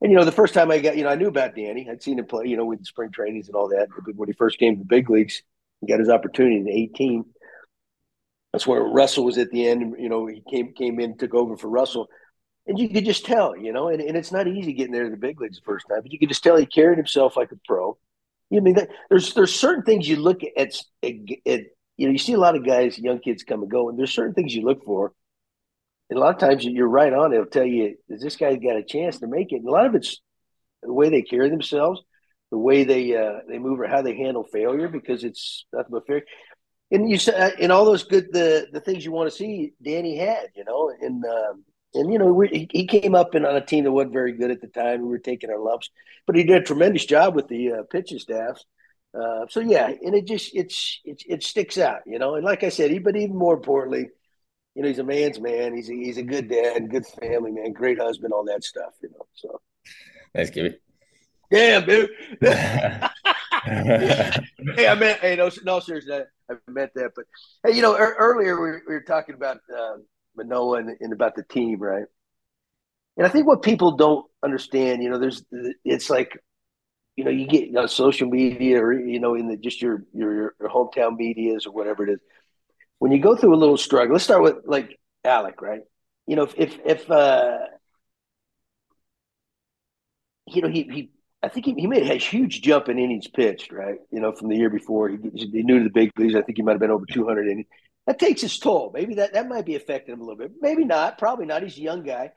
And 0.00 0.12
you 0.12 0.18
know, 0.18 0.24
the 0.24 0.32
first 0.32 0.52
time 0.52 0.70
I 0.70 0.78
got, 0.78 0.96
you 0.96 1.04
know, 1.04 1.10
I 1.10 1.14
knew 1.14 1.28
about 1.28 1.54
Danny. 1.54 1.88
I'd 1.90 2.02
seen 2.02 2.18
him 2.18 2.26
play, 2.26 2.46
you 2.46 2.56
know, 2.56 2.66
with 2.66 2.80
the 2.80 2.84
spring 2.84 3.10
trainings 3.10 3.48
and 3.48 3.56
all 3.56 3.68
that. 3.68 3.88
But 4.04 4.14
when 4.14 4.28
he 4.28 4.34
first 4.34 4.58
came 4.58 4.74
to 4.74 4.78
the 4.78 4.84
big 4.84 5.08
leagues, 5.08 5.42
he 5.80 5.86
got 5.86 6.00
his 6.00 6.10
opportunity 6.10 6.56
in 6.56 6.68
18. 6.68 7.24
That's 8.52 8.66
where 8.66 8.82
Russell 8.82 9.24
was 9.24 9.38
at 9.38 9.50
the 9.50 9.66
end. 9.66 9.96
You 9.98 10.08
know, 10.08 10.26
he 10.26 10.42
came 10.50 10.72
came 10.74 11.00
in, 11.00 11.16
took 11.16 11.34
over 11.34 11.56
for 11.56 11.68
Russell, 11.68 12.08
and 12.66 12.78
you 12.78 12.88
could 12.88 13.04
just 13.04 13.24
tell, 13.24 13.56
you 13.56 13.72
know, 13.72 13.88
and, 13.88 14.00
and 14.00 14.16
it's 14.16 14.32
not 14.32 14.48
easy 14.48 14.72
getting 14.72 14.92
there 14.92 15.04
to 15.04 15.10
the 15.10 15.16
big 15.16 15.40
leagues 15.40 15.58
the 15.58 15.64
first 15.64 15.86
time, 15.88 16.02
but 16.02 16.12
you 16.12 16.18
could 16.18 16.28
just 16.28 16.42
tell 16.42 16.56
he 16.56 16.66
carried 16.66 16.98
himself 16.98 17.36
like 17.36 17.52
a 17.52 17.56
pro. 17.66 17.96
You 18.50 18.60
know, 18.60 18.64
mean, 18.64 18.74
that, 18.74 18.88
there's 19.10 19.34
there's 19.34 19.54
certain 19.54 19.84
things 19.84 20.08
you 20.08 20.16
look 20.16 20.42
at, 20.44 20.76
at, 21.02 21.12
at, 21.46 21.60
you 21.96 22.06
know, 22.06 22.12
you 22.12 22.18
see 22.18 22.34
a 22.34 22.38
lot 22.38 22.56
of 22.56 22.66
guys, 22.66 22.98
young 22.98 23.18
kids 23.18 23.42
come 23.42 23.62
and 23.62 23.70
go, 23.70 23.88
and 23.88 23.98
there's 23.98 24.12
certain 24.12 24.34
things 24.34 24.54
you 24.54 24.62
look 24.62 24.84
for 24.84 25.12
and 26.08 26.18
a 26.18 26.20
lot 26.20 26.34
of 26.34 26.40
times 26.40 26.64
you're 26.64 26.88
right 26.88 27.12
on. 27.12 27.32
It'll 27.32 27.46
tell 27.46 27.64
you, 27.64 27.96
"Is 28.08 28.22
this 28.22 28.36
guy 28.36 28.54
got 28.56 28.76
a 28.76 28.82
chance 28.82 29.18
to 29.18 29.26
make 29.26 29.52
it?" 29.52 29.56
And 29.56 29.68
a 29.68 29.70
lot 29.70 29.86
of 29.86 29.94
it's 29.94 30.20
the 30.82 30.92
way 30.92 31.08
they 31.08 31.22
carry 31.22 31.50
themselves, 31.50 32.00
the 32.50 32.58
way 32.58 32.84
they 32.84 33.16
uh, 33.16 33.40
they 33.48 33.58
move, 33.58 33.80
or 33.80 33.88
how 33.88 34.02
they 34.02 34.16
handle 34.16 34.44
failure, 34.44 34.88
because 34.88 35.24
it's 35.24 35.66
nothing 35.72 35.90
but 35.92 36.06
fair. 36.06 36.22
And 36.92 37.10
you 37.10 37.18
said, 37.18 37.54
and 37.60 37.72
all 37.72 37.84
those 37.84 38.04
good 38.04 38.32
the 38.32 38.68
the 38.72 38.80
things 38.80 39.04
you 39.04 39.12
want 39.12 39.30
to 39.30 39.36
see, 39.36 39.72
Danny 39.82 40.16
had, 40.16 40.48
you 40.54 40.64
know, 40.64 40.92
and 41.00 41.24
um, 41.24 41.64
and 41.96 42.12
you 42.12 42.18
know 42.18 42.32
we, 42.32 42.68
he 42.70 42.86
came 42.86 43.14
up 43.14 43.34
in 43.34 43.44
on 43.44 43.56
a 43.56 43.64
team 43.64 43.84
that 43.84 43.92
wasn't 43.92 44.12
very 44.12 44.32
good 44.32 44.50
at 44.50 44.60
the 44.60 44.68
time. 44.68 45.02
We 45.02 45.08
were 45.08 45.18
taking 45.18 45.50
our 45.50 45.58
lumps, 45.58 45.90
but 46.26 46.36
he 46.36 46.44
did 46.44 46.62
a 46.62 46.64
tremendous 46.64 47.04
job 47.04 47.34
with 47.34 47.48
the 47.48 47.72
uh, 47.72 47.82
pitching 47.90 48.18
staffs. 48.18 48.64
Uh, 49.18 49.46
so 49.48 49.60
yeah, 49.60 49.86
and 49.86 50.14
it 50.14 50.26
just 50.26 50.54
it's 50.54 51.00
it, 51.04 51.22
it 51.26 51.42
sticks 51.42 51.78
out, 51.78 52.00
you 52.06 52.18
know. 52.18 52.34
And 52.34 52.44
like 52.44 52.64
I 52.64 52.68
said, 52.68 52.90
he, 52.90 52.98
but 52.98 53.16
even 53.16 53.36
more 53.36 53.54
importantly, 53.54 54.08
you 54.74 54.82
know, 54.82 54.88
he's 54.88 54.98
a 54.98 55.04
man's 55.04 55.40
man. 55.40 55.74
He's 55.74 55.88
a, 55.88 55.94
he's 55.94 56.18
a 56.18 56.22
good 56.22 56.48
dad, 56.48 56.90
good 56.90 57.06
family 57.06 57.50
man, 57.50 57.72
great 57.72 57.98
husband, 57.98 58.32
all 58.32 58.44
that 58.44 58.62
stuff. 58.62 58.92
You 59.02 59.08
know, 59.10 59.26
so. 59.34 59.60
Thanks, 60.34 60.50
Gibby. 60.50 60.76
Damn, 61.50 61.86
dude. 61.86 62.10
hey, 62.42 63.08
I 64.86 64.94
meant, 64.94 65.20
hey, 65.20 65.36
no, 65.36 65.50
no, 65.64 65.80
seriously, 65.80 66.12
I, 66.12 66.52
I 66.52 66.56
meant 66.68 66.92
that. 66.94 67.12
But 67.14 67.24
hey, 67.64 67.74
you 67.74 67.82
know, 67.82 67.94
er, 67.94 68.16
earlier 68.18 68.60
we, 68.60 68.70
we, 68.86 68.94
were 68.94 69.00
talking 69.00 69.34
about 69.34 69.58
uh, 69.74 69.96
Manoah 70.36 70.78
and, 70.78 70.96
and 71.00 71.12
about 71.12 71.36
the 71.36 71.42
team, 71.44 71.80
right? 71.80 72.04
And 73.16 73.26
I 73.26 73.30
think 73.30 73.46
what 73.46 73.62
people 73.62 73.92
don't 73.96 74.26
understand, 74.42 75.02
you 75.02 75.08
know, 75.10 75.18
there's, 75.18 75.42
it's 75.84 76.10
like, 76.10 76.38
you 77.16 77.24
know, 77.24 77.30
you 77.30 77.46
get 77.46 77.74
on 77.76 77.88
social 77.88 78.28
media 78.28 78.82
or 78.82 78.92
you 78.92 79.20
know, 79.20 79.34
in 79.34 79.48
the 79.48 79.56
just 79.56 79.80
your 79.82 80.04
your, 80.12 80.54
your 80.60 80.68
hometown 80.68 81.16
medias 81.16 81.66
or 81.66 81.72
whatever 81.72 82.04
it 82.04 82.12
is 82.12 82.20
when 82.98 83.12
you 83.12 83.18
go 83.20 83.36
through 83.36 83.54
a 83.54 83.56
little 83.56 83.76
struggle, 83.76 84.14
let's 84.14 84.24
start 84.24 84.42
with 84.42 84.56
like 84.64 84.98
Alek, 85.24 85.60
right? 85.60 85.82
You 86.26 86.36
know, 86.36 86.44
if 86.44 86.54
if, 86.56 86.78
if 86.84 87.10
uh, 87.10 87.58
you 90.46 90.62
know 90.62 90.68
he 90.68 90.82
he 90.84 91.10
I 91.42 91.48
think 91.48 91.66
he, 91.66 91.74
he 91.74 91.86
made 91.86 92.08
a 92.10 92.14
huge 92.16 92.62
jump 92.62 92.88
in 92.88 92.98
innings 92.98 93.28
pitched, 93.28 93.72
right? 93.72 93.98
You 94.10 94.20
know, 94.20 94.32
from 94.32 94.48
the 94.48 94.56
year 94.56 94.70
before 94.70 95.08
he, 95.08 95.18
he 95.34 95.62
knew 95.62 95.78
to 95.78 95.84
the 95.84 95.90
big 95.90 96.12
leagues. 96.18 96.34
I 96.34 96.42
think 96.42 96.56
he 96.58 96.62
might 96.62 96.72
have 96.72 96.80
been 96.80 96.90
over 96.90 97.06
200 97.06 97.48
innings. 97.48 97.68
That 98.06 98.18
takes 98.18 98.42
its 98.42 98.58
toll. 98.58 98.92
Maybe 98.94 99.14
that 99.14 99.32
that 99.34 99.48
might 99.48 99.66
be 99.66 99.74
affecting 99.74 100.14
him 100.14 100.20
a 100.20 100.24
little 100.24 100.38
bit. 100.38 100.52
Maybe 100.60 100.84
not. 100.84 101.18
Probably 101.18 101.46
not. 101.46 101.62
He's 101.62 101.76
a 101.76 101.82
young 101.82 102.02
guy, 102.02 102.30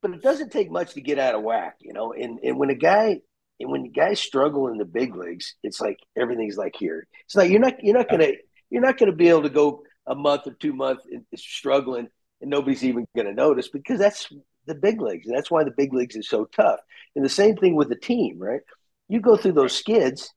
but 0.00 0.12
it 0.12 0.22
doesn't 0.22 0.52
take 0.52 0.70
much 0.70 0.94
to 0.94 1.00
get 1.00 1.18
out 1.18 1.34
of 1.34 1.42
whack, 1.42 1.76
you 1.80 1.92
know. 1.92 2.12
And 2.12 2.38
and 2.42 2.58
when 2.58 2.70
a 2.70 2.74
guy 2.74 3.20
and 3.60 3.70
when 3.70 3.90
guys 3.90 4.20
struggle 4.20 4.68
in 4.68 4.78
the 4.78 4.84
big 4.84 5.16
leagues, 5.16 5.56
it's 5.62 5.80
like 5.80 5.98
everything's 6.16 6.56
like 6.56 6.76
here. 6.78 7.06
It's 7.26 7.34
like 7.34 7.50
you're 7.50 7.60
not 7.60 7.82
you're 7.82 7.96
not 7.96 8.08
gonna 8.08 8.32
you're 8.70 8.82
not 8.82 8.98
gonna 8.98 9.12
be 9.12 9.28
able 9.28 9.42
to 9.42 9.50
go 9.50 9.82
a 10.06 10.14
month 10.14 10.46
or 10.46 10.54
two 10.54 10.72
months 10.72 11.04
struggling 11.36 12.08
and 12.40 12.50
nobody's 12.50 12.84
even 12.84 13.06
to 13.16 13.32
notice 13.32 13.68
because 13.68 13.98
that's 13.98 14.32
the 14.66 14.74
big 14.74 15.00
leagues. 15.00 15.26
And 15.26 15.36
that's 15.36 15.50
why 15.50 15.64
the 15.64 15.72
big 15.76 15.92
leagues 15.92 16.16
is 16.16 16.28
so 16.28 16.44
tough. 16.44 16.80
And 17.16 17.24
the 17.24 17.28
same 17.30 17.56
thing 17.56 17.74
with 17.74 17.88
the 17.88 17.96
team, 17.96 18.38
right? 18.38 18.60
You 19.08 19.20
go 19.20 19.36
through 19.36 19.52
those 19.52 19.76
skids, 19.76 20.32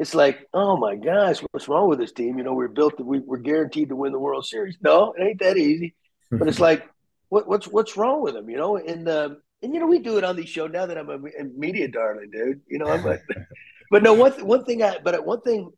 it's 0.00 0.14
like, 0.14 0.48
oh 0.54 0.78
my 0.78 0.96
gosh, 0.96 1.40
what's 1.50 1.68
wrong 1.68 1.86
with 1.86 1.98
this 1.98 2.12
team? 2.12 2.38
You 2.38 2.44
know, 2.44 2.54
we're 2.54 2.68
built, 2.68 2.96
to, 2.96 3.04
we, 3.04 3.18
we're 3.18 3.36
guaranteed 3.36 3.90
to 3.90 3.96
win 3.96 4.12
the 4.12 4.18
World 4.18 4.46
Series. 4.46 4.78
No, 4.80 5.12
it 5.12 5.22
ain't 5.22 5.40
that 5.40 5.58
easy. 5.58 5.94
But 6.30 6.48
it's 6.48 6.58
like, 6.68 6.88
what, 7.28 7.46
what's 7.46 7.68
what's 7.68 7.98
wrong 7.98 8.22
with 8.22 8.32
them? 8.32 8.48
You 8.48 8.56
know, 8.56 8.78
and 8.78 9.06
um, 9.10 9.42
and 9.62 9.74
you 9.74 9.78
know, 9.78 9.86
we 9.86 9.98
do 9.98 10.16
it 10.16 10.24
on 10.24 10.36
these 10.36 10.48
shows 10.48 10.70
now 10.72 10.86
that 10.86 10.96
I'm 10.96 11.10
a, 11.10 11.16
a 11.16 11.44
media 11.54 11.86
darling, 11.86 12.30
dude. 12.32 12.62
You 12.66 12.78
know, 12.78 12.86
I'm 12.86 13.06
a, 13.06 13.18
but 13.90 14.02
no 14.02 14.14
one 14.14 14.32
one 14.46 14.64
thing 14.64 14.82
I 14.82 14.98
but 15.04 15.26
one 15.26 15.42
thing, 15.42 15.70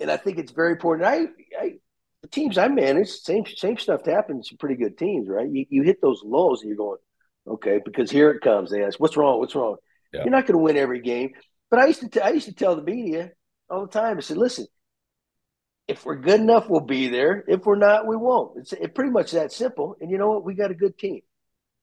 and 0.00 0.10
I 0.10 0.16
think 0.16 0.38
it's 0.38 0.50
very 0.50 0.72
important. 0.72 1.06
I 1.06 1.28
I 1.56 1.74
the 2.22 2.28
teams 2.28 2.58
I 2.58 2.66
manage, 2.66 3.08
same 3.08 3.46
same 3.46 3.78
stuff 3.78 4.04
happens 4.04 4.48
to 4.48 4.56
pretty 4.56 4.74
good 4.74 4.98
teams, 4.98 5.28
right? 5.28 5.48
You, 5.48 5.64
you 5.70 5.82
hit 5.84 6.02
those 6.02 6.22
lows 6.24 6.62
and 6.62 6.68
you're 6.68 6.76
going, 6.76 6.98
okay, 7.46 7.80
because 7.84 8.10
here 8.10 8.32
it 8.32 8.42
comes. 8.42 8.72
They 8.72 8.82
ask, 8.82 8.98
what's 8.98 9.16
wrong? 9.16 9.38
What's 9.38 9.54
wrong? 9.54 9.76
Yeah. 10.12 10.22
You're 10.24 10.32
not 10.32 10.46
going 10.46 10.58
to 10.58 10.62
win 10.62 10.76
every 10.76 11.00
game. 11.00 11.30
But 11.70 11.78
I 11.78 11.86
used 11.86 12.00
to 12.00 12.08
t- 12.08 12.20
I 12.20 12.30
used 12.30 12.46
to 12.46 12.54
tell 12.54 12.74
the 12.74 12.82
media 12.82 13.30
all 13.70 13.86
the 13.86 13.92
time. 13.92 14.18
I 14.18 14.20
said, 14.20 14.36
listen, 14.36 14.66
if 15.90 16.04
we're 16.04 16.16
good 16.16 16.40
enough, 16.40 16.68
we'll 16.68 16.80
be 16.80 17.08
there. 17.08 17.44
If 17.48 17.66
we're 17.66 17.76
not, 17.76 18.06
we 18.06 18.16
won't. 18.16 18.58
It's 18.58 18.72
it 18.72 18.94
pretty 18.94 19.10
much 19.10 19.32
that 19.32 19.52
simple. 19.52 19.96
And 20.00 20.10
you 20.10 20.18
know 20.18 20.28
what? 20.28 20.44
We 20.44 20.54
got 20.54 20.70
a 20.70 20.74
good 20.74 20.96
team. 20.96 21.20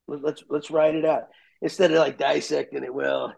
Let's 0.08 0.44
let's 0.50 0.72
ride 0.72 0.96
it 0.96 1.06
out 1.06 1.24
instead 1.62 1.92
of 1.92 1.98
like 1.98 2.18
dissecting 2.18 2.84
it. 2.84 2.94
Well, 2.94 3.34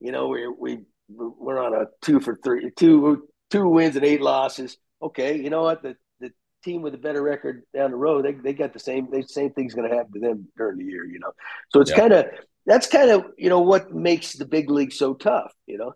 you 0.00 0.12
know, 0.12 0.28
we 0.28 0.48
we 0.48 0.78
we're 1.08 1.62
on 1.62 1.74
a 1.74 1.86
two 2.00 2.20
for 2.20 2.38
three, 2.42 2.70
two 2.76 3.28
two 3.50 3.68
wins 3.68 3.96
and 3.96 4.04
eight 4.04 4.22
losses. 4.22 4.78
Okay, 5.02 5.36
you 5.36 5.50
know 5.50 5.62
what? 5.62 5.82
The 5.82 5.96
the 6.20 6.32
team 6.64 6.80
with 6.80 6.94
a 6.94 6.98
better 6.98 7.22
record 7.22 7.64
down 7.74 7.90
the 7.90 7.96
road, 7.96 8.24
they, 8.24 8.32
they 8.32 8.54
got 8.54 8.72
the 8.72 8.78
same 8.78 9.10
the 9.10 9.22
same 9.22 9.50
thing's 9.50 9.74
going 9.74 9.90
to 9.90 9.94
happen 9.94 10.12
to 10.14 10.20
them 10.20 10.48
during 10.56 10.78
the 10.78 10.84
year, 10.84 11.04
you 11.04 11.18
know. 11.18 11.32
So 11.70 11.80
it's 11.80 11.90
yeah. 11.90 11.98
kind 11.98 12.12
of 12.14 12.26
that's 12.64 12.86
kind 12.86 13.10
of 13.10 13.24
you 13.36 13.50
know 13.50 13.60
what 13.60 13.92
makes 13.92 14.32
the 14.32 14.46
big 14.46 14.70
league 14.70 14.92
so 14.92 15.12
tough, 15.12 15.52
you 15.66 15.76
know. 15.76 15.92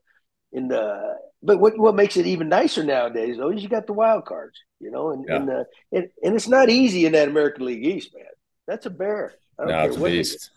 And 0.52 0.70
uh, 0.70 1.14
but 1.42 1.58
what 1.58 1.78
what 1.78 1.94
makes 1.94 2.16
it 2.16 2.26
even 2.26 2.48
nicer 2.48 2.82
nowadays 2.82 3.36
though 3.36 3.50
is 3.50 3.62
you 3.62 3.68
got 3.68 3.86
the 3.86 3.92
wild 3.92 4.24
cards, 4.24 4.58
you 4.80 4.90
know, 4.90 5.10
and 5.10 5.24
yeah. 5.28 5.36
and, 5.36 5.50
uh, 5.50 5.64
and 5.92 6.08
and 6.22 6.34
it's 6.34 6.48
not 6.48 6.68
easy 6.68 7.06
in 7.06 7.12
that 7.12 7.28
American 7.28 7.66
League 7.66 7.84
East, 7.84 8.14
man. 8.14 8.24
That's 8.66 8.86
a 8.86 8.90
bear. 8.90 9.34
No, 9.58 9.84
it's 9.84 9.96
a 9.96 10.00
beast. 10.00 10.50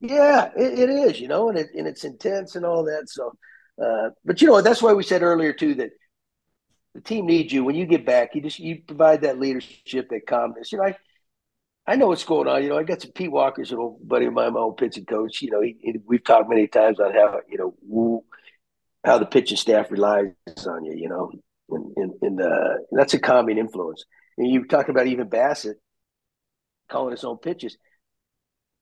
Yeah, 0.00 0.50
it, 0.56 0.78
it 0.78 0.90
is, 0.90 1.20
you 1.20 1.28
know, 1.28 1.48
and 1.48 1.58
it 1.58 1.68
and 1.74 1.86
it's 1.86 2.04
intense 2.04 2.56
and 2.56 2.64
all 2.64 2.84
that. 2.84 3.08
So, 3.08 3.32
uh, 3.82 4.10
but 4.24 4.40
you 4.40 4.48
know, 4.48 4.60
that's 4.60 4.82
why 4.82 4.92
we 4.92 5.02
said 5.02 5.22
earlier 5.22 5.52
too 5.52 5.74
that 5.76 5.90
the 6.94 7.00
team 7.00 7.26
needs 7.26 7.52
you 7.52 7.64
when 7.64 7.74
you 7.74 7.86
get 7.86 8.06
back. 8.06 8.34
You 8.34 8.42
just 8.42 8.58
you 8.58 8.82
provide 8.86 9.22
that 9.22 9.38
leadership, 9.38 10.08
that 10.10 10.26
calmness. 10.26 10.72
You 10.72 10.78
know, 10.78 10.84
I 10.84 10.96
I 11.86 11.96
know 11.96 12.08
what's 12.08 12.24
going 12.24 12.48
on. 12.48 12.62
You 12.62 12.70
know, 12.70 12.78
I 12.78 12.84
got 12.84 13.02
some 13.02 13.12
Pete 13.12 13.30
Walker's 13.32 13.70
little 13.70 13.98
buddy 14.04 14.26
of 14.26 14.34
mine, 14.34 14.52
my 14.52 14.60
old 14.60 14.76
pitching 14.76 15.04
coach. 15.04 15.42
You 15.42 15.50
know, 15.50 15.60
he, 15.60 15.76
he, 15.80 15.94
we've 16.06 16.22
talked 16.22 16.48
many 16.48 16.68
times 16.68 17.00
on 17.00 17.12
how 17.12 17.40
you 17.48 17.58
know 17.58 18.24
how 19.04 19.18
the 19.18 19.26
pitching 19.26 19.56
staff 19.56 19.90
relies 19.90 20.32
on 20.66 20.84
you. 20.84 20.94
You 20.94 21.08
know, 21.08 21.32
and 21.70 21.92
and, 21.96 22.12
and, 22.22 22.40
uh, 22.40 22.74
that's 22.92 23.14
a 23.14 23.18
calming 23.18 23.58
influence. 23.58 24.04
And 24.38 24.48
you 24.48 24.66
talk 24.66 24.88
about 24.88 25.06
even 25.06 25.28
Bassitt 25.28 25.74
calling 26.90 27.12
his 27.12 27.24
own 27.24 27.38
pitches. 27.38 27.76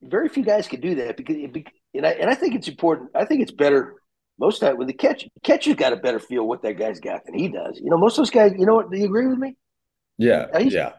Very 0.03 0.29
few 0.29 0.45
guys 0.45 0.67
can 0.67 0.81
do 0.81 0.95
that 0.97 1.17
because, 1.17 1.37
it, 1.37 1.67
and 1.95 2.07
I 2.07 2.11
and 2.11 2.31
I 2.31 2.35
think 2.35 2.55
it's 2.55 2.69
important. 2.69 3.11
I 3.15 3.25
think 3.25 3.43
it's 3.43 3.53
better 3.53 4.01
most 4.41 4.61
time 4.61 4.79
with 4.79 4.89
the 4.89 4.95
catcher, 4.95 5.29
catcher's 5.43 5.75
got 5.75 5.93
a 5.93 5.97
better 5.97 6.19
feel 6.19 6.49
what 6.49 6.63
that 6.63 6.79
guy's 6.79 6.99
got 6.99 7.27
than 7.27 7.35
he 7.35 7.49
does. 7.49 7.79
You 7.79 7.91
know, 7.91 7.99
most 7.99 8.15
of 8.15 8.23
those 8.23 8.31
guys, 8.31 8.53
you 8.59 8.65
know 8.65 8.75
what, 8.75 8.91
do 8.91 8.99
you 8.99 9.05
agree 9.05 9.27
with 9.27 9.39
me? 9.39 9.55
Yeah. 10.17 10.47
yeah. 10.59 10.93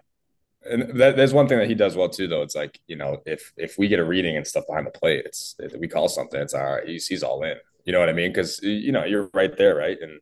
And 0.64 1.00
that, 1.00 1.16
there's 1.16 1.34
one 1.34 1.48
thing 1.48 1.58
that 1.58 1.68
he 1.68 1.74
does 1.74 1.96
well 1.96 2.08
too, 2.08 2.28
though. 2.28 2.44
It's 2.44 2.56
like, 2.56 2.80
you 2.86 2.96
know, 2.96 3.18
if 3.26 3.52
if 3.58 3.80
we 3.80 3.88
get 3.88 4.00
a 4.00 4.06
reading 4.06 4.38
and 4.38 4.46
stuff 4.46 4.66
behind 4.68 4.86
the 4.86 4.92
plate, 4.92 5.24
it's 5.26 5.56
we 5.80 5.88
call 5.88 6.08
something, 6.08 6.40
it's 6.40 6.54
all 6.54 6.76
right. 6.76 6.88
He's, 6.88 7.08
he's 7.08 7.24
all 7.24 7.44
in. 7.44 7.58
You 7.86 7.94
know 7.94 8.00
what 8.00 8.10
I 8.10 8.14
mean? 8.14 8.32
Because 8.32 8.60
you 8.64 8.92
know 8.92 9.06
you're 9.06 9.30
right 9.34 9.56
there, 9.58 9.76
right? 9.76 9.98
And 10.02 10.20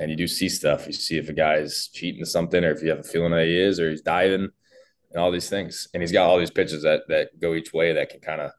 and 0.00 0.10
you 0.10 0.16
do 0.16 0.26
see 0.28 0.48
stuff. 0.48 0.86
You 0.86 0.92
see 0.92 1.18
if 1.18 1.28
a 1.28 1.32
guy's 1.32 1.88
cheating 1.88 2.24
something, 2.24 2.64
or 2.64 2.70
if 2.72 2.82
you 2.82 2.90
have 2.90 3.00
a 3.00 3.02
feeling 3.04 3.32
that 3.32 3.46
he 3.46 3.58
is, 3.60 3.80
or 3.80 3.90
he's 3.90 4.02
diving, 4.02 4.48
and 5.12 5.20
all 5.20 5.30
these 5.30 5.48
things. 5.50 5.88
And 5.94 6.02
he's 6.02 6.12
got 6.12 6.28
all 6.28 6.38
these 6.38 6.50
pitches 6.50 6.82
that 6.84 7.02
that 7.08 7.38
go 7.40 7.54
each 7.54 7.72
way 7.72 7.92
that 7.94 8.10
can 8.10 8.20
kind 8.20 8.40
of 8.40 8.52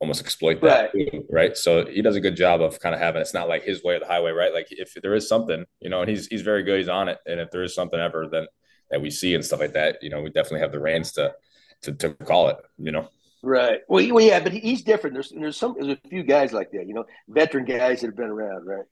almost 0.00 0.20
exploit 0.20 0.64
that, 0.64 0.86
Right. 0.94 1.24
right? 1.30 1.56
So 1.56 1.86
he 1.86 2.02
does 2.02 2.16
a 2.16 2.20
good 2.20 2.36
job 2.36 2.60
of 2.62 2.80
kind 2.80 2.94
of 2.94 3.00
having. 3.00 3.22
It's 3.22 3.34
not 3.34 3.48
like 3.48 3.64
his 3.64 3.82
way 3.82 3.94
or 3.96 4.00
the 4.00 4.06
highway, 4.06 4.32
right? 4.32 4.52
Like 4.54 4.68
if 4.70 4.94
there 5.02 5.14
is 5.14 5.28
something, 5.28 5.64
you 5.80 5.90
know, 5.90 6.00
and 6.02 6.10
he's 6.10 6.26
he's 6.26 6.42
very 6.42 6.62
good. 6.62 6.78
He's 6.78 6.88
on 6.88 7.08
it, 7.08 7.18
and 7.26 7.40
if 7.40 7.50
there 7.50 7.62
is 7.62 7.74
something 7.74 8.00
ever 8.00 8.28
then 8.30 8.46
that 8.90 9.00
we 9.00 9.10
see 9.10 9.34
and 9.34 9.44
stuff 9.44 9.60
like 9.60 9.72
that, 9.74 10.02
you 10.02 10.10
know, 10.10 10.20
we 10.22 10.30
definitely 10.30 10.60
have 10.60 10.72
the 10.72 10.80
reins 10.80 11.12
to 11.12 11.34
to, 11.82 11.92
to 11.94 12.14
call 12.14 12.48
it. 12.48 12.56
You 12.78 12.92
know. 12.92 13.08
Right. 13.46 13.80
Well, 13.88 14.06
well, 14.14 14.24
yeah, 14.24 14.40
but 14.40 14.52
he- 14.52 14.60
he's 14.60 14.82
different. 14.82 15.14
There's 15.14 15.30
there's 15.30 15.56
some 15.56 15.74
there's 15.78 15.98
a 15.98 16.08
few 16.08 16.22
guys 16.22 16.52
like 16.52 16.70
that, 16.72 16.86
you 16.86 16.94
know, 16.94 17.04
veteran 17.28 17.64
guys 17.66 18.00
that 18.00 18.06
have 18.06 18.16
been 18.16 18.30
around, 18.30 18.64
right? 18.66 18.84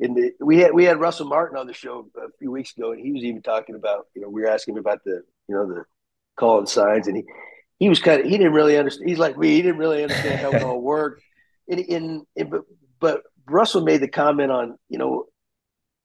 And 0.00 0.16
the, 0.16 0.32
we 0.40 0.58
had 0.58 0.72
we 0.72 0.84
had 0.84 0.98
Russell 1.00 1.26
Martin 1.26 1.58
on 1.58 1.66
the 1.66 1.74
show 1.74 2.08
a 2.16 2.28
few 2.38 2.50
weeks 2.50 2.72
ago, 2.76 2.92
and 2.92 3.00
he 3.04 3.12
was 3.12 3.22
even 3.22 3.42
talking 3.42 3.74
about, 3.74 4.06
you 4.14 4.22
know, 4.22 4.28
we 4.30 4.40
were 4.42 4.48
asking 4.48 4.74
him 4.74 4.80
about 4.80 5.04
the, 5.04 5.22
you 5.48 5.54
know, 5.54 5.66
the 5.66 5.84
calling 6.38 6.66
signs, 6.66 7.06
and 7.06 7.16
he 7.18 7.24
he 7.78 7.88
was 7.90 8.00
kind 8.00 8.20
of 8.20 8.26
he 8.26 8.38
didn't 8.38 8.54
really 8.54 8.78
understand. 8.78 9.10
He's 9.10 9.18
like 9.18 9.36
me, 9.36 9.50
he 9.56 9.62
didn't 9.62 9.78
really 9.78 10.02
understand 10.02 10.40
how 10.40 10.56
it 10.56 10.62
all 10.62 10.80
worked. 10.80 11.22
And 11.68 11.80
in, 11.80 12.26
in 12.34 12.48
but 12.50 12.62
but 13.00 13.22
Russell 13.46 13.84
made 13.84 14.00
the 14.00 14.08
comment 14.08 14.50
on, 14.50 14.78
you 14.88 14.98
know, 14.98 15.26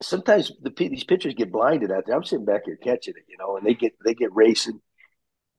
sometimes 0.02 0.52
the 0.62 0.70
these 0.76 1.04
pitchers 1.04 1.34
get 1.34 1.52
blinded 1.52 1.92
out 1.92 2.04
there. 2.06 2.16
I'm 2.16 2.24
sitting 2.24 2.44
back 2.44 2.62
here 2.66 2.76
catching 2.82 3.14
it, 3.16 3.24
you 3.28 3.36
know, 3.38 3.56
and 3.56 3.66
they 3.66 3.74
get 3.74 3.94
they 4.04 4.14
get 4.14 4.34
racing. 4.34 4.80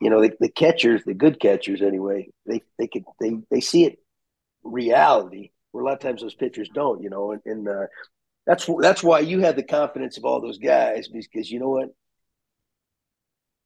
You 0.02 0.10
know, 0.10 0.22
the, 0.22 0.34
the 0.40 0.50
catchers, 0.50 1.04
the 1.06 1.14
good 1.14 1.40
catchers 1.40 1.82
anyway, 1.82 2.30
they 2.46 2.62
they 2.78 2.88
can 2.88 3.06
they 3.20 3.38
they 3.50 3.62
see 3.62 3.86
it 3.86 4.00
reality 4.64 5.52
where 5.72 5.84
a 5.84 5.88
lot 5.88 5.94
of 5.94 6.00
times 6.00 6.22
those 6.22 6.36
pitchers 6.36 6.70
don't. 6.74 7.02
You 7.02 7.10
know, 7.10 7.32
and, 7.32 7.42
and 7.46 7.68
uh, 7.68 7.86
that's 8.46 8.70
that's 8.80 9.04
why 9.04 9.20
you 9.20 9.40
have 9.42 9.56
the 9.56 9.64
confidence 9.64 10.18
of 10.18 10.26
all 10.26 10.42
those 10.42 10.58
guys 10.58 11.08
because 11.08 11.50
you 11.50 11.60
know 11.60 11.70
what. 11.70 11.90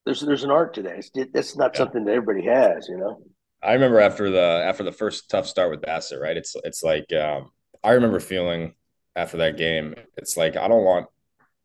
There's 0.05 0.21
there's 0.21 0.43
an 0.43 0.51
art 0.51 0.75
to 0.75 0.81
that. 0.83 0.97
It's, 0.97 1.11
that's 1.33 1.57
not 1.57 1.73
Yeah. 1.73 1.79
something 1.79 2.05
that 2.05 2.13
everybody 2.15 2.47
has, 2.47 2.87
you 2.87 2.97
know. 2.97 3.21
I 3.61 3.73
remember 3.73 3.99
after 3.99 4.29
the 4.29 4.41
after 4.41 4.83
the 4.83 4.91
first 4.91 5.29
tough 5.29 5.45
start 5.45 5.69
with 5.69 5.81
Bassitt, 5.81 6.21
right? 6.21 6.37
It's 6.37 6.55
it's 6.63 6.81
like 6.81 7.11
um, 7.13 7.51
I 7.83 7.91
remember 7.91 8.19
feeling 8.19 8.73
after 9.15 9.37
that 9.37 9.57
game. 9.57 9.95
It's 10.17 10.37
like 10.37 10.55
I 10.55 10.67
don't 10.67 10.83
want 10.83 11.07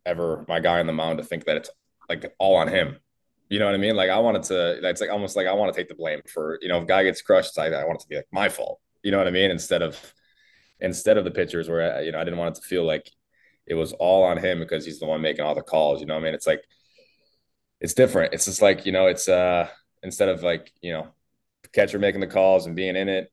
ever 0.05 0.45
my 0.49 0.61
guy 0.61 0.81
on 0.81 0.87
the 0.87 0.93
mound 0.93 1.19
to 1.19 1.25
think 1.25 1.45
that 1.45 1.57
it's 1.57 1.71
like 2.09 2.35
all 2.39 2.57
on 2.57 2.69
him. 2.69 2.99
You 3.49 3.59
know 3.59 3.67
what 3.67 3.75
I 3.75 3.79
mean? 3.79 3.95
Like 3.95 4.11
I 4.11 4.19
wanted 4.19 4.43
to. 4.45 4.89
It's 4.89 5.01
like 5.01 5.11
almost 5.11 5.37
like 5.37 5.47
I 5.47 5.53
want 5.53 5.73
to 5.73 5.79
take 5.79 5.89
the 5.89 5.95
blame 5.95 6.21
for 6.33 6.59
you 6.63 6.69
know 6.69 6.81
if 6.81 6.89
guy 6.89 7.03
gets 7.05 7.23
crushed. 7.23 7.57
Like, 7.57 7.73
I 7.73 7.85
want 7.85 8.01
it 8.01 8.03
to 8.03 8.09
be 8.09 8.17
like 8.17 8.27
my 8.33 8.49
fault. 8.49 8.81
You 9.03 9.11
know 9.11 9.19
what 9.19 9.29
I 9.29 9.31
mean? 9.31 9.51
Instead 9.51 9.83
of 9.83 10.01
instead 10.81 11.19
of 11.19 11.25
the 11.25 11.31
pitchers 11.31 11.69
where 11.69 12.03
you 12.03 12.13
know 12.13 12.19
I 12.19 12.25
didn't 12.25 12.39
want 12.39 12.57
it 12.57 12.61
to 12.61 12.67
feel 12.67 12.85
like 12.85 13.11
it 13.67 13.75
was 13.75 13.93
all 13.95 14.25
on 14.25 14.39
him 14.39 14.59
because 14.59 14.85
he's 14.85 14.99
the 14.99 15.07
one 15.07 15.21
making 15.21 15.45
all 15.45 15.55
the 15.55 15.63
calls. 15.63 16.01
You 16.01 16.07
know 16.07 16.15
what 16.15 16.23
I 16.23 16.25
mean? 16.25 16.35
It's 16.35 16.47
like 16.47 16.63
it's 17.81 17.95
different. 17.95 18.33
It's 18.33 18.47
just 18.47 18.63
like 18.63 18.87
you 18.87 18.93
know 18.93 19.07
it's 19.07 19.29
uh 19.29 19.69
instead 20.03 20.29
of 20.29 20.43
like 20.43 20.73
you 20.81 20.93
know 20.93 21.09
catcher 21.73 21.99
making 21.99 22.21
the 22.21 22.27
calls 22.27 22.67
and 22.67 22.77
being 22.77 22.97
in 22.97 23.09
it. 23.09 23.31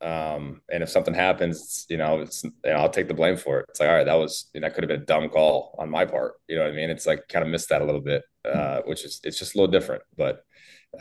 Um, 0.00 0.62
and 0.70 0.82
if 0.82 0.90
something 0.90 1.14
happens, 1.14 1.84
you 1.88 1.96
know, 1.96 2.20
it's 2.20 2.44
you 2.44 2.52
know, 2.64 2.76
I'll 2.76 2.90
take 2.90 3.08
the 3.08 3.14
blame 3.14 3.36
for 3.36 3.60
it. 3.60 3.66
It's 3.68 3.80
like, 3.80 3.88
all 3.88 3.96
right, 3.96 4.04
that 4.04 4.14
was 4.14 4.48
you 4.54 4.60
know, 4.60 4.68
that 4.68 4.74
could 4.74 4.84
have 4.84 4.88
been 4.88 5.02
a 5.02 5.06
dumb 5.06 5.28
call 5.28 5.74
on 5.78 5.90
my 5.90 6.04
part. 6.04 6.34
You 6.48 6.56
know 6.56 6.62
what 6.62 6.72
I 6.72 6.76
mean? 6.76 6.90
It's 6.90 7.06
like 7.06 7.26
kind 7.28 7.44
of 7.44 7.50
missed 7.50 7.68
that 7.70 7.82
a 7.82 7.84
little 7.84 8.00
bit, 8.00 8.22
uh, 8.44 8.82
which 8.84 9.04
is 9.04 9.20
it's 9.24 9.38
just 9.38 9.54
a 9.54 9.58
little 9.58 9.72
different. 9.72 10.02
But 10.16 10.44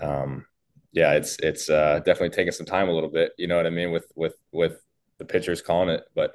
um, 0.02 0.46
yeah, 0.92 1.14
it's 1.14 1.38
it's 1.40 1.70
uh, 1.70 2.00
definitely 2.00 2.36
taking 2.36 2.52
some 2.52 2.66
time 2.66 2.90
a 2.90 2.94
little 2.94 3.10
bit. 3.12 3.34
You 3.38 3.48
know 3.48 3.58
what 3.58 3.68
I 3.68 3.72
mean 3.72 3.92
with 3.92 4.12
with 4.16 4.36
with 4.52 4.82
the 5.20 5.26
pitchers 5.26 5.62
calling 5.62 5.90
it, 5.90 6.04
but 6.16 6.34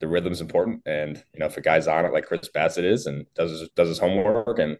the 0.00 0.08
rhythm's 0.08 0.40
important. 0.42 0.82
And 0.86 1.16
you 1.32 1.40
know, 1.40 1.46
if 1.46 1.56
a 1.56 1.62
guy's 1.62 1.88
on 1.88 2.04
it 2.04 2.12
like 2.12 2.26
Chris 2.26 2.50
Bassitt 2.54 2.84
is 2.84 3.06
and 3.06 3.26
does 3.34 3.50
his, 3.50 3.68
does 3.70 3.88
his 3.88 3.98
homework 3.98 4.58
and 4.58 4.76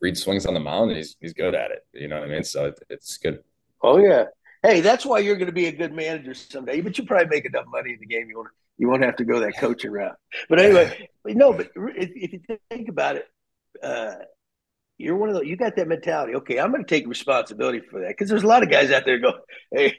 reads 0.00 0.22
swings 0.22 0.46
on 0.46 0.54
the 0.54 0.60
mound, 0.60 0.92
he's 0.92 1.16
he's 1.20 1.32
good 1.32 1.56
at 1.56 1.72
it. 1.72 1.84
You 1.92 2.06
know 2.06 2.20
what 2.20 2.28
I 2.28 2.32
mean? 2.32 2.44
So 2.44 2.66
it, 2.66 2.80
it's 2.88 3.18
good. 3.18 3.42
Oh 3.82 3.98
yeah. 3.98 4.26
Hey, 4.62 4.80
that's 4.80 5.04
why 5.04 5.18
you're 5.18 5.36
going 5.36 5.46
to 5.46 5.52
be 5.52 5.66
a 5.66 5.72
good 5.72 5.92
manager 5.92 6.34
someday. 6.34 6.80
But 6.80 6.98
you 6.98 7.04
probably 7.04 7.28
make 7.28 7.44
enough 7.44 7.66
money 7.66 7.92
in 7.92 7.98
the 8.00 8.06
game. 8.06 8.28
You 8.28 8.36
won't 8.36 8.48
you 8.78 8.88
won't 8.88 9.02
have 9.02 9.16
to 9.16 9.24
go 9.24 9.40
that 9.40 9.58
coaching 9.58 9.90
route. 9.90 10.16
But 10.48 10.60
anyway, 10.60 11.08
no. 11.26 11.52
But 11.52 11.70
if, 11.76 12.10
if 12.14 12.32
you 12.32 12.58
think 12.70 12.88
about 12.88 13.16
it, 13.16 13.26
uh, 13.82 14.14
you're 14.98 15.16
one 15.16 15.28
of 15.28 15.34
those. 15.34 15.46
You 15.46 15.56
got 15.56 15.76
that 15.76 15.88
mentality. 15.88 16.34
Okay, 16.36 16.58
I'm 16.58 16.70
going 16.70 16.84
to 16.84 16.88
take 16.88 17.06
responsibility 17.06 17.80
for 17.80 18.00
that 18.00 18.08
because 18.08 18.28
there's 18.28 18.44
a 18.44 18.48
lot 18.48 18.62
of 18.62 18.70
guys 18.70 18.90
out 18.90 19.04
there 19.04 19.18
go, 19.18 19.34
hey. 19.70 19.96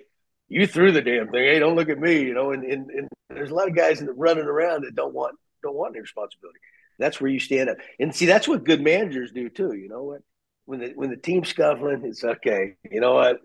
You 0.49 0.67
threw 0.67 0.91
the 0.91 1.01
damn 1.01 1.31
thing. 1.31 1.45
Hey, 1.45 1.57
don't 1.57 1.75
look 1.75 1.89
at 1.89 1.97
me. 1.97 2.21
You 2.21 2.33
know, 2.35 2.51
and, 2.51 2.63
and, 2.63 2.91
and 2.91 3.09
there's 3.29 3.49
a 3.49 3.55
lot 3.55 3.69
of 3.69 3.75
guys 3.75 4.03
running 4.15 4.43
around 4.43 4.83
that 4.83 4.93
don't 4.93 5.13
want 5.13 5.35
don't 5.63 5.73
want 5.73 5.95
any 5.95 6.01
responsibility. 6.01 6.59
That's 6.99 7.19
where 7.19 7.31
you 7.31 7.39
stand 7.39 7.69
up. 7.69 7.77
And 7.99 8.13
see, 8.13 8.27
that's 8.27 8.47
what 8.47 8.63
good 8.63 8.81
managers 8.81 9.31
do 9.31 9.49
too. 9.49 9.73
You 9.73 9.89
know 9.89 10.03
what? 10.03 10.21
When 10.65 10.79
the 10.79 10.91
when 10.95 11.09
the 11.09 11.17
team's 11.17 11.47
scuffling, 11.47 12.03
it's 12.05 12.23
okay. 12.23 12.75
You 12.91 12.99
know 12.99 13.15
what? 13.15 13.39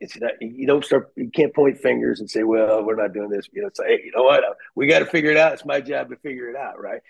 It's 0.00 0.18
not. 0.20 0.32
You 0.40 0.66
don't 0.66 0.84
start. 0.84 1.12
You 1.16 1.30
can't 1.30 1.54
point 1.54 1.78
fingers 1.78 2.20
and 2.20 2.30
say, 2.30 2.44
"Well, 2.44 2.84
we're 2.84 2.94
not 2.94 3.12
doing 3.12 3.30
this." 3.30 3.48
You 3.52 3.62
know, 3.62 3.70
say, 3.74 3.84
"Hey, 3.88 4.00
you 4.04 4.12
know 4.14 4.22
what? 4.22 4.44
We 4.76 4.86
got 4.86 5.00
to 5.00 5.06
figure 5.06 5.30
it 5.32 5.36
out. 5.36 5.54
It's 5.54 5.64
my 5.64 5.80
job 5.80 6.10
to 6.10 6.16
figure 6.16 6.48
it 6.48 6.56
out, 6.56 6.80
right?" 6.80 7.00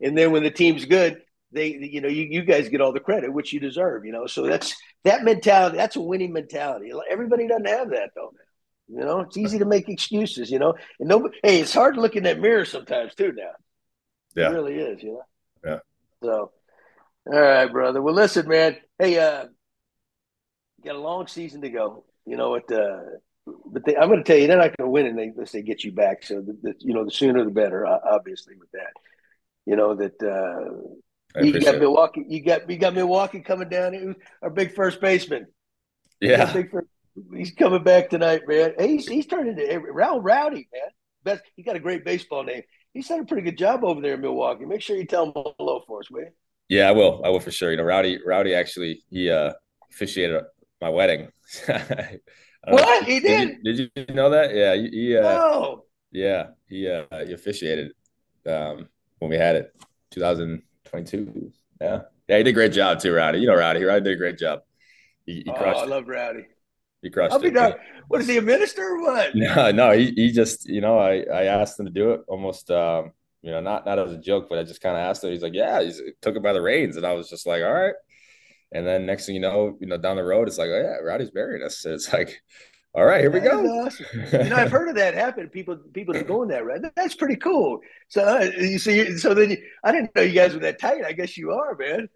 And 0.00 0.16
then 0.16 0.30
when 0.30 0.44
the 0.44 0.50
team's 0.50 0.84
good, 0.84 1.22
they, 1.52 1.68
you 1.68 2.00
know, 2.00 2.08
you, 2.08 2.22
you 2.30 2.42
guys 2.42 2.68
get 2.68 2.80
all 2.80 2.92
the 2.92 3.00
credit, 3.00 3.32
which 3.32 3.52
you 3.52 3.58
deserve. 3.58 4.04
You 4.04 4.12
know, 4.12 4.26
so 4.28 4.46
that's 4.46 4.76
that 5.04 5.24
mentality. 5.24 5.76
That's 5.76 5.96
a 5.96 6.00
winning 6.00 6.32
mentality. 6.32 6.92
Everybody 7.10 7.48
doesn't 7.48 7.66
have 7.66 7.90
that 7.90 8.10
though, 8.14 8.32
man. 8.32 9.00
You 9.00 9.04
know, 9.04 9.20
it's 9.20 9.36
easy 9.36 9.58
to 9.58 9.64
make 9.64 9.88
excuses. 9.88 10.52
You 10.52 10.60
know, 10.60 10.74
and 11.00 11.08
nobody. 11.08 11.36
Hey, 11.42 11.60
it's 11.60 11.74
hard 11.74 11.96
to 11.96 12.00
look 12.00 12.14
in 12.14 12.22
that 12.22 12.38
mirror 12.38 12.64
sometimes 12.64 13.14
too. 13.16 13.32
Now, 13.32 13.50
Yeah. 14.36 14.50
it 14.50 14.54
really 14.54 14.76
is. 14.78 15.02
You 15.02 15.12
know. 15.14 15.22
Yeah. 15.64 15.78
So, 16.22 16.52
all 17.26 17.40
right, 17.40 17.66
brother. 17.66 18.00
Well, 18.00 18.14
listen, 18.14 18.46
man. 18.46 18.76
Hey, 19.00 19.18
uh, 19.18 19.46
got 20.84 20.94
a 20.94 20.98
long 21.00 21.26
season 21.26 21.62
to 21.62 21.70
go. 21.70 22.04
You 22.26 22.36
know 22.36 22.50
what? 22.50 22.70
Uh, 22.70 23.00
but 23.66 23.84
they, 23.84 23.96
I'm 23.96 24.08
going 24.08 24.22
to 24.22 24.24
tell 24.24 24.36
you, 24.36 24.46
they're 24.46 24.58
not 24.58 24.76
going 24.76 24.86
to 24.86 24.90
win 24.90 25.06
unless 25.06 25.52
they 25.52 25.62
get 25.62 25.82
you 25.84 25.92
back. 25.92 26.24
So, 26.24 26.40
the, 26.40 26.56
the, 26.62 26.74
you 26.78 26.94
know, 26.94 27.04
the 27.04 27.10
sooner 27.10 27.44
the 27.44 27.50
better. 27.50 27.86
Obviously, 27.86 28.54
with 28.56 28.70
that, 28.72 28.92
you 29.66 29.76
know 29.76 29.94
that 29.94 30.22
uh, 30.22 31.42
you 31.42 31.60
got. 31.60 31.78
Milwaukee. 31.78 32.24
You 32.28 32.44
got 32.44 32.68
you 32.68 32.76
got 32.76 32.94
Milwaukee 32.94 33.40
coming 33.40 33.68
down. 33.68 34.14
Our 34.42 34.50
big 34.50 34.74
first 34.74 35.00
baseman. 35.00 35.46
Yeah. 36.20 36.52
big 36.52 36.70
first, 36.70 36.88
he's 37.34 37.52
coming 37.52 37.82
back 37.82 38.10
tonight, 38.10 38.42
man. 38.46 38.74
He's 38.78 39.08
he's 39.08 39.26
turned 39.26 39.48
into 39.48 39.80
Raul 39.92 40.20
Rowdy, 40.22 40.68
man. 40.72 40.90
Best. 41.24 41.42
He 41.56 41.62
got 41.62 41.76
a 41.76 41.80
great 41.80 42.04
baseball 42.04 42.44
name. 42.44 42.62
He's 42.92 43.08
done 43.08 43.20
a 43.20 43.24
pretty 43.24 43.42
good 43.42 43.58
job 43.58 43.84
over 43.84 44.00
there 44.00 44.14
in 44.14 44.20
Milwaukee. 44.20 44.64
Make 44.64 44.82
sure 44.82 44.96
you 44.96 45.06
tell 45.06 45.26
him 45.26 45.32
hello 45.34 45.82
for 45.86 46.00
us, 46.00 46.10
will 46.10 46.22
you? 46.22 46.30
Yeah, 46.68 46.88
I 46.88 46.92
will. 46.92 47.22
I 47.24 47.28
will 47.30 47.40
for 47.40 47.50
sure. 47.50 47.70
You 47.70 47.76
know, 47.76 47.84
Rowdy, 47.84 48.18
Rowdy 48.24 48.54
actually 48.54 49.02
he 49.10 49.30
uh 49.30 49.52
officiated 49.92 50.42
my 50.80 50.88
wedding. 50.88 51.28
Know- 51.68 51.78
What? 52.68 53.04
He 53.04 53.20
Did 53.20 53.64
you, 53.78 53.88
did 53.94 54.08
you 54.08 54.14
know 54.14 54.30
that? 54.30 54.54
Yeah, 54.54 54.74
he, 54.74 54.88
he 54.90 55.16
uh 55.16 55.76
yeah, 56.12 56.48
he 56.68 56.88
uh 56.88 57.04
he 57.26 57.32
officiated 57.32 57.92
um 58.46 58.86
when 59.18 59.30
we 59.30 59.36
had 59.38 59.56
it 59.56 59.74
2022. 60.10 61.52
Yeah. 61.80 62.02
Yeah, 62.28 62.36
he 62.36 62.42
did 62.44 62.50
a 62.50 62.52
great 62.52 62.72
job 62.72 63.00
too, 63.00 63.14
Rowdy. 63.14 63.38
You 63.38 63.46
know 63.46 63.54
Rowdy, 63.54 63.82
Rowdy 63.82 64.04
did 64.04 64.12
a 64.12 64.16
great 64.16 64.38
job. 64.38 64.60
He, 65.24 65.36
he 65.36 65.44
oh, 65.48 65.54
I 65.54 65.82
it. 65.84 65.88
love 65.88 66.06
Rowdy. 66.06 66.46
He 67.02 67.10
crushed 67.10 67.32
I'll 67.32 67.38
be 67.38 67.48
it. 67.48 67.76
What 68.08 68.20
is 68.20 68.28
he, 68.28 68.36
a 68.36 68.42
minister 68.42 68.82
or 68.82 69.00
what? 69.00 69.34
No, 69.34 69.70
no, 69.70 69.92
he, 69.92 70.10
he 70.10 70.32
just, 70.32 70.68
you 70.68 70.80
know, 70.80 70.98
I, 70.98 71.22
I 71.32 71.44
asked 71.44 71.78
him 71.80 71.86
to 71.86 71.92
do 71.92 72.10
it 72.12 72.22
almost, 72.28 72.70
um, 72.70 73.12
you 73.40 73.50
know, 73.50 73.60
not, 73.60 73.86
not 73.86 73.98
as 73.98 74.12
a 74.12 74.18
joke, 74.18 74.48
but 74.50 74.58
I 74.58 74.64
just 74.64 74.82
kind 74.82 74.96
of 74.96 75.00
asked 75.00 75.24
him. 75.24 75.30
He's 75.30 75.42
like, 75.42 75.54
yeah, 75.54 75.80
He 75.82 75.92
took 76.20 76.36
it 76.36 76.42
by 76.42 76.52
the 76.52 76.60
reins. 76.60 76.96
And 76.96 77.06
I 77.06 77.14
was 77.14 77.30
just 77.30 77.46
like, 77.46 77.62
all 77.62 77.72
right. 77.72 77.94
And 78.72 78.86
then 78.86 79.06
next 79.06 79.26
thing 79.26 79.34
you 79.34 79.40
know, 79.40 79.76
you 79.80 79.86
know, 79.86 79.96
down 79.96 80.16
the 80.16 80.24
road, 80.24 80.48
it's 80.48 80.58
like, 80.58 80.68
oh 80.68 80.80
yeah, 80.80 80.96
Rowdy's 81.04 81.34
marrying 81.34 81.64
us. 81.64 81.84
It's 81.86 82.12
like, 82.12 82.42
all 82.94 83.04
right, 83.04 83.20
here 83.20 83.30
we 83.30 83.40
go. 83.40 83.64
awesome. 83.84 84.06
You 84.32 84.50
know, 84.50 84.56
I've 84.56 84.70
heard 84.70 84.88
of 84.88 84.96
that 84.96 85.14
happen. 85.14 85.48
People, 85.48 85.76
people 85.92 86.16
are 86.16 86.22
going 86.24 86.48
that 86.48 86.64
route. 86.64 86.84
That's 86.96 87.14
pretty 87.14 87.36
cool. 87.36 87.80
So, 88.08 88.22
uh, 88.22 88.50
you 88.58 88.78
see, 88.78 89.16
so 89.16 89.32
then 89.32 89.50
you, 89.50 89.58
I 89.84 89.92
didn't 89.92 90.14
know 90.14 90.22
you 90.22 90.32
guys 90.32 90.54
were 90.54 90.60
that 90.60 90.80
tight. 90.80 91.04
I 91.04 91.12
guess 91.12 91.36
you 91.36 91.52
are, 91.52 91.76
man. 91.76 92.08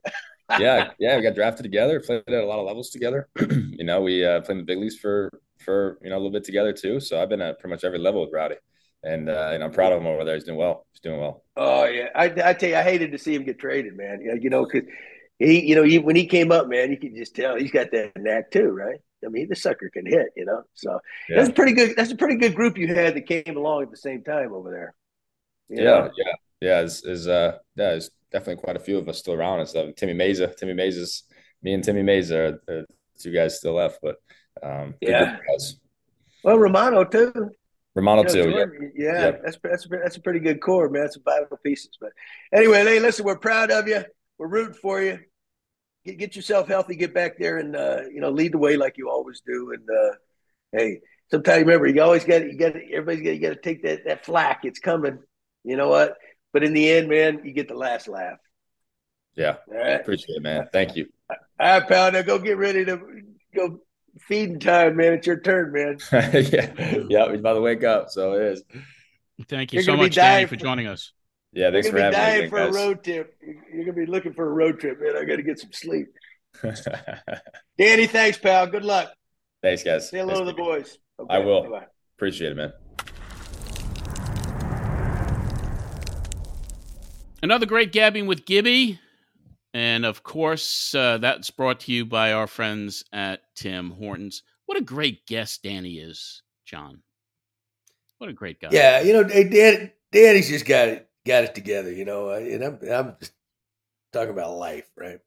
yeah, 0.58 0.90
yeah, 0.98 1.16
we 1.16 1.22
got 1.22 1.34
drafted 1.34 1.62
together, 1.62 2.00
played 2.00 2.24
at 2.26 2.34
a 2.34 2.46
lot 2.46 2.58
of 2.58 2.66
levels 2.66 2.90
together. 2.90 3.28
you 3.50 3.84
know, 3.84 4.02
we 4.02 4.24
uh, 4.24 4.40
played 4.40 4.58
in 4.58 4.58
the 4.58 4.64
big 4.64 4.78
leagues 4.78 4.96
for 4.96 5.30
for 5.64 5.98
you 6.02 6.10
know 6.10 6.16
a 6.16 6.18
little 6.18 6.32
bit 6.32 6.44
together 6.44 6.72
too. 6.72 7.00
So 7.00 7.20
I've 7.20 7.28
been 7.28 7.40
at 7.40 7.58
pretty 7.58 7.72
much 7.74 7.84
every 7.84 7.98
level 7.98 8.20
with 8.20 8.30
Rowdy, 8.32 8.56
and 9.02 9.28
uh, 9.28 9.50
and 9.52 9.62
I'm 9.62 9.70
proud 9.70 9.92
of 9.92 10.00
him 10.00 10.06
over 10.06 10.24
there. 10.24 10.34
He's 10.34 10.44
doing 10.44 10.58
well. 10.58 10.86
He's 10.92 11.00
doing 11.00 11.20
well. 11.20 11.44
Oh 11.56 11.84
yeah, 11.84 12.08
I, 12.14 12.24
I 12.44 12.52
tell 12.52 12.68
you, 12.68 12.76
I 12.76 12.82
hated 12.82 13.12
to 13.12 13.18
see 13.18 13.34
him 13.34 13.44
get 13.44 13.58
traded, 13.58 13.96
man. 13.96 14.20
You 14.40 14.50
know, 14.50 14.64
because 14.64 14.88
he, 15.38 15.66
you 15.66 15.74
know, 15.74 15.82
he, 15.82 15.98
when 15.98 16.16
he 16.16 16.26
came 16.26 16.52
up, 16.52 16.68
man, 16.68 16.90
you 16.90 16.96
could 16.96 17.14
just 17.14 17.34
tell 17.34 17.56
he's 17.56 17.70
got 17.70 17.90
that 17.92 18.12
knack 18.16 18.50
too, 18.50 18.68
right? 18.70 19.00
I 19.24 19.28
mean, 19.28 19.48
the 19.48 19.56
sucker 19.56 19.90
can 19.90 20.06
hit, 20.06 20.28
you 20.36 20.44
know. 20.44 20.62
So 20.74 21.00
Yeah. 21.28 21.36
that's 21.38 21.48
a 21.48 21.52
pretty 21.52 21.72
good. 21.72 21.96
That's 21.96 22.12
a 22.12 22.16
pretty 22.16 22.36
good 22.36 22.54
group 22.54 22.76
you 22.76 22.88
had 22.94 23.14
that 23.14 23.26
came 23.26 23.56
along 23.56 23.84
at 23.84 23.90
the 23.90 23.96
same 23.96 24.22
time 24.22 24.52
over 24.52 24.70
there. 24.70 24.94
Yeah, 25.70 25.84
know? 25.84 26.10
yeah, 26.16 26.32
yeah. 26.60 26.80
Is 26.82 27.04
is 27.04 27.26
uh, 27.26 27.52
yeah, 27.74 27.90
there's 27.90 28.10
definitely 28.30 28.62
quite 28.62 28.76
a 28.76 28.80
few 28.80 28.98
of 28.98 29.08
us 29.08 29.18
still 29.18 29.34
around. 29.34 29.60
It's 29.60 29.74
uh, 29.74 29.92
Timmy 29.96 30.14
Mayza, 30.14 30.54
Timmy 30.56 30.74
Mayza's, 30.74 31.22
me 31.62 31.72
and 31.72 31.82
Timmy 31.82 32.02
Mayza 32.02 32.60
are, 32.68 32.74
are 32.74 32.84
two 33.18 33.32
guys 33.32 33.56
still 33.56 33.74
left, 33.74 34.00
but 34.02 34.16
um, 34.62 34.94
Yeah. 35.00 35.24
group 35.24 35.40
of 35.40 35.46
guys. 35.46 35.76
Well, 36.42 36.58
Romano 36.58 37.04
too. 37.04 37.50
Romano 37.94 38.22
You 38.22 38.26
know, 38.26 38.32
too. 38.32 38.50
Yeah, 38.50 38.56
Jordan, 38.56 38.92
yeah, 38.94 39.20
Yep. 39.20 39.42
that's 39.44 39.58
that's 39.62 39.88
that's 39.88 40.16
a 40.16 40.20
pretty 40.20 40.40
good 40.40 40.60
core, 40.60 40.90
man. 40.90 41.02
That's 41.02 41.14
some 41.14 41.22
vital 41.24 41.56
pieces. 41.64 41.96
But 41.98 42.10
anyway, 42.52 42.84
hey, 42.84 43.00
listen, 43.00 43.24
we're 43.24 43.38
proud 43.38 43.70
of 43.70 43.88
you. 43.88 44.04
We're 44.38 44.48
rooting 44.48 44.74
for 44.74 45.00
you. 45.02 45.20
Get, 46.04 46.18
get 46.18 46.36
yourself 46.36 46.68
healthy. 46.68 46.96
Get 46.96 47.14
back 47.14 47.38
there 47.38 47.58
and 47.58 47.74
uh, 47.74 48.02
you 48.12 48.20
know 48.20 48.30
lead 48.30 48.52
the 48.52 48.58
way 48.58 48.76
like 48.76 48.98
you 48.98 49.08
always 49.10 49.40
do. 49.46 49.72
And 49.72 49.88
uh, 49.88 50.14
hey, 50.72 51.00
sometimes 51.30 51.60
remember 51.60 51.86
you 51.86 52.02
always 52.02 52.24
got 52.24 52.42
you 52.44 52.56
got 52.58 52.74
everybody's 52.76 53.22
got 53.22 53.30
you 53.34 53.40
got 53.40 53.48
to 53.54 53.60
take 53.60 53.82
that 53.84 54.04
that 54.06 54.24
flack. 54.24 54.60
It's 54.64 54.78
coming. 54.80 55.18
You 55.64 55.76
know 55.76 55.88
what? 55.88 56.14
But 56.52 56.62
in 56.64 56.74
the 56.74 56.90
end, 56.90 57.08
man, 57.08 57.40
you 57.44 57.52
get 57.52 57.68
the 57.68 57.74
last 57.74 58.06
laugh. 58.08 58.38
Yeah, 59.34 59.56
All 59.68 59.76
right. 59.76 60.00
appreciate 60.00 60.36
it, 60.36 60.42
man. 60.42 60.68
Thank 60.72 60.94
you. 60.94 61.08
All 61.28 61.36
right, 61.58 61.88
pal. 61.88 62.12
Now 62.12 62.22
go 62.22 62.38
get 62.38 62.56
ready 62.56 62.84
to 62.84 63.00
go 63.54 63.80
feeding 64.20 64.60
time, 64.60 64.94
man. 64.96 65.14
It's 65.14 65.26
your 65.26 65.40
turn, 65.40 65.72
man. 65.72 65.98
yeah, 66.12 66.98
yeah. 67.08 67.30
He's 67.30 67.40
about 67.40 67.54
to 67.54 67.60
wake 67.60 67.82
up, 67.82 68.10
so 68.10 68.34
it 68.34 68.42
is. 68.42 68.62
Thank 69.48 69.72
you 69.72 69.78
You're 69.78 69.84
so 69.84 69.96
much, 69.96 70.14
Danny, 70.14 70.44
for 70.44 70.50
for- 70.50 70.56
joining 70.56 70.86
us. 70.86 71.12
Yeah, 71.54 71.70
thanks 71.70 71.86
You're 71.86 71.92
for 71.92 71.98
gonna 71.98 72.10
be 72.10 72.16
having 72.16 72.32
dying 72.32 72.42
me, 72.44 72.50
for 72.50 72.58
a 72.58 72.72
road 72.72 73.04
trip. 73.04 73.36
You're 73.72 73.84
gonna 73.84 74.06
be 74.06 74.10
looking 74.10 74.32
for 74.34 74.44
a 74.44 74.52
road 74.52 74.80
trip, 74.80 75.00
man. 75.00 75.16
I 75.16 75.24
got 75.24 75.36
to 75.36 75.42
get 75.42 75.60
some 75.60 75.72
sleep. 75.72 76.08
Danny, 77.78 78.06
thanks, 78.08 78.38
pal. 78.38 78.66
Good 78.66 78.84
luck. 78.84 79.12
thanks, 79.62 79.84
guys. 79.84 80.10
Say 80.10 80.18
hello 80.18 80.32
Nice 80.32 80.38
to 80.40 80.44
the 80.46 80.52
meeting 80.52 80.64
you. 80.64 80.80
boys. 80.80 80.98
I 81.30 81.38
will. 81.38 81.62
Bye-bye. 81.62 81.86
Appreciate 82.16 82.52
it, 82.52 82.56
man. 82.56 82.72
Another 87.40 87.66
great 87.66 87.92
gabbing 87.92 88.26
with 88.26 88.46
Gibby. 88.46 88.98
And 89.72 90.04
of 90.04 90.22
course, 90.22 90.94
uh, 90.94 91.18
that's 91.18 91.50
brought 91.50 91.80
to 91.80 91.92
you 91.92 92.04
by 92.04 92.32
our 92.32 92.46
friends 92.46 93.04
at 93.12 93.42
Tim 93.54 93.90
Hortons. 93.90 94.42
What 94.66 94.78
a 94.78 94.80
great 94.80 95.26
guest 95.26 95.62
Danny 95.62 95.94
is, 95.98 96.42
John. 96.64 97.02
What 98.18 98.30
a 98.30 98.32
great 98.32 98.60
guy. 98.60 98.68
Yeah, 98.72 99.00
you 99.02 99.12
know, 99.12 99.24
Dan, 99.24 99.90
Danny's 100.12 100.48
just 100.48 100.64
got 100.66 100.88
it 100.88 101.08
got 101.26 101.44
it 101.44 101.54
together. 101.54 101.92
You 101.92 102.04
know, 102.04 102.30
uh, 102.30 102.38
and 102.38 102.62
I'm 102.62 102.78
I'm 102.90 103.16
just 103.20 103.32
talking 104.12 104.30
about 104.30 104.56
life, 104.56 104.88
right? 104.96 105.18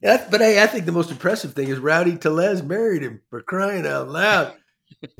That's- 0.00 0.28
but 0.30 0.40
hey, 0.40 0.62
I 0.62 0.66
think 0.66 0.84
the 0.86 0.92
most 0.92 1.10
impressive 1.10 1.54
thing 1.54 1.68
is 1.68 1.78
Rowdy 1.78 2.16
Tellez 2.16 2.62
married 2.62 3.02
him 3.02 3.22
for 3.30 3.42
crying 3.42 3.86
out 3.86 4.08
loud. 4.08 4.54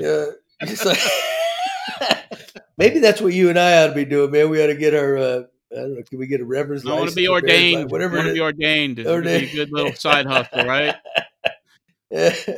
Uh, 0.02 0.24
just 0.64 0.84
like 0.84 0.98
maybe 2.78 2.98
that's 2.98 3.20
what 3.20 3.32
you 3.34 3.48
and 3.50 3.58
I 3.58 3.84
ought 3.84 3.88
to 3.88 3.94
be 3.94 4.04
doing, 4.06 4.30
man. 4.30 4.48
We 4.50 4.62
ought 4.62 4.68
to 4.68 4.74
get 4.76 4.94
our. 4.94 5.16
Uh, 5.16 5.42
I 5.70 5.76
don't 5.76 5.94
know. 5.94 6.02
Can 6.08 6.18
we 6.18 6.26
get 6.26 6.40
a 6.40 6.44
reverend's 6.44 6.86
I 6.86 6.92
want 6.94 7.10
to 7.10 7.14
be 7.14 7.28
ordained. 7.28 7.90
whatever. 7.90 8.16
want 8.16 8.28
to 8.28 8.34
be 8.34 8.40
ordained. 8.40 8.98
It's 8.98 9.06
gonna 9.06 9.20
be 9.22 9.28
a 9.28 9.32
Ordained. 9.34 9.52
good 9.54 9.70
little 9.70 9.92
side 9.92 10.26
hustle, 10.26 10.64
right? 10.64 10.96
that's 12.10 12.48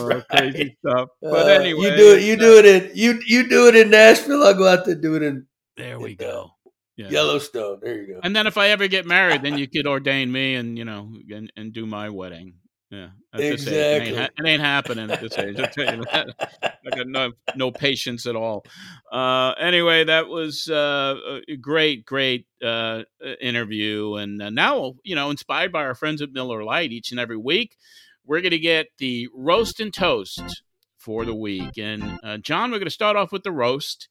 Oh, 0.00 0.06
right. 0.06 0.28
Crazy 0.28 0.76
stuff. 0.78 1.08
Uh, 1.24 1.30
But 1.30 1.60
anyway, 1.60 1.80
you 1.90 1.96
do 1.96 2.14
it. 2.14 2.22
You 2.22 2.36
do 2.36 2.58
it 2.58 2.64
in 2.66 2.90
you 2.94 3.20
you 3.26 3.48
do 3.48 3.66
it 3.68 3.74
in 3.76 3.90
Nashville. 3.90 4.44
I'll 4.44 4.54
go 4.54 4.68
out 4.68 4.84
there 4.84 4.94
and 4.94 5.02
do 5.02 5.16
it 5.16 5.22
in 5.24 5.46
There 5.76 5.98
we 5.98 6.10
in, 6.12 6.16
go. 6.16 6.52
Yeah. 6.96 7.08
Yellowstone. 7.08 7.80
There 7.82 8.00
you 8.02 8.14
go. 8.14 8.20
And 8.22 8.36
then 8.36 8.46
if 8.46 8.58
I 8.58 8.68
ever 8.68 8.86
get 8.86 9.06
married, 9.06 9.42
then 9.42 9.56
you 9.56 9.66
could 9.66 9.86
ordain 9.86 10.30
me 10.30 10.54
and 10.56 10.76
you 10.76 10.84
know 10.84 11.12
and, 11.30 11.50
and 11.56 11.72
do 11.72 11.86
my 11.86 12.10
wedding. 12.10 12.54
Yeah, 12.90 13.08
age. 13.34 13.40
It, 13.40 13.42
ain't, 13.44 13.54
Exactly. 13.54 14.14
ha- 14.16 14.28
it 14.36 14.46
ain't 14.46 14.60
happening 14.60 15.10
at 15.10 15.22
this 15.22 15.38
age. 15.38 15.58
I'll 15.58 15.66
tell 15.66 15.96
you 15.96 16.04
that. 16.12 16.76
I 16.84 16.90
got 16.94 17.06
no 17.06 17.32
no 17.56 17.70
patience 17.70 18.26
at 18.26 18.36
all. 18.36 18.66
Uh, 19.10 19.52
anyway, 19.52 20.04
that 20.04 20.28
was 20.28 20.68
uh, 20.68 21.40
a 21.48 21.56
great, 21.56 22.04
great 22.04 22.46
uh, 22.62 23.04
interview, 23.40 24.16
and 24.16 24.42
uh, 24.42 24.50
now 24.50 24.96
you 25.04 25.14
know, 25.14 25.30
inspired 25.30 25.72
by 25.72 25.84
our 25.84 25.94
friends 25.94 26.20
at 26.20 26.32
Miller 26.32 26.62
Lite, 26.62 26.92
each 26.92 27.10
and 27.12 27.18
every 27.18 27.38
week, 27.38 27.78
we're 28.26 28.42
going 28.42 28.50
to 28.50 28.58
get 28.58 28.88
the 28.98 29.26
roast 29.34 29.80
and 29.80 29.94
toast 29.94 30.62
for 30.98 31.24
the 31.24 31.34
week. 31.34 31.78
And 31.78 32.18
uh, 32.22 32.36
John, 32.36 32.70
we're 32.70 32.78
going 32.78 32.84
to 32.84 32.90
start 32.90 33.16
off 33.16 33.32
with 33.32 33.42
the 33.42 33.52
roast. 33.52 34.10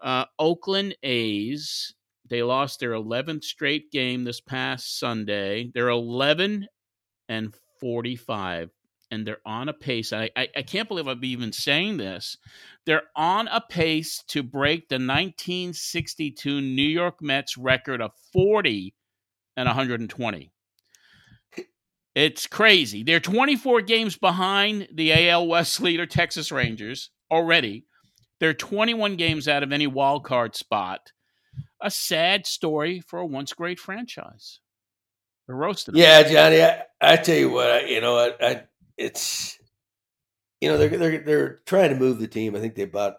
Uh, 0.00 0.26
Oakland 0.38 0.96
A's 1.02 1.94
they 2.34 2.42
lost 2.42 2.80
their 2.80 2.90
11th 2.90 3.44
straight 3.44 3.92
game 3.92 4.24
this 4.24 4.40
past 4.40 4.98
Sunday. 4.98 5.70
They're 5.72 5.88
11 5.88 6.66
and 7.28 7.54
45, 7.80 8.70
and 9.12 9.24
they're 9.24 9.38
on 9.46 9.68
a 9.68 9.72
pace. 9.72 10.12
I, 10.12 10.30
I, 10.36 10.48
I 10.56 10.62
can't 10.62 10.88
believe 10.88 11.06
I'm 11.06 11.24
even 11.24 11.52
saying 11.52 11.98
this. 11.98 12.36
They're 12.86 13.04
on 13.14 13.46
a 13.46 13.60
pace 13.60 14.24
to 14.30 14.42
break 14.42 14.88
the 14.88 14.96
1962 14.96 16.60
New 16.60 16.82
York 16.82 17.22
Mets 17.22 17.56
record 17.56 18.02
of 18.02 18.10
40 18.32 18.96
and 19.56 19.66
120. 19.68 20.50
It's 22.16 22.48
crazy. 22.48 23.04
They're 23.04 23.20
24 23.20 23.82
games 23.82 24.16
behind 24.16 24.88
the 24.92 25.28
AL 25.28 25.46
West 25.46 25.80
leader, 25.80 26.06
Texas 26.06 26.50
Rangers, 26.50 27.10
already. 27.30 27.86
They're 28.40 28.54
21 28.54 29.14
games 29.14 29.46
out 29.46 29.62
of 29.62 29.70
any 29.70 29.86
wild 29.86 30.24
card 30.24 30.56
spot 30.56 31.12
a 31.84 31.90
sad 31.90 32.46
story 32.46 33.00
for 33.00 33.20
a 33.20 33.26
once 33.26 33.52
great 33.52 33.78
franchise. 33.78 34.58
They're 35.46 35.54
roasting. 35.54 35.94
Yeah, 35.94 36.22
Johnny. 36.22 36.62
I, 36.62 36.82
I 37.00 37.16
tell 37.16 37.36
you 37.36 37.50
what. 37.50 37.70
I, 37.70 37.80
you 37.82 38.00
know, 38.00 38.16
I, 38.16 38.32
I 38.40 38.62
it's 38.96 39.58
you 40.60 40.70
know 40.70 40.78
they're 40.78 40.88
they're 40.88 41.18
they're 41.18 41.60
trying 41.66 41.90
to 41.90 41.96
move 41.96 42.18
the 42.18 42.26
team. 42.26 42.56
I 42.56 42.60
think 42.60 42.74
they 42.74 42.86
bought 42.86 43.18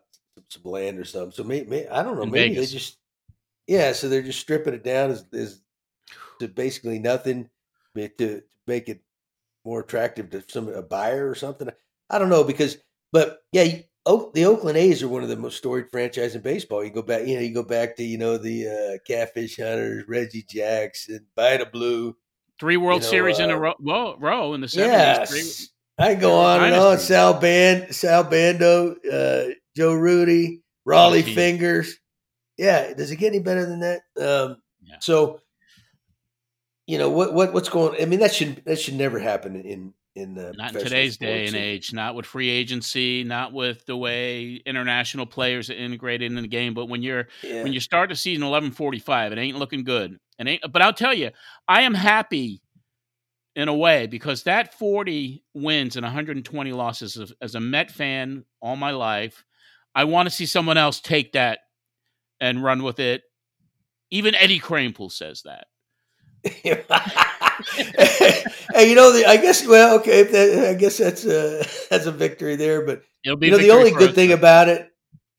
some 0.49 0.63
land 0.63 0.99
or 0.99 1.05
something. 1.05 1.31
So 1.31 1.43
maybe, 1.43 1.87
I 1.87 2.01
don't 2.01 2.15
know. 2.15 2.23
In 2.23 2.31
maybe 2.31 2.55
Vegas. 2.55 2.71
they 2.71 2.77
just 2.77 2.97
yeah. 3.67 3.93
So 3.93 4.09
they're 4.09 4.23
just 4.23 4.39
stripping 4.39 4.73
it 4.73 4.83
down 4.83 5.11
as, 5.11 5.23
as 5.31 5.61
to 6.39 6.47
basically 6.47 6.97
nothing 6.97 7.49
to, 7.95 8.09
to 8.09 8.41
make 8.65 8.89
it 8.89 9.01
more 9.63 9.81
attractive 9.81 10.31
to 10.31 10.43
some 10.47 10.67
a 10.69 10.81
buyer 10.81 11.29
or 11.29 11.35
something. 11.35 11.69
I 12.09 12.17
don't 12.17 12.29
know 12.29 12.43
because, 12.43 12.77
but 13.11 13.43
yeah, 13.51 13.77
Oak, 14.07 14.33
the 14.33 14.45
Oakland 14.45 14.77
A's 14.77 15.01
are 15.01 15.07
one 15.07 15.23
of 15.23 15.29
the 15.29 15.35
most 15.35 15.57
storied 15.57 15.89
franchise 15.91 16.35
in 16.35 16.41
baseball. 16.41 16.83
You 16.83 16.91
go 16.91 17.01
back, 17.01 17.25
you 17.25 17.35
know, 17.35 17.41
you 17.41 17.53
go 17.53 17.63
back 17.63 17.95
to 17.97 18.03
you 18.03 18.17
know 18.17 18.37
the 18.37 18.67
uh, 18.67 18.97
Catfish 19.07 19.57
Hunters, 19.57 20.07
Reggie 20.07 20.45
Jackson, 20.47 21.25
Vida 21.35 21.65
Blue. 21.65 22.15
Three 22.59 22.77
World 22.77 23.01
know, 23.01 23.07
Series 23.07 23.39
in 23.39 23.49
a 23.49 23.55
uh, 23.55 23.57
row, 23.57 23.73
row, 23.79 24.15
row 24.19 24.53
in 24.53 24.61
the 24.61 24.67
70s. 24.67 24.77
Yes. 24.77 25.69
I 25.97 26.11
can 26.11 26.21
go 26.21 26.35
on 26.37 26.63
and 26.63 26.75
on. 26.75 26.99
Sal 26.99 27.39
Band, 27.39 27.95
Sal 27.95 28.23
Bando, 28.23 28.95
uh, 29.11 29.53
Joe 29.75 29.93
Rudi, 29.93 30.61
Rollie. 30.87 31.23
Fingers. 31.23 31.97
Yeah, 32.57 32.93
does 32.93 33.11
it 33.11 33.17
get 33.17 33.33
any 33.33 33.39
better 33.39 33.65
than 33.65 33.79
that? 33.79 34.01
Um, 34.19 34.57
Yeah. 34.81 34.97
So, 34.99 35.39
you 36.85 36.97
know 36.97 37.09
what 37.09 37.33
what 37.33 37.53
what's 37.53 37.69
going? 37.69 37.99
I 38.01 38.05
mean, 38.05 38.19
that 38.19 38.33
should 38.33 38.63
that 38.65 38.79
should 38.79 38.93
never 38.93 39.19
happen 39.19 39.55
in 39.55 39.93
in 40.15 40.37
uh, 40.37 40.53
Not 40.55 40.75
in 40.75 40.81
today's 40.81 41.17
day 41.17 41.45
and 41.45 41.55
age, 41.55 41.93
not 41.93 42.15
with 42.15 42.25
free 42.25 42.49
agency, 42.49 43.23
not 43.23 43.51
with 43.53 43.85
the 43.85 43.97
way 43.97 44.61
international 44.65 45.25
players 45.25 45.69
are 45.69 45.73
integrated 45.73 46.31
in 46.31 46.41
the 46.41 46.47
game. 46.47 46.73
But 46.73 46.85
when 46.87 47.01
you're 47.03 47.27
Yeah. 47.43 47.63
when 47.63 47.73
you 47.73 47.79
start 47.79 48.09
the 48.09 48.15
season 48.15 48.43
11:45, 48.43 49.31
it 49.33 49.37
ain't 49.37 49.57
looking 49.57 49.83
good. 49.83 50.17
It 50.39 50.47
ain't. 50.47 50.71
But 50.71 50.81
I'll 50.81 50.93
tell 50.93 51.13
you, 51.13 51.31
I 51.67 51.81
am 51.81 51.93
happy 51.93 52.61
in 53.55 53.67
a 53.67 53.73
way 53.75 54.07
because 54.07 54.43
that 54.43 54.73
40 54.77 55.43
wins 55.53 55.95
and 55.95 56.03
120 56.03 56.71
losses 56.73 57.17
as, 57.17 57.33
as 57.41 57.55
a 57.55 57.59
Met 57.59 57.89
fan 57.91 58.43
all 58.61 58.75
my 58.75 58.91
life, 58.91 59.45
I 59.93 60.03
want 60.05 60.27
to 60.27 60.35
see 60.35 60.45
someone 60.45 60.77
else 60.77 60.99
take 60.99 61.33
that 61.33 61.59
and 62.39 62.63
run 62.63 62.83
with 62.83 62.99
it. 62.99 63.23
Even 64.11 64.35
Eddie 64.35 64.59
Kranepool 64.59 65.11
says 65.11 65.43
that. 65.43 65.67
hey, 67.75 68.89
you 68.89 68.95
know, 68.95 69.11
the, 69.11 69.25
I 69.27 69.37
guess. 69.37 69.65
Well, 69.65 69.99
okay, 69.99 70.21
if 70.21 70.31
that, 70.31 70.69
I 70.69 70.73
guess 70.73 70.97
that's 70.97 71.25
a 71.25 71.65
that's 71.89 72.05
a 72.05 72.11
victory 72.11 72.55
there. 72.55 72.85
But 72.85 73.03
you 73.23 73.35
know, 73.35 73.57
the 73.57 73.71
only 73.71 73.91
good 73.91 74.09
us, 74.09 74.15
thing 74.15 74.29
but- 74.29 74.39
about 74.39 74.69
it, 74.69 74.91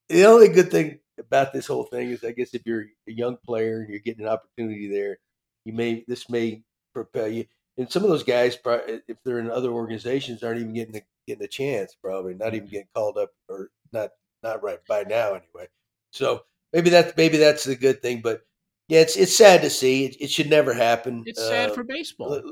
the 0.08 0.24
only 0.24 0.48
good 0.48 0.70
thing 0.70 1.00
about 1.18 1.52
this 1.52 1.66
whole 1.66 1.84
thing 1.84 2.10
is, 2.10 2.24
I 2.24 2.32
guess, 2.32 2.54
if 2.54 2.62
you're 2.66 2.84
a 3.08 3.12
young 3.12 3.36
player 3.44 3.80
and 3.80 3.88
you're 3.90 4.00
getting 4.00 4.24
an 4.24 4.30
opportunity 4.30 4.88
there, 4.88 5.18
you 5.64 5.72
may 5.72 6.04
this 6.06 6.28
may 6.30 6.62
propel 6.94 7.28
you. 7.28 7.46
And 7.78 7.90
some 7.92 8.04
of 8.04 8.08
those 8.08 8.22
guys, 8.22 8.58
if 8.64 9.18
they're 9.24 9.38
in 9.38 9.50
other 9.50 9.70
organizations, 9.70 10.42
aren't 10.42 10.60
even 10.60 10.72
getting 10.72 10.96
a, 10.96 11.02
getting 11.26 11.44
a 11.44 11.48
chance. 11.48 11.94
Probably 12.02 12.34
not 12.34 12.54
even 12.54 12.68
getting 12.68 12.88
called 12.94 13.18
up, 13.18 13.32
or 13.48 13.70
not 13.92 14.10
not 14.42 14.62
right 14.62 14.78
by 14.88 15.02
now 15.02 15.28
anyway. 15.30 15.68
So 16.12 16.44
maybe 16.72 16.88
that's 16.90 17.16
maybe 17.16 17.36
that's 17.36 17.64
the 17.64 17.76
good 17.76 18.00
thing. 18.00 18.22
But 18.22 18.42
yeah, 18.88 19.00
it's 19.00 19.16
it's 19.16 19.36
sad 19.36 19.62
to 19.62 19.70
see. 19.70 20.06
It, 20.06 20.16
it 20.20 20.30
should 20.30 20.50
never 20.50 20.72
happen. 20.74 21.22
It's 21.26 21.40
sad 21.40 21.70
Uh, 21.70 21.74
for 21.74 21.84
baseball. 21.84 22.42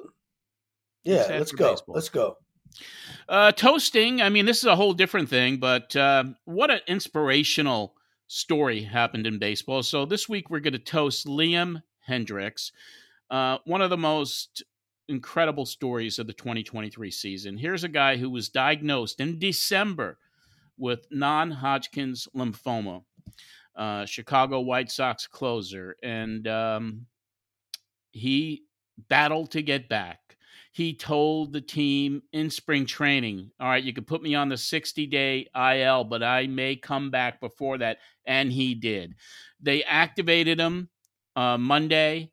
Yeah, 1.04 1.26
let's 1.30 1.52
go. 1.52 1.72
baseball. 1.72 1.94
Let's 1.94 2.08
go. 2.08 2.36
Uh, 3.28 3.52
toasting, 3.52 4.20
I 4.20 4.28
mean, 4.30 4.46
this 4.46 4.58
is 4.58 4.64
a 4.64 4.76
whole 4.76 4.94
different 4.94 5.28
thing, 5.28 5.58
but 5.58 5.94
uh, 5.94 6.24
what 6.44 6.70
an 6.70 6.80
inspirational 6.86 7.94
story 8.26 8.82
happened 8.82 9.26
in 9.26 9.38
baseball. 9.38 9.82
So 9.82 10.04
this 10.04 10.28
week 10.28 10.50
we're 10.50 10.60
going 10.60 10.72
to 10.72 10.78
toast 10.78 11.26
Liam 11.26 11.82
Hendriks, 12.08 12.72
uh, 13.30 13.58
one 13.64 13.80
of 13.80 13.90
the 13.90 13.96
most 13.96 14.62
incredible 15.08 15.66
stories 15.66 16.18
of 16.18 16.26
the 16.26 16.32
2023 16.32 17.10
season. 17.10 17.58
Here's 17.58 17.84
a 17.84 17.88
guy 17.88 18.16
who 18.16 18.28
was 18.30 18.48
diagnosed 18.48 19.20
in 19.20 19.38
December 19.38 20.18
with 20.76 21.06
non 21.10 21.50
Hodgkin's 21.52 22.26
lymphoma, 22.34 23.04
uh, 23.76 24.04
Chicago 24.06 24.60
White 24.60 24.90
Sox 24.90 25.26
closer, 25.26 25.96
and 26.02 26.46
um, 26.48 27.06
he 28.12 28.64
battled 29.08 29.50
to 29.52 29.62
get 29.62 29.88
back 29.88 30.24
he 30.74 30.92
told 30.92 31.52
the 31.52 31.60
team 31.60 32.20
in 32.32 32.50
spring 32.50 32.84
training, 32.84 33.48
all 33.60 33.68
right, 33.68 33.84
you 33.84 33.92
can 33.92 34.02
put 34.02 34.22
me 34.22 34.34
on 34.34 34.48
the 34.48 34.56
60 34.56 35.06
day 35.06 35.46
IL, 35.54 36.02
but 36.02 36.20
I 36.20 36.48
may 36.48 36.74
come 36.74 37.12
back 37.12 37.40
before 37.40 37.78
that. 37.78 37.98
And 38.26 38.50
he 38.50 38.74
did. 38.74 39.14
They 39.60 39.84
activated 39.84 40.58
him 40.58 40.88
uh, 41.36 41.58
Monday, 41.58 42.32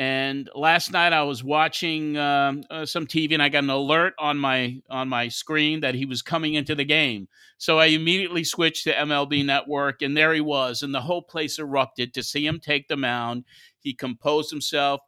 And 0.00 0.48
last 0.54 0.92
night 0.92 1.12
I 1.12 1.24
was 1.24 1.44
watching 1.44 2.16
um, 2.16 2.64
uh, 2.70 2.86
some 2.86 3.06
TV 3.06 3.34
and 3.34 3.42
I 3.42 3.50
got 3.50 3.64
an 3.64 3.68
alert 3.68 4.14
on 4.18 4.38
my 4.38 4.80
on 4.88 5.10
my 5.10 5.28
screen 5.28 5.80
that 5.80 5.94
he 5.94 6.06
was 6.06 6.22
coming 6.22 6.54
into 6.54 6.74
the 6.74 6.86
game. 6.86 7.28
So 7.58 7.78
I 7.78 7.86
immediately 7.86 8.42
switched 8.42 8.84
to 8.84 8.94
MLB 8.94 9.44
Network 9.44 10.00
and 10.00 10.16
there 10.16 10.32
he 10.32 10.40
was, 10.40 10.82
and 10.82 10.94
the 10.94 11.02
whole 11.02 11.20
place 11.20 11.58
erupted 11.58 12.14
to 12.14 12.22
see 12.22 12.46
him 12.46 12.60
take 12.60 12.88
the 12.88 12.96
mound. 12.96 13.44
He 13.80 13.92
composed 13.92 14.50
himself, 14.50 15.02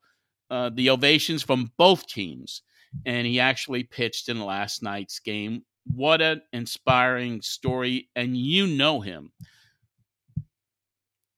uh, 0.51 0.69
the 0.75 0.91
ovations 0.91 1.43
from 1.43 1.73
both 1.79 2.07
teams, 2.07 2.61
and 3.07 3.27
he 3.27 3.41
actually 3.41 3.85
pitched 3.85 4.29
in 4.29 4.45
last 4.45 4.83
night's 4.83 5.21
game. 5.21 5.63
What 5.87 6.21
an 6.21 6.43
inspiring 6.53 7.41
story, 7.41 8.11
and 8.15 8.37
you 8.37 8.67
know 8.67 9.01
him. 9.01 9.33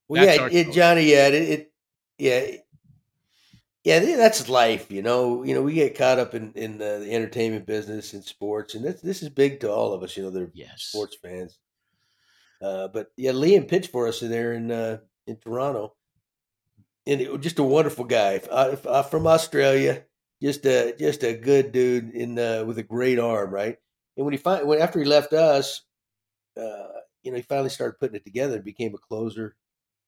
Well, 0.09 0.27
That's 0.27 0.53
yeah, 0.53 0.61
it, 0.61 0.73
Johnny. 0.73 1.13
Yeah, 1.13 1.29
it, 1.29 1.35
it 1.35 1.73
yeah 2.19 2.57
yeah, 3.85 3.99
that's 3.99 4.49
life, 4.49 4.91
you 4.91 5.03
know. 5.03 5.43
You 5.43 5.55
know, 5.55 5.63
we 5.63 5.75
get 5.75 5.97
caught 5.97 6.19
up 6.19 6.35
in 6.35 6.53
in 6.55 6.79
the, 6.79 7.07
entertainment 7.11 7.67
business 7.67 8.15
and 8.15 8.25
sports, 8.25 8.75
and 8.75 8.83
this 8.83 9.03
this 9.03 9.23
is 9.23 9.29
big 9.29 9.61
to 9.61 9.71
all 9.71 9.93
of 9.93 10.03
us. 10.03 10.17
You 10.17 10.23
know, 10.23 10.31
they're 10.31 10.51
yes. 10.55 10.85
sports 10.85 11.17
fans. 11.23 11.59
Uh, 12.63 12.89
but 12.89 13.09
yeah, 13.19 13.33
Liam 13.33 13.69
pitched 13.69 13.91
for 13.91 14.09
us 14.09 14.21
there 14.21 14.55
in 14.55 14.71
uh, 14.71 14.99
in 15.27 15.37
Toronto, 15.37 15.95
and 17.07 17.21
it, 17.21 17.41
just 17.43 17.59
a 17.59 17.63
wonderful 17.63 18.07
guy 18.07 18.41
uh, 18.51 18.75
uh, 18.87 19.03
from 19.03 19.27
Australia. 19.27 20.03
Just 20.41 20.65
a 20.65 20.95
just 20.99 21.23
a 21.23 21.35
good 21.35 21.71
dude 21.71 22.11
in 22.15 22.39
uh, 22.39 22.65
with 22.65 22.79
a 22.79 22.83
great 22.83 23.19
arm, 23.19 23.51
right? 23.51 23.77
And 24.17 24.25
when 24.25 24.33
he 24.33 24.39
fin- 24.39 24.67
when 24.67 24.81
after 24.81 24.99
he 24.99 25.05
left 25.05 25.35
us, 25.35 25.83
uh, 26.57 27.01
you 27.23 27.31
know, 27.31 27.37
he 27.37 27.43
finally 27.43 27.69
started 27.69 27.99
putting 28.01 28.17
it 28.17 28.25
together 28.25 28.57
and 28.57 28.65
became 28.65 28.95
a 28.95 28.99
closer. 28.99 29.57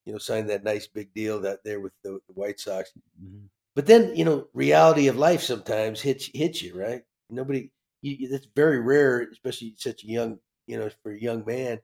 You 0.07 0.13
know, 0.13 0.19
signed 0.19 0.49
that 0.49 0.65
nice 0.65 0.87
big 0.87 1.13
deal 1.13 1.41
that 1.41 1.63
there 1.63 1.81
with 1.81 1.93
the, 2.03 2.21
the 2.27 2.33
White 2.33 2.59
Sox. 2.59 2.91
Mm-hmm 3.23 3.47
but 3.77 3.87
then, 3.87 4.17
you 4.17 4.25
know, 4.25 4.49
reality 4.55 5.07
of 5.09 5.19
life 5.19 5.43
sometimes 5.43 6.01
hits 6.01 6.31
hits 6.35 6.63
you, 6.63 6.75
right? 6.75 7.03
Nobody, 7.31 7.71
you, 8.01 8.29
that's 8.29 8.49
very 8.57 8.81
rare, 8.81 9.29
especially 9.31 9.75
such 9.77 10.03
a 10.03 10.09
young, 10.09 10.39
you 10.67 10.79
know, 10.79 10.91
for 11.03 11.13
a 11.13 11.21
young 11.21 11.45
man. 11.47 11.81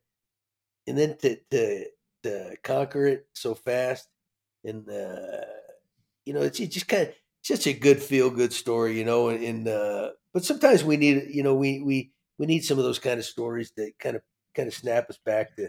And 0.87 0.99
then 0.99 1.19
to 1.19 1.39
to 1.53 1.85
to 2.25 2.57
conquer 2.65 3.07
it 3.07 3.27
so 3.35 3.55
fast, 3.55 4.09
and 4.65 4.89
uh, 4.89 5.45
you 6.25 6.33
know, 6.33 6.41
it's, 6.41 6.59
it's 6.59 6.75
just 6.75 6.89
kind 6.89 7.09
of 7.09 7.15
such 7.43 7.67
a 7.67 7.73
good 7.75 8.03
feel 8.03 8.31
good 8.31 8.55
story, 8.55 8.99
you 8.99 9.05
know. 9.05 9.29
And, 9.29 9.45
and 9.45 9.69
uh, 9.69 10.11
but 10.33 10.45
sometimes 10.45 10.83
we 10.83 10.97
need, 10.97 11.29
you 11.31 11.43
know, 11.43 11.55
we 11.55 11.83
we 11.83 12.13
we 12.39 12.47
need 12.47 12.65
some 12.65 12.79
of 12.79 12.85
those 12.85 12.99
kind 12.99 13.19
of 13.19 13.27
stories 13.27 13.73
that 13.77 13.93
kind 13.99 14.17
of 14.17 14.23
kind 14.55 14.67
of 14.67 14.75
snap 14.75 15.11
us 15.11 15.19
back 15.25 15.57
to, 15.57 15.69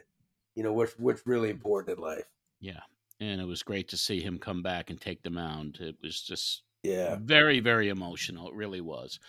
you 0.55 0.63
know, 0.63 0.74
what's 0.74 0.93
what's 0.97 1.28
really 1.28 1.49
important 1.49 1.97
in 1.97 2.03
life. 2.03 2.26
Yeah, 2.61 2.80
and 3.20 3.41
it 3.41 3.45
was 3.45 3.64
great 3.64 3.89
to 3.89 3.97
see 3.97 4.22
him 4.22 4.39
come 4.39 4.61
back 4.61 4.89
and 4.89 4.99
take 4.99 5.24
the 5.24 5.30
mound. 5.30 5.78
It 5.80 5.95
was 6.01 6.22
just 6.22 6.64
yeah, 6.84 7.18
very 7.22 7.59
very 7.59 7.89
emotional. 7.89 8.49
It 8.49 8.55
really 8.55 8.82
was. 8.82 9.20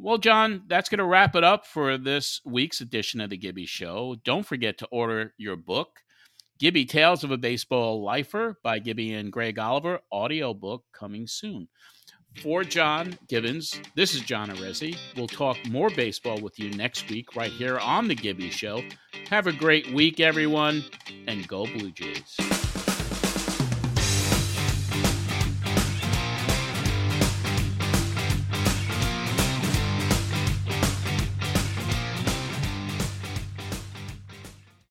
Well, 0.00 0.18
John, 0.18 0.62
that's 0.68 0.88
going 0.88 0.98
to 0.98 1.04
wrap 1.04 1.34
it 1.34 1.42
up 1.42 1.66
for 1.66 1.98
this 1.98 2.40
week's 2.44 2.80
edition 2.80 3.20
of 3.20 3.30
the 3.30 3.36
Gibby 3.36 3.66
Show. 3.66 4.14
Don't 4.22 4.46
forget 4.46 4.78
to 4.78 4.86
order 4.92 5.34
your 5.38 5.56
book, 5.56 5.88
Gibby 6.60 6.84
Tales 6.84 7.24
of 7.24 7.32
a 7.32 7.36
Baseball 7.36 8.04
Lifer 8.04 8.58
by 8.62 8.78
Gibby 8.78 9.12
and 9.14 9.32
Greg 9.32 9.58
Oliver, 9.58 10.00
audiobook 10.12 10.84
coming 10.92 11.26
soon. 11.26 11.68
For 12.42 12.62
John 12.62 13.18
Gibbons, 13.26 13.80
this 13.96 14.14
is 14.14 14.20
John 14.20 14.50
Arezzi. 14.50 14.96
We'll 15.16 15.26
talk 15.26 15.56
more 15.68 15.90
baseball 15.90 16.40
with 16.40 16.58
you 16.58 16.70
next 16.70 17.10
week 17.10 17.34
right 17.34 17.50
here 17.50 17.78
on 17.78 18.06
The 18.06 18.14
Gibby 18.14 18.50
Show. 18.50 18.82
Have 19.30 19.48
a 19.48 19.52
great 19.52 19.92
week, 19.92 20.20
everyone, 20.20 20.84
and 21.26 21.48
go 21.48 21.66
Blue 21.66 21.90
Jays. 21.90 22.67